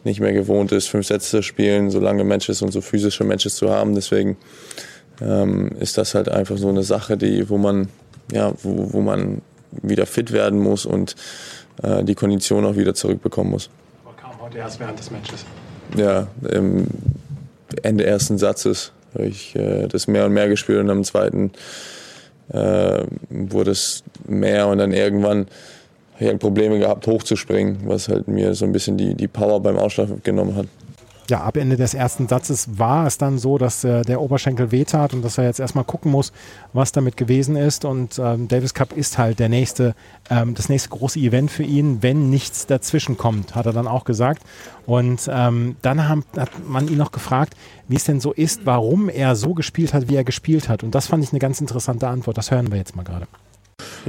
nicht 0.05 0.21
mehr 0.21 0.31
gewohnt 0.31 0.71
ist, 0.71 0.87
fünf 0.87 1.07
Sätze 1.07 1.29
zu 1.29 1.43
spielen, 1.43 1.91
so 1.91 1.99
lange 1.99 2.23
Matches 2.23 2.61
und 2.61 2.71
so 2.71 2.79
physische 2.79 3.25
Matches 3.25 3.55
zu 3.55 3.69
haben. 3.69 3.93
Deswegen 3.93 4.37
ähm, 5.21 5.69
ist 5.79 5.97
das 5.97 6.15
halt 6.15 6.29
einfach 6.29 6.57
so 6.57 6.69
eine 6.69 6.83
Sache, 6.83 7.17
die, 7.17 7.49
wo 7.49 7.57
man, 7.57 7.89
ja, 8.31 8.53
wo, 8.63 8.93
wo 8.93 9.01
man 9.01 9.41
wieder 9.71 10.05
fit 10.05 10.31
werden 10.31 10.59
muss 10.59 10.85
und 10.85 11.15
äh, 11.83 12.03
die 12.03 12.15
Kondition 12.15 12.65
auch 12.65 12.77
wieder 12.77 12.93
zurückbekommen 12.93 13.51
muss. 13.51 13.69
Aber 14.05 14.15
kam 14.15 14.41
heute 14.41 14.59
erst 14.59 14.79
während 14.79 14.97
des 14.97 15.11
Matches. 15.11 15.45
Ja, 15.97 16.27
im 16.49 16.87
Ende 17.83 18.05
ersten 18.05 18.37
Satzes 18.37 18.93
habe 19.13 19.25
ich 19.25 19.55
äh, 19.57 19.87
das 19.87 20.07
mehr 20.07 20.25
und 20.25 20.31
mehr 20.31 20.47
gespielt 20.47 20.79
und 20.79 20.89
am 20.89 21.03
zweiten 21.03 21.51
äh, 22.53 23.03
wurde 23.29 23.71
es 23.71 24.03
mehr 24.27 24.67
und 24.67 24.77
dann 24.77 24.91
irgendwann 24.91 25.47
habe 26.15 26.33
ich 26.33 26.39
Probleme 26.39 26.77
gehabt, 26.77 27.07
hochzuspringen, 27.07 27.79
was 27.85 28.07
halt 28.07 28.27
mir 28.27 28.53
so 28.53 28.65
ein 28.65 28.71
bisschen 28.71 28.97
die, 28.97 29.15
die 29.15 29.27
Power 29.27 29.59
beim 29.59 29.77
Ausschlag 29.77 30.23
genommen 30.23 30.55
hat 30.55 30.67
ja, 31.31 31.41
ab 31.41 31.57
Ende 31.57 31.77
des 31.77 31.93
ersten 31.93 32.27
Satzes 32.27 32.77
war 32.77 33.07
es 33.07 33.17
dann 33.17 33.39
so, 33.39 33.57
dass 33.57 33.83
äh, 33.83 34.03
der 34.03 34.21
Oberschenkel 34.21 34.71
wehtat 34.71 35.13
und 35.13 35.23
dass 35.23 35.37
er 35.37 35.45
jetzt 35.45 35.59
erstmal 35.59 35.85
gucken 35.85 36.11
muss, 36.11 36.31
was 36.73 36.91
damit 36.91 37.17
gewesen 37.17 37.55
ist. 37.55 37.85
Und 37.85 38.19
ähm, 38.19 38.47
Davis 38.47 38.73
Cup 38.73 38.95
ist 38.95 39.17
halt 39.17 39.39
der 39.39 39.49
nächste, 39.49 39.95
ähm, 40.29 40.53
das 40.53 40.69
nächste 40.69 40.89
große 40.89 41.19
Event 41.19 41.49
für 41.49 41.63
ihn, 41.63 42.03
wenn 42.03 42.29
nichts 42.29 42.67
dazwischen 42.67 43.17
kommt, 43.17 43.55
hat 43.55 43.65
er 43.65 43.73
dann 43.73 43.87
auch 43.87 44.03
gesagt. 44.03 44.43
Und 44.85 45.29
ähm, 45.31 45.77
dann 45.81 46.07
haben, 46.07 46.25
hat 46.37 46.51
man 46.67 46.87
ihn 46.87 46.97
noch 46.97 47.11
gefragt, 47.11 47.55
wie 47.87 47.95
es 47.95 48.03
denn 48.03 48.19
so 48.19 48.33
ist, 48.33 48.65
warum 48.65 49.09
er 49.09 49.35
so 49.35 49.53
gespielt 49.53 49.93
hat, 49.93 50.09
wie 50.09 50.15
er 50.15 50.25
gespielt 50.25 50.67
hat. 50.67 50.83
Und 50.83 50.93
das 50.93 51.07
fand 51.07 51.23
ich 51.23 51.31
eine 51.31 51.39
ganz 51.39 51.61
interessante 51.61 52.07
Antwort. 52.07 52.37
Das 52.37 52.51
hören 52.51 52.71
wir 52.71 52.77
jetzt 52.77 52.95
mal 52.95 53.03
gerade. 53.03 53.25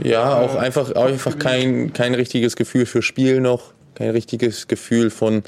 Ja, 0.02 0.40
auch 0.40 0.56
einfach, 0.56 0.90
einfach 0.92 1.38
kein, 1.38 1.92
kein 1.92 2.14
richtiges 2.14 2.56
Gefühl 2.56 2.84
für 2.84 3.00
Spiel 3.00 3.40
noch, 3.40 3.74
kein 3.94 4.10
richtiges 4.10 4.66
Gefühl 4.66 5.10
von 5.10 5.44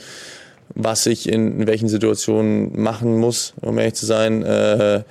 was 0.74 1.06
ich 1.06 1.28
in 1.28 1.66
welchen 1.66 1.88
Situationen 1.88 2.80
machen 2.80 3.18
muss, 3.18 3.54
um 3.60 3.78
ehrlich 3.78 3.94
zu 3.94 4.06
sein. 4.06 4.42
Äh, 4.42 5.02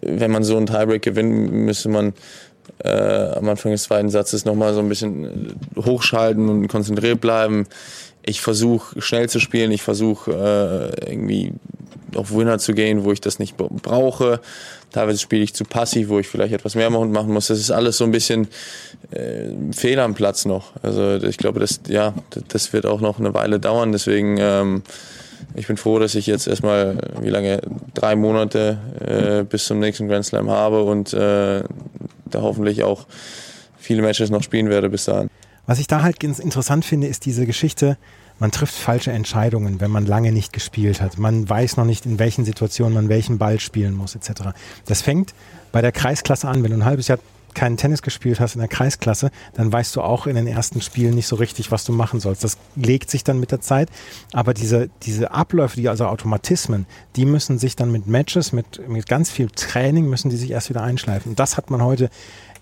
wenn 0.00 0.30
man 0.30 0.44
so 0.44 0.56
einen 0.56 0.66
Tiebreak 0.66 1.02
gewinnt, 1.02 1.52
müsste 1.52 1.88
man 1.88 2.14
äh, 2.78 2.88
am 2.88 3.48
Anfang 3.48 3.72
des 3.72 3.84
zweiten 3.84 4.10
Satzes 4.10 4.44
nochmal 4.44 4.74
so 4.74 4.80
ein 4.80 4.88
bisschen 4.88 5.54
hochschalten 5.76 6.48
und 6.48 6.68
konzentriert 6.68 7.20
bleiben. 7.20 7.66
Ich 8.24 8.40
versuche 8.40 9.00
schnell 9.00 9.28
zu 9.28 9.38
spielen, 9.38 9.70
ich 9.70 9.82
versuche 9.82 10.92
äh, 11.00 11.10
irgendwie 11.10 11.52
auf 12.14 12.34
Winner 12.34 12.58
zu 12.58 12.72
gehen, 12.74 13.04
wo 13.04 13.12
ich 13.12 13.20
das 13.20 13.38
nicht 13.38 13.56
brauche. 13.56 14.40
Teilweise 14.94 15.18
spiele 15.18 15.42
ich 15.42 15.52
zu 15.54 15.64
passiv, 15.64 16.08
wo 16.08 16.20
ich 16.20 16.28
vielleicht 16.28 16.54
etwas 16.54 16.76
mehr 16.76 16.88
machen 16.88 17.32
muss. 17.32 17.48
Das 17.48 17.58
ist 17.58 17.72
alles 17.72 17.96
so 17.96 18.04
ein 18.04 18.12
bisschen 18.12 18.46
äh, 19.10 19.50
Fehl 19.72 19.98
am 19.98 20.14
Platz 20.14 20.44
noch. 20.44 20.70
Also 20.82 21.16
ich 21.16 21.36
glaube, 21.36 21.58
das, 21.58 21.80
ja, 21.88 22.14
das 22.46 22.72
wird 22.72 22.86
auch 22.86 23.00
noch 23.00 23.18
eine 23.18 23.34
Weile 23.34 23.58
dauern. 23.58 23.90
Deswegen, 23.90 24.36
ähm, 24.38 24.84
ich 25.56 25.66
bin 25.66 25.78
froh, 25.78 25.98
dass 25.98 26.14
ich 26.14 26.28
jetzt 26.28 26.46
erstmal, 26.46 26.96
wie 27.20 27.30
lange, 27.30 27.60
drei 27.94 28.14
Monate 28.14 28.78
äh, 29.00 29.42
bis 29.42 29.64
zum 29.64 29.80
nächsten 29.80 30.06
Grand 30.06 30.26
Slam 30.26 30.48
habe 30.48 30.84
und 30.84 31.12
äh, 31.12 31.64
da 32.26 32.42
hoffentlich 32.42 32.84
auch 32.84 33.06
viele 33.76 34.00
Matches 34.00 34.30
noch 34.30 34.44
spielen 34.44 34.70
werde 34.70 34.90
bis 34.90 35.06
dahin. 35.06 35.28
Was 35.66 35.80
ich 35.80 35.88
da 35.88 36.02
halt 36.02 36.20
ganz 36.20 36.38
interessant 36.38 36.84
finde, 36.84 37.08
ist 37.08 37.26
diese 37.26 37.46
Geschichte, 37.46 37.96
man 38.38 38.50
trifft 38.50 38.74
falsche 38.74 39.12
Entscheidungen, 39.12 39.80
wenn 39.80 39.90
man 39.90 40.06
lange 40.06 40.32
nicht 40.32 40.52
gespielt 40.52 41.00
hat. 41.00 41.18
Man 41.18 41.48
weiß 41.48 41.76
noch 41.76 41.84
nicht, 41.84 42.06
in 42.06 42.18
welchen 42.18 42.44
Situationen 42.44 42.94
man 42.94 43.08
welchen 43.08 43.38
Ball 43.38 43.60
spielen 43.60 43.94
muss, 43.94 44.14
etc. 44.14 44.50
Das 44.86 45.02
fängt 45.02 45.34
bei 45.72 45.80
der 45.80 45.92
Kreisklasse 45.92 46.48
an. 46.48 46.62
Wenn 46.62 46.70
du 46.70 46.78
ein 46.78 46.84
halbes 46.84 47.08
Jahr 47.08 47.18
keinen 47.54 47.76
Tennis 47.76 48.02
gespielt 48.02 48.40
hast 48.40 48.54
in 48.54 48.60
der 48.60 48.68
Kreisklasse, 48.68 49.30
dann 49.54 49.72
weißt 49.72 49.94
du 49.96 50.02
auch 50.02 50.26
in 50.26 50.34
den 50.34 50.46
ersten 50.46 50.80
Spielen 50.80 51.14
nicht 51.14 51.26
so 51.26 51.36
richtig, 51.36 51.70
was 51.70 51.84
du 51.84 51.92
machen 51.92 52.20
sollst. 52.20 52.44
Das 52.44 52.58
legt 52.76 53.10
sich 53.10 53.24
dann 53.24 53.40
mit 53.40 53.52
der 53.52 53.60
Zeit. 53.60 53.88
Aber 54.32 54.52
diese, 54.52 54.90
diese 55.02 55.30
Abläufe, 55.30 55.76
die 55.76 55.88
also 55.88 56.06
Automatismen, 56.06 56.86
die 57.16 57.24
müssen 57.24 57.58
sich 57.58 57.76
dann 57.76 57.92
mit 57.92 58.06
Matches, 58.06 58.52
mit, 58.52 58.86
mit 58.88 59.08
ganz 59.08 59.30
viel 59.30 59.48
Training, 59.48 60.08
müssen 60.08 60.30
die 60.30 60.36
sich 60.36 60.50
erst 60.50 60.68
wieder 60.68 60.82
einschleifen. 60.82 61.30
Und 61.30 61.38
das 61.38 61.56
hat 61.56 61.70
man 61.70 61.82
heute 61.82 62.10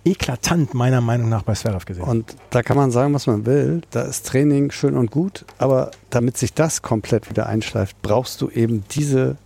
eklatant 0.04 0.74
meiner 0.74 1.00
Meinung 1.00 1.28
nach 1.28 1.42
bei 1.42 1.54
Zverev 1.54 1.84
gesehen. 1.84 2.04
Und 2.04 2.36
da 2.50 2.62
kann 2.62 2.76
man 2.76 2.90
sagen, 2.90 3.14
was 3.14 3.26
man 3.26 3.46
will. 3.46 3.82
Da 3.90 4.02
ist 4.02 4.26
Training 4.26 4.70
schön 4.70 4.96
und 4.96 5.10
gut, 5.10 5.44
aber 5.58 5.90
damit 6.10 6.36
sich 6.36 6.54
das 6.54 6.82
komplett 6.82 7.30
wieder 7.30 7.46
einschleift, 7.46 8.00
brauchst 8.02 8.40
du 8.40 8.48
eben 8.50 8.84
diese 8.90 9.36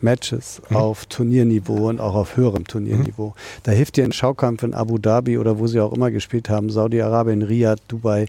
Matches 0.00 0.62
mhm. 0.68 0.76
auf 0.76 1.06
Turnierniveau 1.06 1.88
und 1.88 2.00
auch 2.00 2.14
auf 2.14 2.36
höherem 2.36 2.66
Turnierniveau. 2.66 3.28
Mhm. 3.28 3.60
Da 3.62 3.72
hilft 3.72 3.96
dir 3.96 4.04
ein 4.04 4.12
Schaukampf 4.12 4.62
in 4.62 4.74
Abu 4.74 4.98
Dhabi 4.98 5.38
oder 5.38 5.58
wo 5.58 5.66
sie 5.66 5.80
auch 5.80 5.92
immer 5.92 6.10
gespielt 6.10 6.48
haben, 6.48 6.70
Saudi-Arabien, 6.70 7.42
Riyadh, 7.42 7.82
Dubai, 7.88 8.26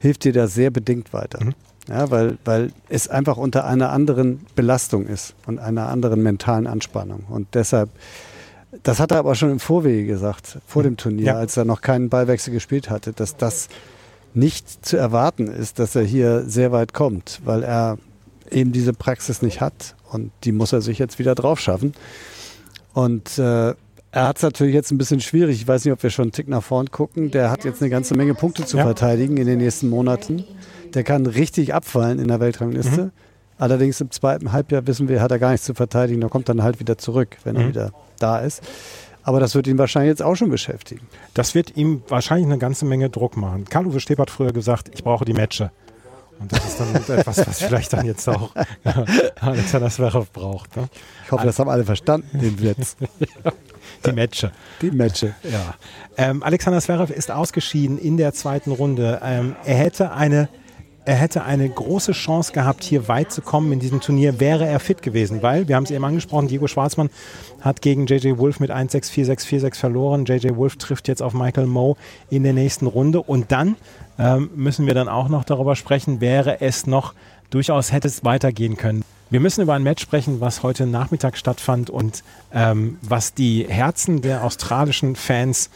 hilft 0.00 0.24
dir 0.24 0.32
da 0.32 0.46
sehr 0.46 0.70
bedingt 0.70 1.12
weiter. 1.12 1.42
Mhm. 1.42 1.54
Ja, 1.88 2.10
weil, 2.10 2.38
weil 2.44 2.72
es 2.88 3.08
einfach 3.08 3.36
unter 3.36 3.66
einer 3.66 3.90
anderen 3.90 4.46
Belastung 4.54 5.06
ist 5.06 5.34
und 5.46 5.58
einer 5.58 5.88
anderen 5.88 6.22
mentalen 6.22 6.66
Anspannung. 6.66 7.24
Und 7.28 7.48
deshalb, 7.52 7.90
das 8.82 9.00
hat 9.00 9.12
er 9.12 9.18
aber 9.18 9.34
schon 9.34 9.50
im 9.50 9.60
Vorwege 9.60 10.06
gesagt, 10.06 10.58
vor 10.66 10.82
dem 10.82 10.96
Turnier, 10.96 11.26
ja. 11.26 11.34
als 11.36 11.56
er 11.56 11.64
noch 11.64 11.80
keinen 11.80 12.08
Ballwechsel 12.08 12.52
gespielt 12.52 12.90
hatte, 12.90 13.12
dass 13.12 13.36
das 13.36 13.68
nicht 14.34 14.84
zu 14.84 14.96
erwarten 14.96 15.46
ist, 15.46 15.78
dass 15.78 15.94
er 15.94 16.02
hier 16.02 16.44
sehr 16.46 16.72
weit 16.72 16.92
kommt, 16.92 17.40
weil 17.44 17.62
er 17.62 17.98
eben 18.50 18.72
diese 18.72 18.92
Praxis 18.92 19.42
nicht 19.42 19.60
hat 19.60 19.94
und 20.10 20.32
die 20.44 20.52
muss 20.52 20.72
er 20.72 20.80
sich 20.80 20.98
jetzt 20.98 21.18
wieder 21.18 21.34
drauf 21.34 21.60
schaffen. 21.60 21.92
Und 22.92 23.38
äh, 23.38 23.74
er 24.14 24.28
hat 24.28 24.36
es 24.36 24.42
natürlich 24.42 24.74
jetzt 24.74 24.92
ein 24.92 24.98
bisschen 24.98 25.20
schwierig. 25.20 25.60
Ich 25.60 25.66
weiß 25.66 25.84
nicht, 25.84 25.92
ob 25.92 26.02
wir 26.02 26.10
schon 26.10 26.24
einen 26.24 26.32
Tick 26.32 26.48
nach 26.48 26.62
vorn 26.62 26.90
gucken. 26.90 27.32
Der 27.32 27.50
hat 27.50 27.64
jetzt 27.64 27.82
eine 27.82 27.90
ganze 27.90 28.14
Menge 28.14 28.34
Punkte 28.34 28.64
zu 28.64 28.76
ja. 28.76 28.84
verteidigen 28.84 29.36
in 29.36 29.46
den 29.46 29.58
nächsten 29.58 29.88
Monaten. 29.88 30.44
Der 30.94 31.02
kann 31.02 31.26
richtig 31.26 31.74
abfallen 31.74 32.20
in 32.20 32.28
der 32.28 32.38
Weltrangliste. 32.38 33.06
Mhm. 33.06 33.10
Allerdings 33.58 34.00
im 34.00 34.10
zweiten 34.10 34.52
Halbjahr 34.52 34.86
wissen 34.86 35.08
wir, 35.08 35.22
hat 35.22 35.30
er 35.30 35.38
gar 35.38 35.50
nichts 35.52 35.66
zu 35.66 35.74
verteidigen. 35.74 36.20
Da 36.20 36.28
kommt 36.28 36.48
dann 36.48 36.62
halt 36.62 36.80
wieder 36.80 36.98
zurück, 36.98 37.36
wenn 37.44 37.54
mhm. 37.54 37.60
er 37.60 37.68
wieder 37.68 37.92
da 38.18 38.38
ist. 38.38 38.62
Aber 39.22 39.40
das 39.40 39.54
wird 39.54 39.66
ihn 39.66 39.78
wahrscheinlich 39.78 40.10
jetzt 40.10 40.22
auch 40.22 40.34
schon 40.34 40.50
beschäftigen. 40.50 41.06
Das 41.32 41.54
wird 41.54 41.76
ihm 41.76 42.02
wahrscheinlich 42.08 42.46
eine 42.46 42.58
ganze 42.58 42.84
Menge 42.84 43.08
Druck 43.08 43.36
machen. 43.36 43.64
Karl-Uwe 43.64 44.00
Stepp 44.00 44.18
hat 44.18 44.30
früher 44.30 44.52
gesagt, 44.52 44.90
ich 44.92 45.02
brauche 45.02 45.24
die 45.24 45.32
Matches. 45.32 45.70
Und 46.38 46.52
das 46.52 46.64
ist 46.64 46.80
dann 46.80 46.94
etwas, 47.18 47.46
was 47.46 47.62
vielleicht 47.62 47.92
dann 47.92 48.04
jetzt 48.04 48.28
auch 48.28 48.50
Alexander 49.40 49.88
Zverev 49.88 50.30
braucht. 50.32 50.76
Ne? 50.76 50.88
Ich 51.24 51.32
hoffe, 51.32 51.46
das 51.46 51.58
haben 51.58 51.70
alle 51.70 51.84
verstanden, 51.84 52.38
den 52.38 52.60
Witz. 52.60 52.96
Die 54.06 54.12
Matche. 54.12 54.50
Die 54.82 54.90
Matche. 54.90 55.34
Ja. 55.44 55.74
Ähm, 56.16 56.42
Alexander 56.42 56.80
Zverev 56.80 57.12
ist 57.12 57.30
ausgeschieden 57.30 57.98
in 57.98 58.16
der 58.16 58.34
zweiten 58.34 58.72
Runde. 58.72 59.20
Ähm, 59.22 59.56
er 59.64 59.76
hätte 59.76 60.12
eine 60.12 60.48
er 61.04 61.16
hätte 61.16 61.44
eine 61.44 61.68
große 61.68 62.12
Chance 62.12 62.52
gehabt, 62.52 62.84
hier 62.84 63.08
weit 63.08 63.30
zu 63.30 63.42
kommen 63.42 63.72
in 63.72 63.80
diesem 63.80 64.00
Turnier, 64.00 64.40
wäre 64.40 64.66
er 64.66 64.80
fit 64.80 65.02
gewesen, 65.02 65.42
weil, 65.42 65.68
wir 65.68 65.76
haben 65.76 65.84
es 65.84 65.90
eben 65.90 66.04
angesprochen, 66.04 66.48
Diego 66.48 66.66
Schwarzmann 66.66 67.10
hat 67.60 67.82
gegen 67.82 68.06
JJ 68.06 68.38
Wolf 68.38 68.60
mit 68.60 68.70
1-6, 68.70 69.10
4-6, 69.12 69.46
4-6 69.46 69.76
verloren. 69.76 70.24
JJ 70.24 70.56
Wolf 70.56 70.76
trifft 70.76 71.08
jetzt 71.08 71.22
auf 71.22 71.34
Michael 71.34 71.66
Moe 71.66 71.96
in 72.30 72.42
der 72.42 72.52
nächsten 72.52 72.86
Runde 72.86 73.20
und 73.20 73.52
dann 73.52 73.76
ähm, 74.18 74.50
müssen 74.54 74.86
wir 74.86 74.94
dann 74.94 75.08
auch 75.08 75.28
noch 75.28 75.44
darüber 75.44 75.76
sprechen, 75.76 76.20
wäre 76.20 76.60
es 76.60 76.86
noch 76.86 77.14
durchaus 77.50 77.92
hätte 77.92 78.08
es 78.08 78.24
weitergehen 78.24 78.76
können. 78.76 79.04
Wir 79.30 79.40
müssen 79.40 79.62
über 79.62 79.74
ein 79.74 79.82
Match 79.82 80.02
sprechen, 80.02 80.40
was 80.40 80.62
heute 80.62 80.86
Nachmittag 80.86 81.36
stattfand 81.36 81.88
und 81.88 82.22
ähm, 82.52 82.98
was 83.02 83.34
die 83.34 83.66
Herzen 83.68 84.22
der 84.22 84.44
australischen 84.44 85.16
Fans 85.16 85.70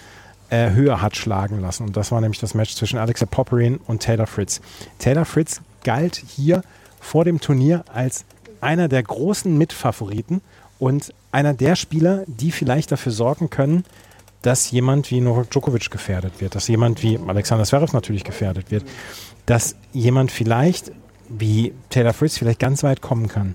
höher 0.51 1.03
hat 1.03 1.17
schlagen 1.17 1.61
lassen. 1.61 1.85
Und 1.85 1.97
das 1.97 2.11
war 2.11 2.21
nämlich 2.21 2.41
das 2.41 2.55
Match 2.55 2.75
zwischen 2.75 2.99
Alexa 2.99 3.27
Popperin 3.27 3.79
und 3.87 4.03
Taylor 4.03 4.27
Fritz. 4.27 4.61
Taylor 4.99 5.25
Fritz 5.25 5.61
galt 5.85 6.17
hier 6.17 6.63
vor 7.01 7.25
dem 7.25 7.41
Turnier 7.41 7.85
als 7.93 8.25
einer 8.61 8.89
der 8.89 9.03
großen 9.03 9.57
Mitfavoriten 9.57 10.41
und 10.79 11.13
einer 11.33 11.55
der 11.55 11.77
Spieler, 11.77 12.25
die 12.27 12.51
vielleicht 12.51 12.93
dafür 12.93 13.13
sorgen 13.13 13.51
können, 13.51 13.85
dass 14.43 14.71
jemand 14.71 15.11
wie 15.11 15.21
Novak 15.21 15.51
Djokovic 15.51 15.91
gefährdet 15.91 16.41
wird, 16.41 16.55
dass 16.55 16.69
jemand 16.69 17.03
wie 17.03 17.19
Alexander 17.19 17.65
Zverev 17.65 17.93
natürlich 17.93 18.25
gefährdet 18.25 18.71
wird, 18.71 18.85
dass 19.47 19.77
jemand 19.93 20.31
vielleicht 20.31 20.93
wie 21.29 21.75
Taylor 21.91 22.15
Fritz 22.15 22.39
vielleicht 22.39 22.61
ganz 22.61 22.83
weit 22.83 23.03
kommen 23.03 23.29
kann. 23.29 23.55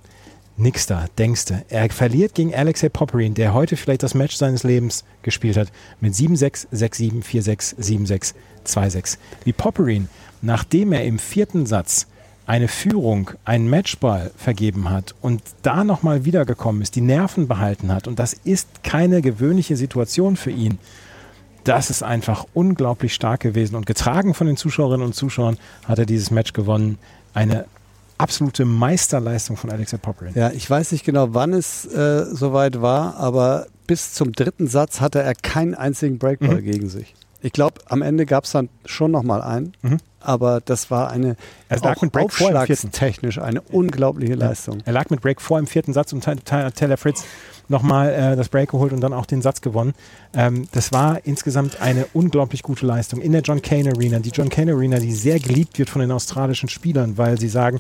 Nix 0.56 0.86
da, 0.86 1.06
denkste. 1.18 1.66
Er 1.70 1.90
verliert 1.90 2.36
gegen 2.36 2.54
Alexei 2.54 2.90
Popperin, 2.90 3.34
der 3.34 3.54
heute 3.54 3.76
vielleicht 3.76 4.04
das 4.04 4.14
Match 4.14 4.36
seines 4.36 4.64
Lebens 4.64 5.04
gespielt 5.24 5.58
hat, 5.58 5.70
mit 6.00 6.14
7-6, 6.14 6.68
6-7, 6.72 7.24
4-6, 7.24 7.76
7-6, 7.80 8.34
2-6. 8.66 9.18
Wie 9.46 9.54
Popperin, 9.54 10.10
nachdem 10.42 10.94
er 10.94 11.06
im 11.06 11.18
vierten 11.18 11.66
Satz 11.66 12.08
eine 12.46 12.68
Führung, 12.68 13.32
einen 13.46 13.70
Matchball 13.70 14.32
vergeben 14.38 14.90
hat 14.90 15.16
und 15.22 15.42
da 15.64 15.84
nochmal 15.84 16.26
wiedergekommen 16.26 16.82
ist, 16.82 16.96
die 16.96 17.02
Nerven 17.02 17.48
behalten 17.48 17.92
hat, 17.92 18.08
und 18.08 18.20
das 18.20 18.34
ist 18.34 18.84
keine 18.84 19.22
gewöhnliche 19.22 19.76
Situation 19.76 20.36
für 20.36 20.52
ihn, 20.52 20.78
das 21.64 21.90
ist 21.90 22.04
einfach 22.04 22.46
unglaublich 22.54 23.14
stark 23.14 23.40
gewesen. 23.40 23.76
Und 23.76 23.86
getragen 23.86 24.34
von 24.34 24.48
den 24.48 24.58
Zuschauerinnen 24.58 25.06
und 25.06 25.14
Zuschauern 25.14 25.58
hat 25.88 25.98
er 25.98 26.06
dieses 26.06 26.30
Match 26.30 26.54
gewonnen. 26.54 26.98
Eine 27.34 27.66
absolute 28.24 28.64
Meisterleistung 28.64 29.58
von 29.58 29.70
Alexei 29.70 29.98
Popperin. 29.98 30.34
Ja, 30.34 30.50
ich 30.52 30.70
weiß 30.70 30.94
nicht 30.94 31.06
genau, 31.06 31.34
wann 31.34 31.54
es 31.54 31.86
äh, 31.86 32.26
soweit 32.34 32.82
war, 32.82 33.18
aber 33.18 33.68
bis 33.86 34.14
zum 34.14 34.32
dritten 34.32 34.68
Satz 34.68 35.02
hatte 35.02 35.22
er 35.22 35.36
keinen 35.36 35.76
einzigen 35.76 36.18
Breakball 36.20 36.62
mhm. 36.62 36.64
gegen 36.64 36.90
sich. 36.90 37.16
Ich 37.42 37.52
glaube, 37.52 37.82
am 37.88 38.02
Ende 38.02 38.26
gab 38.26 38.46
es 38.46 38.52
dann 38.52 38.70
schon 38.86 39.12
nochmal 39.12 39.42
einen, 39.42 39.74
mhm. 39.82 39.98
aber 40.22 40.62
das 40.62 40.90
war 40.90 41.10
eine 41.10 41.36
er 41.68 41.80
lag 41.80 42.02
mit 42.02 42.14
Break 42.14 42.32
technisch 42.94 43.38
eine 43.40 43.62
unglaubliche 43.62 44.36
Leistung. 44.36 44.78
Er 44.86 44.94
lag 44.94 45.10
mit 45.10 45.20
Break 45.20 45.42
vor 45.42 45.60
im 45.60 45.68
vierten 45.68 45.92
Satz 45.92 46.14
und 46.14 46.24
Taylor 46.24 46.98
Fritz 46.98 47.26
nochmal 47.68 48.14
äh, 48.14 48.36
das 48.36 48.50
Break 48.50 48.72
geholt 48.72 48.94
und 48.94 49.02
dann 49.02 49.14
auch 49.14 49.26
den 49.26 49.42
Satz 49.42 49.62
gewonnen. 49.62 49.94
Ähm, 50.36 50.68
das 50.72 50.92
war 50.92 51.26
insgesamt 51.26 51.82
eine 51.82 52.06
unglaublich 52.14 52.64
gute 52.64 52.86
Leistung 52.86 53.22
in 53.22 53.32
der 53.32 53.42
John 53.42 53.62
Kane 53.62 53.92
Arena. 53.92 54.20
Die 54.20 54.30
John 54.30 54.50
Kane 54.50 54.74
Arena, 54.74 55.00
die 55.00 55.14
sehr 55.14 55.40
geliebt 55.40 55.78
wird 55.80 55.90
von 55.90 56.02
den 56.02 56.12
australischen 56.12 56.70
Spielern, 56.70 57.18
weil 57.18 57.40
sie 57.40 57.50
sagen, 57.50 57.80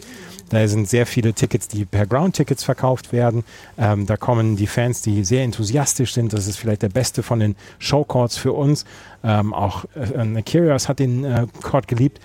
da 0.49 0.67
sind 0.67 0.87
sehr 0.87 1.05
viele 1.05 1.33
Tickets, 1.33 1.67
die 1.67 1.85
per 1.85 2.05
Ground-Tickets 2.05 2.63
verkauft 2.63 3.11
werden. 3.11 3.43
Ähm, 3.77 4.05
da 4.05 4.17
kommen 4.17 4.55
die 4.55 4.67
Fans, 4.67 5.01
die 5.01 5.23
sehr 5.23 5.43
enthusiastisch 5.43 6.13
sind. 6.13 6.33
Das 6.33 6.47
ist 6.47 6.57
vielleicht 6.57 6.81
der 6.81 6.89
beste 6.89 7.23
von 7.23 7.39
den 7.39 7.55
Showcourts 7.79 8.37
für 8.37 8.53
uns. 8.53 8.85
Ähm, 9.23 9.53
auch 9.53 9.85
äh, 9.95 10.41
Kyrgios 10.41 10.89
hat 10.89 10.99
den 10.99 11.23
äh, 11.23 11.47
Court 11.61 11.87
geliebt 11.87 12.19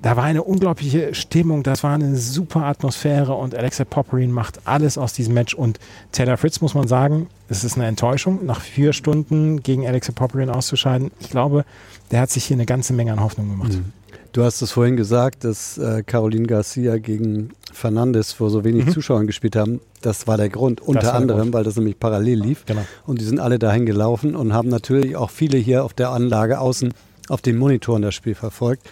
da 0.00 0.16
war 0.16 0.24
eine 0.24 0.44
unglaubliche 0.44 1.14
Stimmung, 1.14 1.62
das 1.62 1.82
war 1.82 1.94
eine 1.94 2.16
super 2.16 2.64
Atmosphäre 2.64 3.34
und 3.34 3.54
Alexa 3.54 3.84
Popperin 3.84 4.30
macht 4.30 4.60
alles 4.64 4.96
aus 4.96 5.12
diesem 5.12 5.34
Match 5.34 5.54
und 5.54 5.78
Taylor 6.12 6.36
Fritz 6.36 6.60
muss 6.60 6.74
man 6.74 6.86
sagen, 6.86 7.28
es 7.48 7.64
ist 7.64 7.76
eine 7.76 7.86
Enttäuschung, 7.86 8.46
nach 8.46 8.60
vier 8.60 8.92
Stunden 8.92 9.62
gegen 9.62 9.86
Alexa 9.86 10.12
Popperin 10.12 10.50
auszuscheiden. 10.50 11.10
Ich 11.18 11.30
glaube, 11.30 11.64
der 12.10 12.20
hat 12.20 12.30
sich 12.30 12.44
hier 12.44 12.56
eine 12.56 12.66
ganze 12.66 12.92
Menge 12.92 13.12
an 13.12 13.20
Hoffnung 13.20 13.48
gemacht. 13.48 13.72
Mhm. 13.72 13.92
Du 14.32 14.44
hast 14.44 14.60
es 14.60 14.70
vorhin 14.70 14.96
gesagt, 14.96 15.42
dass 15.42 15.78
äh, 15.78 16.02
Caroline 16.04 16.46
Garcia 16.46 16.98
gegen 16.98 17.50
Fernandes 17.72 18.32
vor 18.32 18.50
so 18.50 18.62
wenig 18.62 18.86
mhm. 18.86 18.90
Zuschauern 18.90 19.26
gespielt 19.26 19.56
haben. 19.56 19.80
Das 20.02 20.26
war 20.26 20.36
der 20.36 20.50
Grund, 20.50 20.80
unter 20.80 21.14
anderem, 21.14 21.40
Grund. 21.40 21.54
weil 21.54 21.64
das 21.64 21.76
nämlich 21.76 21.98
parallel 21.98 22.40
lief. 22.40 22.64
Genau. 22.66 22.82
Und 23.06 23.20
die 23.20 23.24
sind 23.24 23.40
alle 23.40 23.58
dahin 23.58 23.86
gelaufen 23.86 24.36
und 24.36 24.52
haben 24.52 24.68
natürlich 24.68 25.16
auch 25.16 25.30
viele 25.30 25.56
hier 25.56 25.82
auf 25.82 25.94
der 25.94 26.10
Anlage 26.10 26.60
außen 26.60 26.92
auf 27.28 27.42
den 27.42 27.56
Monitoren 27.56 28.02
das 28.02 28.14
Spiel 28.14 28.34
verfolgt. 28.34 28.88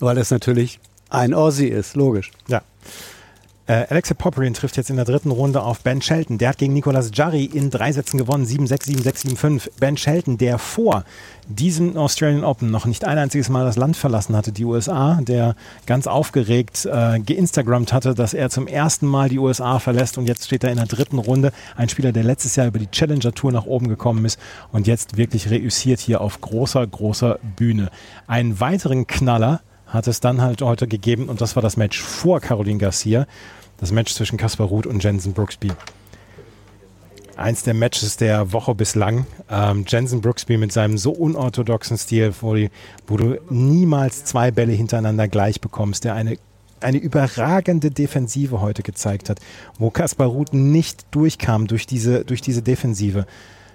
Weil 0.00 0.18
es 0.18 0.30
natürlich 0.30 0.80
ein 1.08 1.34
Aussie 1.34 1.68
ist, 1.68 1.96
logisch. 1.96 2.30
Ja. 2.48 2.62
Äh, 3.68 3.86
Alexa 3.90 4.14
Popperin 4.14 4.54
trifft 4.54 4.76
jetzt 4.76 4.90
in 4.90 4.96
der 4.96 5.04
dritten 5.04 5.32
Runde 5.32 5.60
auf 5.60 5.80
Ben 5.80 6.00
Shelton. 6.00 6.38
Der 6.38 6.50
hat 6.50 6.58
gegen 6.58 6.72
Nicolas 6.72 7.10
Jarry 7.12 7.44
in 7.46 7.70
drei 7.70 7.90
Sätzen 7.90 8.16
gewonnen, 8.16 8.46
7-6, 8.46 9.02
7-6, 9.02 9.36
7-5. 9.36 9.70
Ben 9.80 9.96
Shelton, 9.96 10.38
der 10.38 10.58
vor 10.58 11.04
diesem 11.48 11.96
Australian 11.96 12.44
Open 12.44 12.70
noch 12.70 12.86
nicht 12.86 13.04
ein 13.04 13.18
einziges 13.18 13.48
Mal 13.48 13.64
das 13.64 13.76
Land 13.76 13.96
verlassen 13.96 14.36
hatte, 14.36 14.52
die 14.52 14.64
USA, 14.64 15.18
der 15.20 15.56
ganz 15.86 16.06
aufgeregt 16.06 16.86
äh, 16.86 17.18
geinstagrammt 17.18 17.92
hatte, 17.92 18.14
dass 18.14 18.34
er 18.34 18.50
zum 18.50 18.68
ersten 18.68 19.06
Mal 19.06 19.28
die 19.28 19.40
USA 19.40 19.80
verlässt 19.80 20.16
und 20.16 20.28
jetzt 20.28 20.44
steht 20.44 20.62
er 20.62 20.70
in 20.70 20.76
der 20.76 20.86
dritten 20.86 21.18
Runde. 21.18 21.50
Ein 21.74 21.88
Spieler, 21.88 22.12
der 22.12 22.22
letztes 22.22 22.54
Jahr 22.54 22.68
über 22.68 22.78
die 22.78 22.90
Challenger 22.90 23.32
Tour 23.32 23.50
nach 23.50 23.66
oben 23.66 23.88
gekommen 23.88 24.24
ist 24.24 24.38
und 24.70 24.86
jetzt 24.86 25.16
wirklich 25.16 25.50
reüssiert 25.50 25.98
hier 25.98 26.20
auf 26.20 26.40
großer, 26.40 26.86
großer 26.86 27.40
Bühne. 27.56 27.90
Einen 28.28 28.60
weiteren 28.60 29.08
Knaller 29.08 29.60
hat 29.86 30.06
es 30.06 30.20
dann 30.20 30.40
halt 30.42 30.62
heute 30.62 30.86
gegeben 30.86 31.28
und 31.28 31.40
das 31.40 31.56
war 31.56 31.62
das 31.62 31.76
Match 31.76 32.00
vor 32.00 32.40
Caroline 32.40 32.78
Garcia, 32.78 33.26
das 33.78 33.92
Match 33.92 34.14
zwischen 34.14 34.36
Kaspar 34.36 34.66
Ruth 34.66 34.86
und 34.86 35.02
Jensen 35.02 35.32
Brooksby. 35.32 35.72
Eins 37.36 37.62
der 37.62 37.74
Matches 37.74 38.16
der 38.16 38.52
Woche 38.52 38.74
bislang. 38.74 39.26
Ähm, 39.50 39.84
Jensen 39.86 40.22
Brooksby 40.22 40.56
mit 40.56 40.72
seinem 40.72 40.96
so 40.96 41.10
unorthodoxen 41.10 41.98
Stil, 41.98 42.32
wo, 42.40 42.54
du 42.54 43.38
niemals 43.50 44.24
zwei 44.24 44.50
Bälle 44.50 44.72
hintereinander 44.72 45.28
gleich 45.28 45.60
bekommst, 45.60 46.04
der 46.04 46.14
eine 46.14 46.38
eine 46.80 46.98
überragende 46.98 47.90
Defensive 47.90 48.60
heute 48.60 48.82
gezeigt 48.82 49.30
hat, 49.30 49.40
wo 49.78 49.90
Kaspar 49.90 50.26
Ruth 50.26 50.52
nicht 50.52 51.06
durchkam 51.10 51.66
durch 51.66 51.86
diese, 51.86 52.24
durch 52.24 52.42
diese 52.42 52.62
Defensive. 52.62 53.26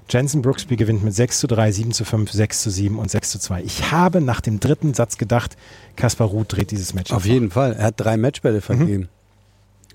Jensen 0.10 0.42
Brooksby 0.42 0.76
gewinnt 0.76 1.04
mit 1.04 1.14
6 1.14 1.40
zu 1.40 1.48
3, 1.48 1.72
7 1.72 1.92
zu 1.92 2.06
5, 2.06 2.32
6 2.32 2.62
zu 2.62 2.70
7 2.70 3.00
und 3.00 3.10
6 3.10 3.32
zu 3.32 3.40
2. 3.40 3.64
Ich 3.64 3.92
habe 3.92 4.22
nach 4.22 4.42
dem 4.42 4.60
dritten 4.60 4.94
Satz 4.94 5.18
gedacht, 5.18 5.56
Kaspar 5.96 6.28
Ruth 6.28 6.54
dreht 6.54 6.72
dieses 6.72 6.94
Match. 6.94 7.12
Auf 7.12 7.26
jeden 7.26 7.52
Fall. 7.52 7.74
Er 7.74 7.86
hat 7.86 7.96
drei 7.98 8.18
Matchbälle 8.18 8.58
mhm. 8.58 8.62
vergeben. 8.62 9.02
Mhm. 9.04 9.08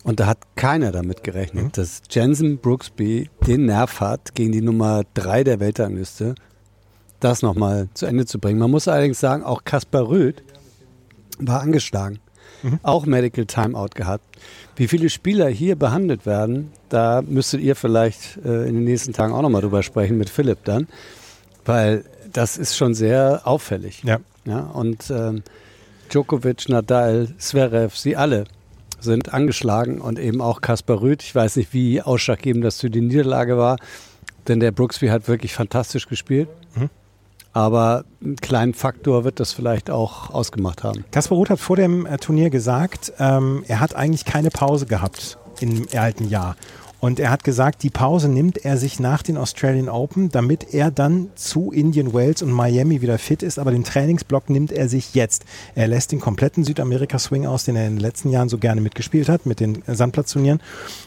Und 0.04 0.20
da 0.20 0.26
hat 0.26 0.38
keiner 0.54 0.92
damit 0.92 1.24
gerechnet, 1.24 1.64
mhm. 1.64 1.72
dass 1.72 2.02
Jensen 2.10 2.58
Brooksby 2.58 3.28
den 3.46 3.66
Nerv 3.66 4.00
hat, 4.00 4.34
gegen 4.34 4.52
die 4.52 4.62
Nummer 4.62 5.02
3 5.14 5.44
der 5.44 5.60
Weltrangliste 5.60 6.34
das 7.20 7.42
nochmal 7.42 7.88
zu 7.94 8.06
Ende 8.06 8.26
zu 8.26 8.38
bringen. 8.38 8.58
Man 8.58 8.70
muss 8.70 8.88
allerdings 8.88 9.20
sagen, 9.20 9.42
auch 9.42 9.64
Kaspar 9.64 10.08
Röth 10.08 10.42
war 11.38 11.60
angeschlagen. 11.60 12.18
Mhm. 12.62 12.80
Auch 12.82 13.06
Medical 13.06 13.46
Timeout 13.46 13.90
gehabt. 13.94 14.24
Wie 14.76 14.88
viele 14.88 15.08
Spieler 15.10 15.48
hier 15.48 15.76
behandelt 15.76 16.26
werden, 16.26 16.72
da 16.88 17.22
müsstet 17.22 17.60
ihr 17.60 17.76
vielleicht 17.76 18.38
äh, 18.44 18.68
in 18.68 18.74
den 18.74 18.84
nächsten 18.84 19.12
Tagen 19.12 19.32
auch 19.32 19.42
nochmal 19.42 19.62
drüber 19.62 19.82
sprechen 19.82 20.18
mit 20.18 20.30
Philipp 20.30 20.64
dann, 20.64 20.88
weil 21.64 22.04
das 22.32 22.58
ist 22.58 22.76
schon 22.76 22.94
sehr 22.94 23.42
auffällig. 23.44 24.02
Ja. 24.04 24.18
ja 24.44 24.60
und 24.60 25.10
ähm, 25.10 25.42
Djokovic, 26.10 26.68
Nadal, 26.68 27.28
Zverev, 27.38 27.96
sie 27.96 28.16
alle 28.16 28.44
sind 29.00 29.32
angeschlagen 29.32 30.00
und 30.00 30.18
eben 30.18 30.40
auch 30.40 30.60
Kaspar 30.60 31.00
Rüth. 31.00 31.22
Ich 31.22 31.34
weiß 31.34 31.56
nicht, 31.56 31.72
wie 31.72 32.02
ausschlaggebend 32.02 32.64
das 32.64 32.80
für 32.80 32.90
die 32.90 33.00
Niederlage 33.00 33.56
war, 33.56 33.76
denn 34.48 34.60
der 34.60 34.72
Brooksby 34.72 35.08
hat 35.08 35.28
wirklich 35.28 35.54
fantastisch 35.54 36.08
gespielt. 36.08 36.48
Mhm. 36.74 36.90
Aber 37.56 38.04
einen 38.22 38.36
kleinen 38.36 38.74
Faktor 38.74 39.24
wird 39.24 39.40
das 39.40 39.54
vielleicht 39.54 39.88
auch 39.88 40.28
ausgemacht 40.28 40.84
haben. 40.84 41.06
Kaspar 41.10 41.38
Ruth 41.38 41.48
hat 41.48 41.58
vor 41.58 41.76
dem 41.76 42.04
äh, 42.04 42.18
Turnier 42.18 42.50
gesagt, 42.50 43.14
ähm, 43.18 43.64
er 43.66 43.80
hat 43.80 43.96
eigentlich 43.96 44.26
keine 44.26 44.50
Pause 44.50 44.84
gehabt 44.84 45.38
im 45.60 45.86
alten 45.96 46.28
Jahr. 46.28 46.54
Und 46.98 47.20
er 47.20 47.30
hat 47.30 47.44
gesagt, 47.44 47.82
die 47.82 47.90
Pause 47.90 48.28
nimmt 48.28 48.64
er 48.64 48.78
sich 48.78 48.98
nach 48.98 49.22
den 49.22 49.36
Australian 49.36 49.88
Open, 49.88 50.30
damit 50.30 50.72
er 50.74 50.90
dann 50.90 51.28
zu 51.34 51.70
Indian 51.70 52.14
Wales 52.14 52.42
und 52.42 52.50
Miami 52.50 53.02
wieder 53.02 53.18
fit 53.18 53.42
ist. 53.42 53.58
Aber 53.58 53.70
den 53.70 53.84
Trainingsblock 53.84 54.48
nimmt 54.48 54.72
er 54.72 54.88
sich 54.88 55.14
jetzt. 55.14 55.44
Er 55.74 55.88
lässt 55.88 56.12
den 56.12 56.20
kompletten 56.20 56.64
Südamerika-Swing 56.64 57.46
aus, 57.46 57.64
den 57.64 57.76
er 57.76 57.86
in 57.86 57.96
den 57.96 58.00
letzten 58.00 58.30
Jahren 58.30 58.48
so 58.48 58.58
gerne 58.58 58.80
mitgespielt 58.80 59.28
hat, 59.28 59.44
mit 59.46 59.60
den 59.60 59.82
Sandplatzturnieren. 59.86 60.60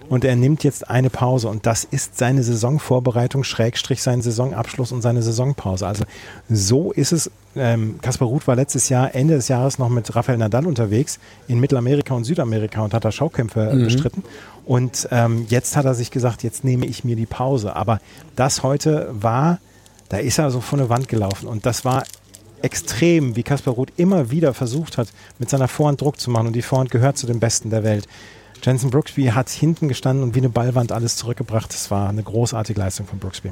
Und 0.09 0.25
er 0.25 0.35
nimmt 0.35 0.63
jetzt 0.63 0.89
eine 0.89 1.09
Pause. 1.09 1.47
Und 1.47 1.65
das 1.65 1.83
ist 1.83 2.17
seine 2.17 2.43
Saisonvorbereitung, 2.43 3.43
Schrägstrich 3.43 4.03
sein 4.03 4.21
Saisonabschluss 4.21 4.91
und 4.91 5.01
seine 5.01 5.23
Saisonpause. 5.23 5.87
Also 5.87 6.05
so 6.49 6.91
ist 6.91 7.11
es 7.11 7.31
ähm, 7.55 7.99
Kaspar 8.01 8.27
Ruth 8.27 8.47
war 8.47 8.55
letztes 8.55 8.89
Jahr, 8.89 9.13
Ende 9.15 9.35
des 9.35 9.47
Jahres 9.47 9.79
noch 9.79 9.89
mit 9.89 10.15
Rafael 10.15 10.37
Nadal 10.37 10.65
unterwegs 10.67 11.19
in 11.47 11.59
Mittelamerika 11.59 12.13
und 12.13 12.23
Südamerika 12.23 12.81
und 12.81 12.93
hat 12.93 13.05
da 13.05 13.11
Schaukämpfe 13.11 13.73
mhm. 13.73 13.83
bestritten. 13.83 14.23
Und 14.65 15.07
ähm, 15.11 15.45
jetzt 15.49 15.75
hat 15.75 15.85
er 15.85 15.95
sich 15.95 16.11
gesagt, 16.11 16.43
jetzt 16.43 16.63
nehme 16.63 16.85
ich 16.85 17.03
mir 17.03 17.15
die 17.15 17.25
Pause. 17.25 17.75
Aber 17.75 17.99
das 18.35 18.61
heute 18.61 19.09
war, 19.11 19.59
da 20.09 20.17
ist 20.17 20.37
er 20.37 20.51
so 20.51 20.61
von 20.61 20.79
der 20.79 20.89
Wand 20.89 21.07
gelaufen. 21.07 21.47
Und 21.47 21.65
das 21.65 21.85
war 21.85 22.03
extrem, 22.61 23.35
wie 23.35 23.43
Kaspar 23.43 23.73
Ruth 23.73 23.91
immer 23.97 24.31
wieder 24.31 24.53
versucht 24.53 24.97
hat, 24.97 25.07
mit 25.39 25.49
seiner 25.49 25.67
Vorhand 25.67 26.01
Druck 26.01 26.19
zu 26.19 26.29
machen. 26.29 26.47
Und 26.47 26.53
die 26.53 26.61
Vorhand 26.61 26.91
gehört 26.91 27.17
zu 27.17 27.25
den 27.25 27.39
Besten 27.39 27.69
der 27.69 27.83
Welt. 27.83 28.07
Jensen 28.61 28.89
Brooksby 28.89 29.27
hat 29.27 29.49
hinten 29.49 29.87
gestanden 29.87 30.23
und 30.23 30.35
wie 30.35 30.39
eine 30.39 30.49
Ballwand 30.49 30.91
alles 30.91 31.15
zurückgebracht. 31.15 31.73
Das 31.73 31.89
war 31.91 32.09
eine 32.09 32.21
großartige 32.23 32.79
Leistung 32.79 33.07
von 33.07 33.17
Brooksby. 33.19 33.51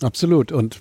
Absolut. 0.00 0.52
Und 0.52 0.80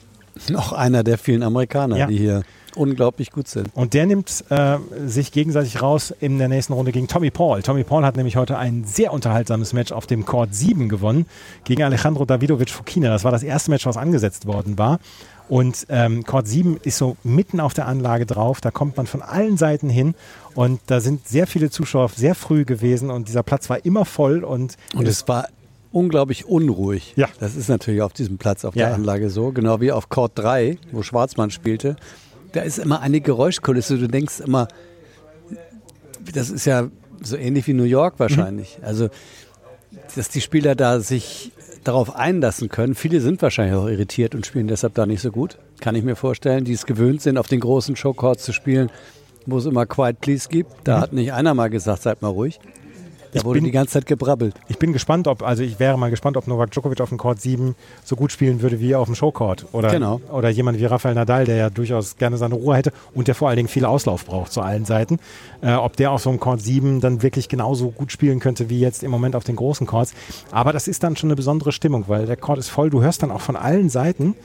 noch 0.50 0.74
einer 0.74 1.04
der 1.04 1.18
vielen 1.18 1.44
Amerikaner, 1.44 1.98
ja. 1.98 2.08
die 2.08 2.18
hier 2.18 2.44
unglaublich 2.76 3.32
gut 3.32 3.48
sind. 3.48 3.70
Und 3.74 3.94
der 3.94 4.06
nimmt 4.06 4.44
äh, 4.50 4.78
sich 5.06 5.32
gegenseitig 5.32 5.82
raus 5.82 6.14
in 6.20 6.40
der 6.40 6.48
nächsten 6.48 6.74
Runde 6.74 6.92
gegen 6.92 7.08
Tommy 7.08 7.30
Paul. 7.30 7.62
Tommy 7.62 7.84
Paul 7.84 8.04
hat 8.06 8.16
nämlich 8.16 8.36
heute 8.36 8.58
ein 8.58 8.84
sehr 8.86 9.14
unterhaltsames 9.14 9.74
Match 9.74 9.92
auf 9.92 10.08
dem 10.08 10.26
Court 10.26 10.54
7 10.56 10.90
gewonnen 10.90 11.26
gegen 11.64 11.84
Alejandro 11.84 12.26
Davidovic 12.26 12.70
Fukina. 12.70 13.10
Das 13.10 13.24
war 13.24 13.32
das 13.32 13.44
erste 13.44 13.72
Match, 13.72 13.86
was 13.86 13.98
angesetzt 13.98 14.46
worden 14.46 14.78
war. 14.78 15.00
Und 15.50 15.86
ähm, 15.90 16.24
Court 16.24 16.48
7 16.48 16.78
ist 16.84 16.98
so 16.98 17.18
mitten 17.24 17.60
auf 17.60 17.74
der 17.74 17.88
Anlage 17.88 18.26
drauf. 18.26 18.62
Da 18.62 18.72
kommt 18.72 18.98
man 18.98 19.08
von 19.08 19.22
allen 19.22 19.58
Seiten 19.58 19.90
hin. 19.90 20.16
Und 20.56 20.80
da 20.88 21.00
sind 21.00 21.28
sehr 21.28 21.48
viele 21.48 21.70
Zuschauer 21.70 22.10
sehr 22.10 22.34
früh 22.34 22.66
gewesen. 22.66 23.12
Und 23.12 23.28
dieser 23.28 23.44
Platz 23.44 23.70
war 23.70 23.86
immer 23.86 24.06
voll. 24.06 24.44
Und, 24.44 24.78
und 24.96 25.08
es 25.08 25.28
war 25.28 25.48
unglaublich 25.94 26.46
unruhig. 26.46 27.14
Ja. 27.16 27.30
Das 27.39 27.56
ist 27.56 27.70
natürlich 27.70 28.02
auf 28.02 28.14
diesem 28.14 28.38
Platz 28.38 28.66
auf 28.66 28.76
ja. 28.76 28.88
der 28.88 28.96
Anlage 28.96 29.30
so. 29.30 29.52
Genau 29.52 29.80
wie 29.80 29.91
auf 29.91 30.10
Court 30.10 30.34
3, 30.36 30.78
wo 30.91 31.04
Schwarzmann 31.04 31.52
spielte 31.52 31.96
da 32.54 32.62
ist 32.62 32.80
immer 32.80 33.02
eine 33.02 33.20
Geräuschkulisse. 33.20 33.98
Du 33.98 34.08
denkst 34.08 34.39
immer, 34.39 34.68
das 36.34 36.50
ist 36.50 36.66
ja 36.66 36.89
so 37.22 37.36
ähnlich 37.36 37.68
wie 37.68 37.74
New 37.74 37.84
York 37.84 38.20
wahrscheinlich. 38.20 38.78
Mhm. 38.80 38.86
Also, 38.86 39.10
dass 40.16 40.30
die 40.30 40.41
Spieler 40.41 40.76
da 40.76 41.00
sich 41.00 41.52
darauf 41.84 42.16
einlassen 42.16 42.70
können. 42.70 42.96
Viele 42.96 43.20
sind 43.20 43.41
wahrscheinlich 43.41 43.76
auch 43.76 43.88
irritiert 43.88 44.36
und 44.36 44.46
spielen 44.46 44.68
deshalb 44.68 44.94
da 44.94 45.06
nicht 45.06 45.22
so 45.22 45.32
gut. 45.32 45.58
Kann 45.82 45.96
ich 45.96 46.04
mir 46.04 46.16
vorstellen, 46.16 46.64
die 46.64 46.74
es 46.74 46.86
gewöhnt 46.86 47.22
sind, 47.22 47.38
auf 47.38 47.48
den 47.48 47.60
großen 47.60 47.96
Showcourts 47.96 48.44
zu 48.44 48.54
spielen, 48.54 48.89
wo 49.46 49.58
es 49.58 49.66
immer 49.66 49.86
Quiet 49.86 50.22
Please 50.22 50.48
gibt. 50.48 50.72
Da 50.86 50.98
mhm. 50.98 51.02
hat 51.02 51.14
nicht 51.14 51.34
einer 51.34 51.54
mal 51.54 51.70
gesagt, 51.70 52.04
seid 52.04 52.22
mal 52.22 52.30
ruhig. 52.30 52.60
Da 53.34 53.40
ich 53.40 53.46
wurde 53.46 53.58
bin, 53.58 53.66
die 53.66 53.72
ganze 53.72 53.94
Zeit 53.94 54.06
gebrabbelt. 54.06 54.56
Ich 54.68 54.78
bin 54.78 54.94
gespannt, 54.94 55.28
ob, 55.28 55.42
also 55.42 55.64
ich 55.64 55.80
wäre 55.80 55.98
mal 55.98 56.12
gespannt, 56.12 56.38
ob 56.38 56.48
Novak 56.48 56.72
Djokovic 56.72 57.02
auf 57.02 57.10
dem 57.10 57.18
Court 57.18 57.42
7 57.42 57.76
so 58.04 58.16
gut 58.16 58.32
spielen 58.32 58.62
würde 58.62 58.80
wie 58.80 58.96
auf 58.96 59.08
dem 59.08 59.16
Showcourt. 59.16 59.66
Oder, 59.72 59.90
genau. 59.90 60.22
oder 60.32 60.50
jemand 60.50 60.80
wie 60.80 60.86
Rafael 60.86 61.16
Nadal, 61.16 61.46
der 61.46 61.56
ja 61.56 61.70
durchaus 61.70 62.18
gerne 62.18 62.38
seine 62.38 62.56
Ruhe 62.56 62.76
hätte 62.76 62.94
und 63.14 63.28
der 63.28 63.36
vor 63.36 63.50
allen 63.50 63.58
Dingen 63.58 63.70
viel 63.70 63.86
Auslauf 63.86 64.26
braucht 64.26 64.52
zu 64.52 64.62
allen 64.62 64.86
Seiten. 64.86 65.20
Äh, 65.62 65.74
ob 65.74 65.98
der 65.98 66.12
auf 66.12 66.22
so 66.22 66.30
einem 66.30 66.40
Court 66.40 66.62
7 66.62 67.02
dann 67.02 67.24
wirklich 67.24 67.50
genauso 67.50 67.90
gut 67.90 68.12
spielen 68.12 68.40
könnte 68.40 68.70
wie 68.70 68.80
jetzt 68.80 69.04
im 69.04 69.10
Moment 69.10 69.36
auf 69.36 69.44
den 69.44 69.56
großen 69.56 69.88
Courts. 69.88 70.14
Aber 70.52 70.72
das 70.72 70.88
ist 70.88 71.04
dann 71.04 71.16
schon 71.16 71.30
eine 71.30 71.36
besondere 71.36 71.72
Stimmung, 71.72 72.06
weil 72.08 72.28
der 72.28 72.38
Court 72.38 72.60
ist 72.60 72.70
voll. 72.70 72.90
Du 72.90 73.02
hörst 73.02 73.24
dann 73.24 73.32
auch 73.32 73.42
von 73.42 73.56
allen 73.56 73.90
Seiten, 73.90 74.36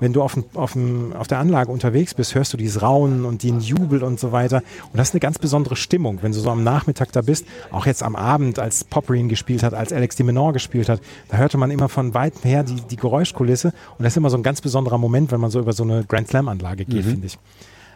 wenn 0.00 0.12
du 0.12 0.22
auf, 0.22 0.38
auf, 0.54 0.76
auf 1.18 1.26
der 1.26 1.38
Anlage 1.38 1.70
unterwegs 1.70 2.14
bist, 2.14 2.34
hörst 2.34 2.52
du 2.52 2.56
dieses 2.56 2.82
Raunen 2.82 3.24
und 3.24 3.42
den 3.42 3.60
Jubel 3.60 4.02
und 4.02 4.20
so 4.20 4.32
weiter. 4.32 4.62
Und 4.92 4.98
das 4.98 5.08
ist 5.08 5.14
eine 5.14 5.20
ganz 5.20 5.38
besondere 5.38 5.76
Stimmung, 5.76 6.18
wenn 6.22 6.32
du 6.32 6.38
so 6.38 6.50
am 6.50 6.62
Nachmittag 6.62 7.12
da 7.12 7.22
bist. 7.22 7.46
Auch 7.70 7.86
jetzt 7.86 8.02
am 8.02 8.16
Abend, 8.16 8.58
als 8.58 8.84
Poprin 8.84 9.28
gespielt 9.28 9.62
hat, 9.62 9.74
als 9.74 9.92
Alex 9.92 10.16
de 10.16 10.26
Menor 10.26 10.52
gespielt 10.52 10.88
hat, 10.88 11.00
da 11.28 11.36
hörte 11.36 11.58
man 11.58 11.70
immer 11.70 11.88
von 11.88 12.14
weitem 12.14 12.42
her 12.42 12.62
die, 12.62 12.80
die 12.80 12.96
Geräuschkulisse. 12.96 13.68
Und 13.98 14.04
das 14.04 14.12
ist 14.12 14.16
immer 14.16 14.30
so 14.30 14.36
ein 14.36 14.42
ganz 14.42 14.60
besonderer 14.60 14.98
Moment, 14.98 15.32
wenn 15.32 15.40
man 15.40 15.50
so 15.50 15.60
über 15.60 15.72
so 15.72 15.82
eine 15.82 16.04
Grand 16.04 16.28
Slam-Anlage 16.28 16.84
geht, 16.84 17.04
mhm. 17.04 17.10
finde 17.10 17.26
ich. 17.26 17.38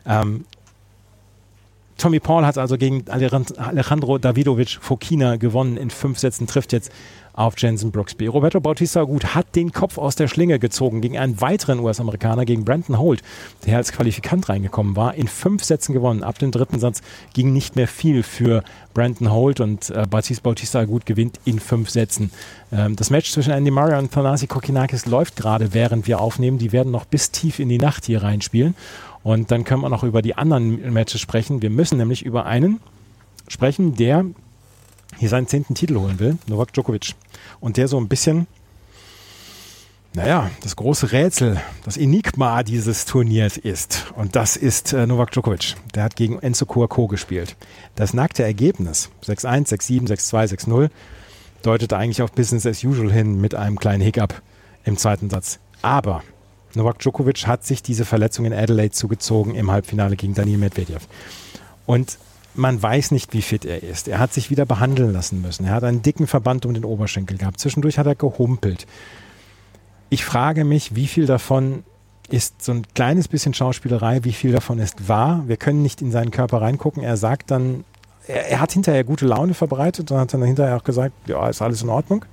Ähm, 0.06 0.44
Tommy 1.98 2.18
Paul 2.18 2.44
hat 2.44 2.58
also 2.58 2.76
gegen 2.78 3.04
Alejandro 3.08 4.18
Davidovic 4.18 4.78
Fokina 4.80 5.36
gewonnen 5.36 5.76
in 5.76 5.88
fünf 5.90 6.18
Sätzen, 6.18 6.48
trifft 6.48 6.72
jetzt 6.72 6.90
auf 7.34 7.54
Jensen 7.58 7.90
Brooksby. 7.90 8.26
Roberto 8.26 8.60
Bautista 8.60 9.02
Gut 9.04 9.34
hat 9.34 9.54
den 9.56 9.72
Kopf 9.72 9.98
aus 9.98 10.16
der 10.16 10.28
Schlinge 10.28 10.58
gezogen 10.58 11.00
gegen 11.00 11.18
einen 11.18 11.40
weiteren 11.40 11.80
US-Amerikaner, 11.80 12.44
gegen 12.44 12.64
Brandon 12.64 12.98
Holt, 12.98 13.22
der 13.66 13.76
als 13.76 13.92
Qualifikant 13.92 14.48
reingekommen 14.48 14.96
war, 14.96 15.14
in 15.14 15.28
fünf 15.28 15.64
Sätzen 15.64 15.92
gewonnen. 15.92 16.22
Ab 16.22 16.38
dem 16.38 16.50
dritten 16.50 16.78
Satz 16.78 17.02
ging 17.32 17.52
nicht 17.52 17.76
mehr 17.76 17.88
viel 17.88 18.22
für 18.22 18.62
Brandon 18.94 19.32
Holt 19.32 19.60
und 19.60 19.90
äh, 19.90 20.06
Bautista, 20.08 20.42
Bautista 20.42 20.84
Gut 20.84 21.06
gewinnt 21.06 21.40
in 21.44 21.58
fünf 21.58 21.90
Sätzen. 21.90 22.30
Ähm, 22.70 22.96
das 22.96 23.10
Match 23.10 23.30
zwischen 23.32 23.52
Andy 23.52 23.70
Murray 23.70 23.98
und 23.98 24.12
Thanasi 24.12 24.46
Kokinakis 24.46 25.06
läuft 25.06 25.36
gerade, 25.36 25.72
während 25.72 26.06
wir 26.06 26.20
aufnehmen. 26.20 26.58
Die 26.58 26.72
werden 26.72 26.92
noch 26.92 27.04
bis 27.04 27.30
tief 27.30 27.58
in 27.58 27.68
die 27.68 27.78
Nacht 27.78 28.06
hier 28.06 28.22
reinspielen. 28.22 28.74
Und 29.22 29.50
dann 29.50 29.64
können 29.64 29.82
wir 29.82 29.88
noch 29.88 30.02
über 30.02 30.20
die 30.20 30.34
anderen 30.34 30.92
Matches 30.92 31.20
sprechen. 31.20 31.62
Wir 31.62 31.70
müssen 31.70 31.96
nämlich 31.98 32.24
über 32.24 32.44
einen 32.44 32.80
sprechen, 33.48 33.94
der 33.94 34.24
hier 35.22 35.28
seinen 35.28 35.46
zehnten 35.46 35.76
Titel 35.76 35.96
holen 35.98 36.18
will, 36.18 36.36
Novak 36.48 36.72
Djokovic. 36.72 37.14
Und 37.60 37.76
der 37.76 37.86
so 37.86 37.96
ein 37.96 38.08
bisschen, 38.08 38.48
naja, 40.14 40.50
das 40.64 40.74
große 40.74 41.12
Rätsel, 41.12 41.60
das 41.84 41.96
Enigma 41.96 42.64
dieses 42.64 43.04
Turniers 43.04 43.56
ist. 43.56 44.12
Und 44.16 44.34
das 44.34 44.56
ist 44.56 44.92
äh, 44.92 45.06
Novak 45.06 45.30
Djokovic. 45.30 45.76
Der 45.94 46.02
hat 46.02 46.16
gegen 46.16 46.40
Enzo 46.40 46.66
Kouakou 46.66 47.06
gespielt. 47.06 47.54
Das 47.94 48.14
nackte 48.14 48.42
Ergebnis, 48.42 49.10
6-1, 49.24 49.68
6-7, 49.68 50.08
6-2, 50.08 50.66
6-0, 50.66 50.90
deutete 51.62 51.96
eigentlich 51.96 52.22
auf 52.22 52.32
Business 52.32 52.66
as 52.66 52.82
usual 52.82 53.12
hin 53.12 53.40
mit 53.40 53.54
einem 53.54 53.78
kleinen 53.78 54.02
Hiccup 54.02 54.42
im 54.84 54.96
zweiten 54.96 55.30
Satz. 55.30 55.60
Aber 55.82 56.24
Novak 56.74 56.98
Djokovic 56.98 57.46
hat 57.46 57.64
sich 57.64 57.80
diese 57.80 58.04
Verletzung 58.04 58.44
in 58.44 58.52
Adelaide 58.52 58.90
zugezogen 58.90 59.54
im 59.54 59.70
Halbfinale 59.70 60.16
gegen 60.16 60.34
Daniel 60.34 60.58
Medvedev. 60.58 61.06
Und 61.86 62.18
man 62.54 62.82
weiß 62.82 63.10
nicht, 63.12 63.32
wie 63.32 63.42
fit 63.42 63.64
er 63.64 63.82
ist. 63.82 64.08
Er 64.08 64.18
hat 64.18 64.32
sich 64.32 64.50
wieder 64.50 64.66
behandeln 64.66 65.12
lassen 65.12 65.40
müssen. 65.40 65.64
Er 65.64 65.74
hat 65.74 65.84
einen 65.84 66.02
dicken 66.02 66.26
Verband 66.26 66.66
um 66.66 66.74
den 66.74 66.84
Oberschenkel 66.84 67.38
gehabt. 67.38 67.60
Zwischendurch 67.60 67.98
hat 67.98 68.06
er 68.06 68.14
gehumpelt. 68.14 68.86
Ich 70.10 70.24
frage 70.24 70.64
mich, 70.64 70.94
wie 70.94 71.06
viel 71.06 71.26
davon 71.26 71.84
ist 72.28 72.62
so 72.62 72.72
ein 72.72 72.86
kleines 72.94 73.28
bisschen 73.28 73.54
Schauspielerei, 73.54 74.24
wie 74.24 74.32
viel 74.32 74.52
davon 74.52 74.78
ist 74.78 75.08
wahr. 75.08 75.42
Wir 75.46 75.56
können 75.56 75.82
nicht 75.82 76.02
in 76.02 76.10
seinen 76.10 76.30
Körper 76.30 76.60
reingucken. 76.60 77.02
Er 77.02 77.16
sagt 77.16 77.50
dann, 77.50 77.84
er, 78.26 78.48
er 78.50 78.60
hat 78.60 78.72
hinterher 78.72 79.04
gute 79.04 79.26
Laune 79.26 79.54
verbreitet 79.54 80.10
und 80.10 80.18
hat 80.18 80.32
dann 80.32 80.42
hinterher 80.42 80.76
auch 80.76 80.84
gesagt, 80.84 81.14
ja, 81.26 81.48
ist 81.48 81.62
alles 81.62 81.82
in 81.82 81.88
Ordnung. 81.88 82.24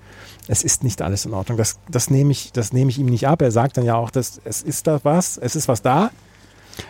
Es 0.48 0.64
ist 0.64 0.84
nicht 0.84 1.02
alles 1.02 1.26
in 1.26 1.34
Ordnung. 1.34 1.58
Das, 1.58 1.80
das 1.90 2.10
nehme 2.10 2.32
ich, 2.32 2.52
das 2.52 2.74
nehme 2.74 2.90
ich 2.90 3.00
ihm 3.00 3.08
nicht 3.08 3.28
ab. 3.28 3.42
Er 3.42 3.52
sagt 3.52 3.78
dann 3.78 3.86
ja 3.86 3.96
auch, 3.96 4.10
dass 4.10 4.42
es 4.44 4.62
ist 4.62 4.88
da 4.88 5.00
was, 5.04 5.38
es 5.38 5.56
ist 5.56 5.68
was 5.68 5.82
da. 5.82 6.12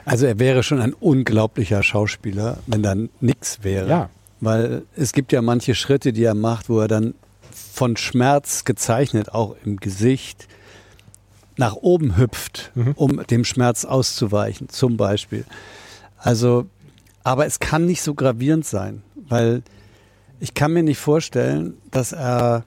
Also 0.06 0.26
er 0.26 0.40
wäre 0.40 0.64
schon 0.64 0.80
ein 0.80 0.94
unglaublicher 0.94 1.84
Schauspieler, 1.84 2.58
wenn 2.68 2.84
dann 2.84 3.10
nichts 3.20 3.60
wäre. 3.64 3.90
Ja. 3.90 4.10
Weil 4.42 4.84
es 4.96 5.12
gibt 5.12 5.32
ja 5.32 5.42
manche 5.42 5.76
Schritte, 5.76 6.14
die 6.14 6.24
er 6.24 6.36
macht, 6.36 6.70
wo 6.70 6.80
er 6.80 6.88
dann 6.88 7.14
von 7.52 7.98
Schmerz 7.98 8.64
gezeichnet, 8.66 9.34
auch 9.34 9.56
im 9.66 9.78
Gesicht, 9.78 10.48
nach 11.58 11.76
oben 11.76 12.18
hüpft, 12.18 12.72
mhm. 12.74 12.94
um 12.96 13.28
dem 13.28 13.44
Schmerz 13.44 13.84
auszuweichen, 13.84 14.70
zum 14.70 14.96
Beispiel. 14.96 15.46
Also, 16.18 16.68
aber 17.24 17.46
es 17.46 17.60
kann 17.60 17.86
nicht 17.86 18.02
so 18.02 18.14
gravierend 18.14 18.66
sein, 18.66 19.04
weil 19.16 19.62
ich 20.40 20.54
kann 20.54 20.72
mir 20.72 20.84
nicht 20.84 21.00
vorstellen, 21.00 21.78
dass 21.92 22.14
er 22.14 22.64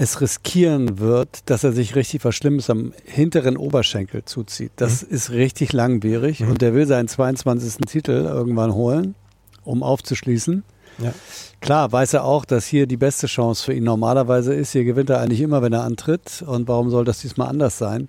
es 0.00 0.20
riskieren 0.20 1.00
wird, 1.00 1.50
dass 1.50 1.64
er 1.64 1.72
sich 1.72 1.96
richtig 1.96 2.24
was 2.24 2.36
Schlimmes 2.36 2.70
am 2.70 2.92
hinteren 3.04 3.56
Oberschenkel 3.56 4.24
zuzieht. 4.24 4.70
Das 4.76 5.02
mhm. 5.02 5.14
ist 5.14 5.30
richtig 5.30 5.72
langwierig 5.72 6.40
mhm. 6.40 6.50
und 6.50 6.62
der 6.62 6.72
will 6.72 6.86
seinen 6.86 7.08
22. 7.08 7.84
Titel 7.86 8.12
irgendwann 8.12 8.74
holen, 8.74 9.16
um 9.64 9.82
aufzuschließen. 9.82 10.62
Ja. 10.98 11.12
Klar 11.60 11.90
weiß 11.90 12.14
er 12.14 12.24
auch, 12.24 12.44
dass 12.44 12.64
hier 12.64 12.86
die 12.86 12.96
beste 12.96 13.26
Chance 13.26 13.64
für 13.64 13.72
ihn 13.72 13.82
normalerweise 13.82 14.54
ist. 14.54 14.70
Hier 14.70 14.84
gewinnt 14.84 15.10
er 15.10 15.20
eigentlich 15.20 15.40
immer, 15.40 15.62
wenn 15.62 15.72
er 15.72 15.82
antritt. 15.82 16.42
Und 16.46 16.68
warum 16.68 16.90
soll 16.90 17.04
das 17.04 17.20
diesmal 17.20 17.48
anders 17.48 17.78
sein? 17.78 18.08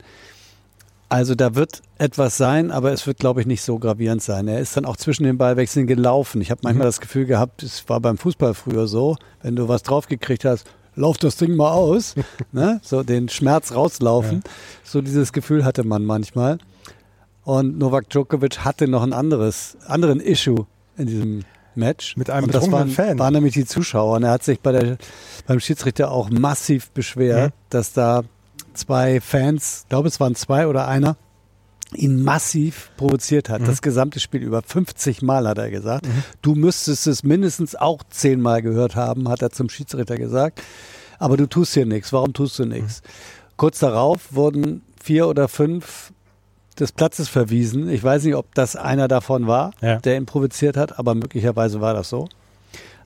Also 1.08 1.34
da 1.34 1.56
wird 1.56 1.82
etwas 1.98 2.38
sein, 2.38 2.70
aber 2.70 2.92
es 2.92 3.08
wird, 3.08 3.18
glaube 3.18 3.42
ich, 3.42 3.48
nicht 3.48 3.64
so 3.64 3.80
gravierend 3.80 4.22
sein. 4.22 4.48
Er 4.48 4.60
ist 4.60 4.78
dann 4.78 4.86
auch 4.86 4.96
zwischen 4.96 5.24
den 5.24 5.40
Ballwechseln 5.40 5.88
gelaufen. 5.88 6.40
Ich 6.40 6.52
habe 6.52 6.62
manchmal 6.64 6.86
mhm. 6.86 6.90
das 6.90 7.02
Gefühl 7.02 7.26
gehabt, 7.26 7.64
es 7.64 7.90
war 7.90 8.00
beim 8.00 8.20
Fußball 8.20 8.54
früher 8.54 8.88
so, 8.88 9.18
wenn 9.42 9.56
du 9.56 9.68
was 9.68 9.82
draufgekriegt 9.82 10.46
hast, 10.46 10.68
lauf 11.00 11.18
das 11.18 11.38
Ding 11.38 11.56
mal 11.56 11.72
aus, 11.72 12.16
ne? 12.52 12.80
so 12.84 13.04
den 13.04 13.30
Schmerz 13.30 13.74
rauslaufen. 13.74 14.42
Ja. 14.44 14.52
So 14.84 15.02
dieses 15.02 15.34
Gefühl 15.34 15.66
hatte 15.66 15.84
man 15.84 16.06
manchmal. 16.06 16.60
Und 17.44 17.80
Novak 17.80 18.10
Djokovic 18.10 18.60
hatte 18.60 18.88
noch 18.88 19.02
ein 19.02 19.14
anderes, 19.14 19.78
anderen 19.88 20.20
Issue 20.20 20.68
in 20.98 21.08
diesem 21.08 21.46
Match. 21.74 22.18
Mit 22.18 22.30
einem 22.30 22.46
und 22.46 22.54
das 22.54 22.72
waren, 22.72 22.90
Fan. 22.90 23.18
waren 23.18 23.34
nämlich 23.34 23.54
die 23.54 23.66
Zuschauer. 23.66 24.18
Und 24.18 24.24
er 24.24 24.32
hat 24.32 24.44
sich 24.44 24.60
bei 24.60 24.72
der, 24.72 24.98
beim 25.48 25.60
Schiedsrichter 25.60 26.12
auch 26.12 26.30
massiv 26.30 26.92
beschwert, 26.92 27.52
mhm. 27.52 27.56
dass 27.70 27.94
da 27.94 28.24
zwei 28.74 29.22
Fans, 29.22 29.82
ich 29.84 29.90
glaube 29.90 30.10
es 30.10 30.20
waren 30.20 30.36
zwei 30.36 30.68
oder 30.68 30.88
einer, 30.88 31.16
ihn 31.96 32.24
massiv 32.24 32.92
provoziert 32.98 33.50
hat. 33.50 33.62
Mhm. 33.62 33.66
Das 33.66 33.82
gesamte 33.82 34.20
Spiel 34.20 34.42
über 34.42 34.62
50 34.62 35.22
Mal 35.22 35.48
hat 35.48 35.58
er 35.58 35.70
gesagt. 35.70 36.06
Mhm. 36.06 36.24
Du 36.42 36.56
müsstest 36.56 37.08
es 37.08 37.24
mindestens 37.24 37.76
auch 37.76 38.04
zehnmal 38.10 38.62
gehört 38.62 38.96
haben, 38.96 39.30
hat 39.30 39.42
er 39.42 39.50
zum 39.50 39.70
Schiedsrichter 39.70 40.18
gesagt. 40.18 40.62
Aber 41.18 41.36
du 41.36 41.48
tust 41.48 41.74
hier 41.74 41.86
nichts. 41.86 42.14
Warum 42.14 42.34
tust 42.34 42.60
du 42.60 42.66
nichts? 42.66 43.02
Mhm. 43.02 43.10
Kurz 43.58 43.80
darauf 43.80 44.34
wurden 44.34 44.82
vier 45.02 45.28
oder 45.28 45.48
fünf 45.48 46.14
des 46.80 46.92
Platzes 46.92 47.28
verwiesen. 47.28 47.90
Ich 47.90 48.04
weiß 48.04 48.24
nicht, 48.24 48.36
ob 48.36 48.54
das 48.56 48.76
einer 48.76 49.08
davon 49.08 49.48
war, 49.48 49.72
ja. 49.82 49.98
der 49.98 50.16
ihn 50.16 50.26
provoziert 50.26 50.78
hat, 50.78 50.98
aber 50.98 51.14
möglicherweise 51.16 51.82
war 51.82 51.94
das 51.94 52.10
so. 52.10 52.30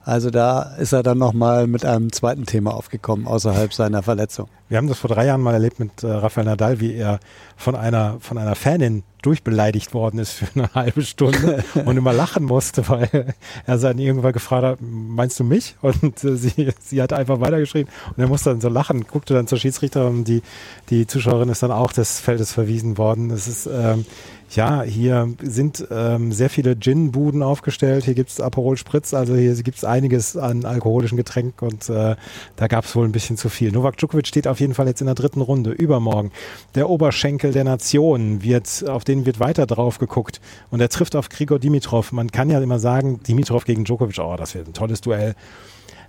Also 0.04 0.30
da 0.30 0.74
ist 0.78 0.92
er 0.92 1.02
dann 1.02 1.16
nochmal 1.16 1.66
mit 1.66 1.84
einem 1.86 2.12
zweiten 2.12 2.44
Thema 2.44 2.74
aufgekommen, 2.74 3.26
außerhalb 3.26 3.72
seiner 3.72 4.02
Verletzung. 4.02 4.48
Wir 4.68 4.76
haben 4.76 4.88
das 4.88 4.98
vor 4.98 5.08
drei 5.08 5.26
Jahren 5.26 5.40
mal 5.40 5.54
erlebt 5.54 5.78
mit 5.78 6.02
äh, 6.02 6.08
Rafael 6.08 6.46
Nadal, 6.46 6.80
wie 6.80 6.94
er 6.94 7.20
von 7.56 7.74
einer, 7.74 8.18
von 8.20 8.36
einer 8.36 8.54
Fanin 8.54 9.02
durchbeleidigt 9.22 9.94
worden 9.94 10.18
ist 10.18 10.32
für 10.32 10.46
eine 10.54 10.74
halbe 10.74 11.02
Stunde 11.02 11.64
und 11.86 11.96
immer 11.96 12.12
lachen 12.12 12.44
musste, 12.44 12.86
weil 12.88 13.34
er 13.64 13.78
dann 13.78 13.98
irgendwann 13.98 14.34
gefragt 14.34 14.64
hat, 14.64 14.78
meinst 14.82 15.40
du 15.40 15.44
mich? 15.44 15.76
Und 15.80 16.22
äh, 16.22 16.36
sie, 16.36 16.70
sie 16.80 17.00
hat 17.00 17.14
einfach 17.14 17.40
weitergeschrieben 17.40 17.90
und 18.14 18.22
er 18.22 18.28
musste 18.28 18.50
dann 18.50 18.60
so 18.60 18.68
lachen, 18.68 19.06
guckte 19.06 19.32
dann 19.32 19.46
zur 19.46 19.56
Schiedsrichterin 19.56 20.08
und 20.08 20.28
die, 20.28 20.42
die 20.90 21.06
Zuschauerin 21.06 21.48
ist 21.48 21.62
dann 21.62 21.72
auch 21.72 21.92
des 21.92 22.20
Feldes 22.20 22.52
verwiesen 22.52 22.98
worden. 22.98 23.30
Es 23.30 23.48
ist, 23.48 23.66
ähm, 23.66 24.04
ja, 24.50 24.82
hier 24.82 25.28
sind 25.42 25.86
ähm, 25.90 26.32
sehr 26.32 26.50
viele 26.50 26.78
Gin-Buden 26.78 27.42
aufgestellt. 27.42 28.04
Hier 28.04 28.14
gibt 28.14 28.30
es 28.30 28.40
Aperol 28.40 28.76
Spritz, 28.76 29.14
also 29.14 29.34
hier 29.34 29.54
gibt 29.62 29.78
es 29.78 29.84
einiges 29.84 30.36
an 30.36 30.64
alkoholischen 30.64 31.16
Getränken 31.16 31.68
und 31.68 31.88
äh, 31.88 32.16
da 32.56 32.66
gab 32.66 32.84
es 32.84 32.94
wohl 32.94 33.04
ein 33.04 33.12
bisschen 33.12 33.36
zu 33.36 33.48
viel. 33.48 33.72
Novak 33.72 33.96
Djokovic 33.96 34.26
steht 34.26 34.46
auf 34.46 34.60
jeden 34.60 34.74
Fall 34.74 34.86
jetzt 34.86 35.00
in 35.00 35.06
der 35.06 35.14
dritten 35.14 35.40
Runde, 35.40 35.70
übermorgen. 35.70 36.30
Der 36.74 36.88
Oberschenkel 36.88 37.52
der 37.52 37.64
Nation 37.64 38.42
wird, 38.42 38.88
auf 38.88 39.04
den 39.04 39.26
wird 39.26 39.40
weiter 39.40 39.66
drauf 39.66 39.98
geguckt 39.98 40.40
und 40.70 40.80
er 40.80 40.88
trifft 40.88 41.16
auf 41.16 41.28
Grigor 41.28 41.58
Dimitrov. 41.58 42.12
Man 42.12 42.30
kann 42.30 42.50
ja 42.50 42.60
immer 42.60 42.78
sagen, 42.78 43.20
Dimitrov 43.22 43.64
gegen 43.64 43.84
Djokovic, 43.84 44.18
oh, 44.18 44.36
das 44.36 44.54
wird 44.54 44.68
ein 44.68 44.74
tolles 44.74 45.00
Duell. 45.00 45.34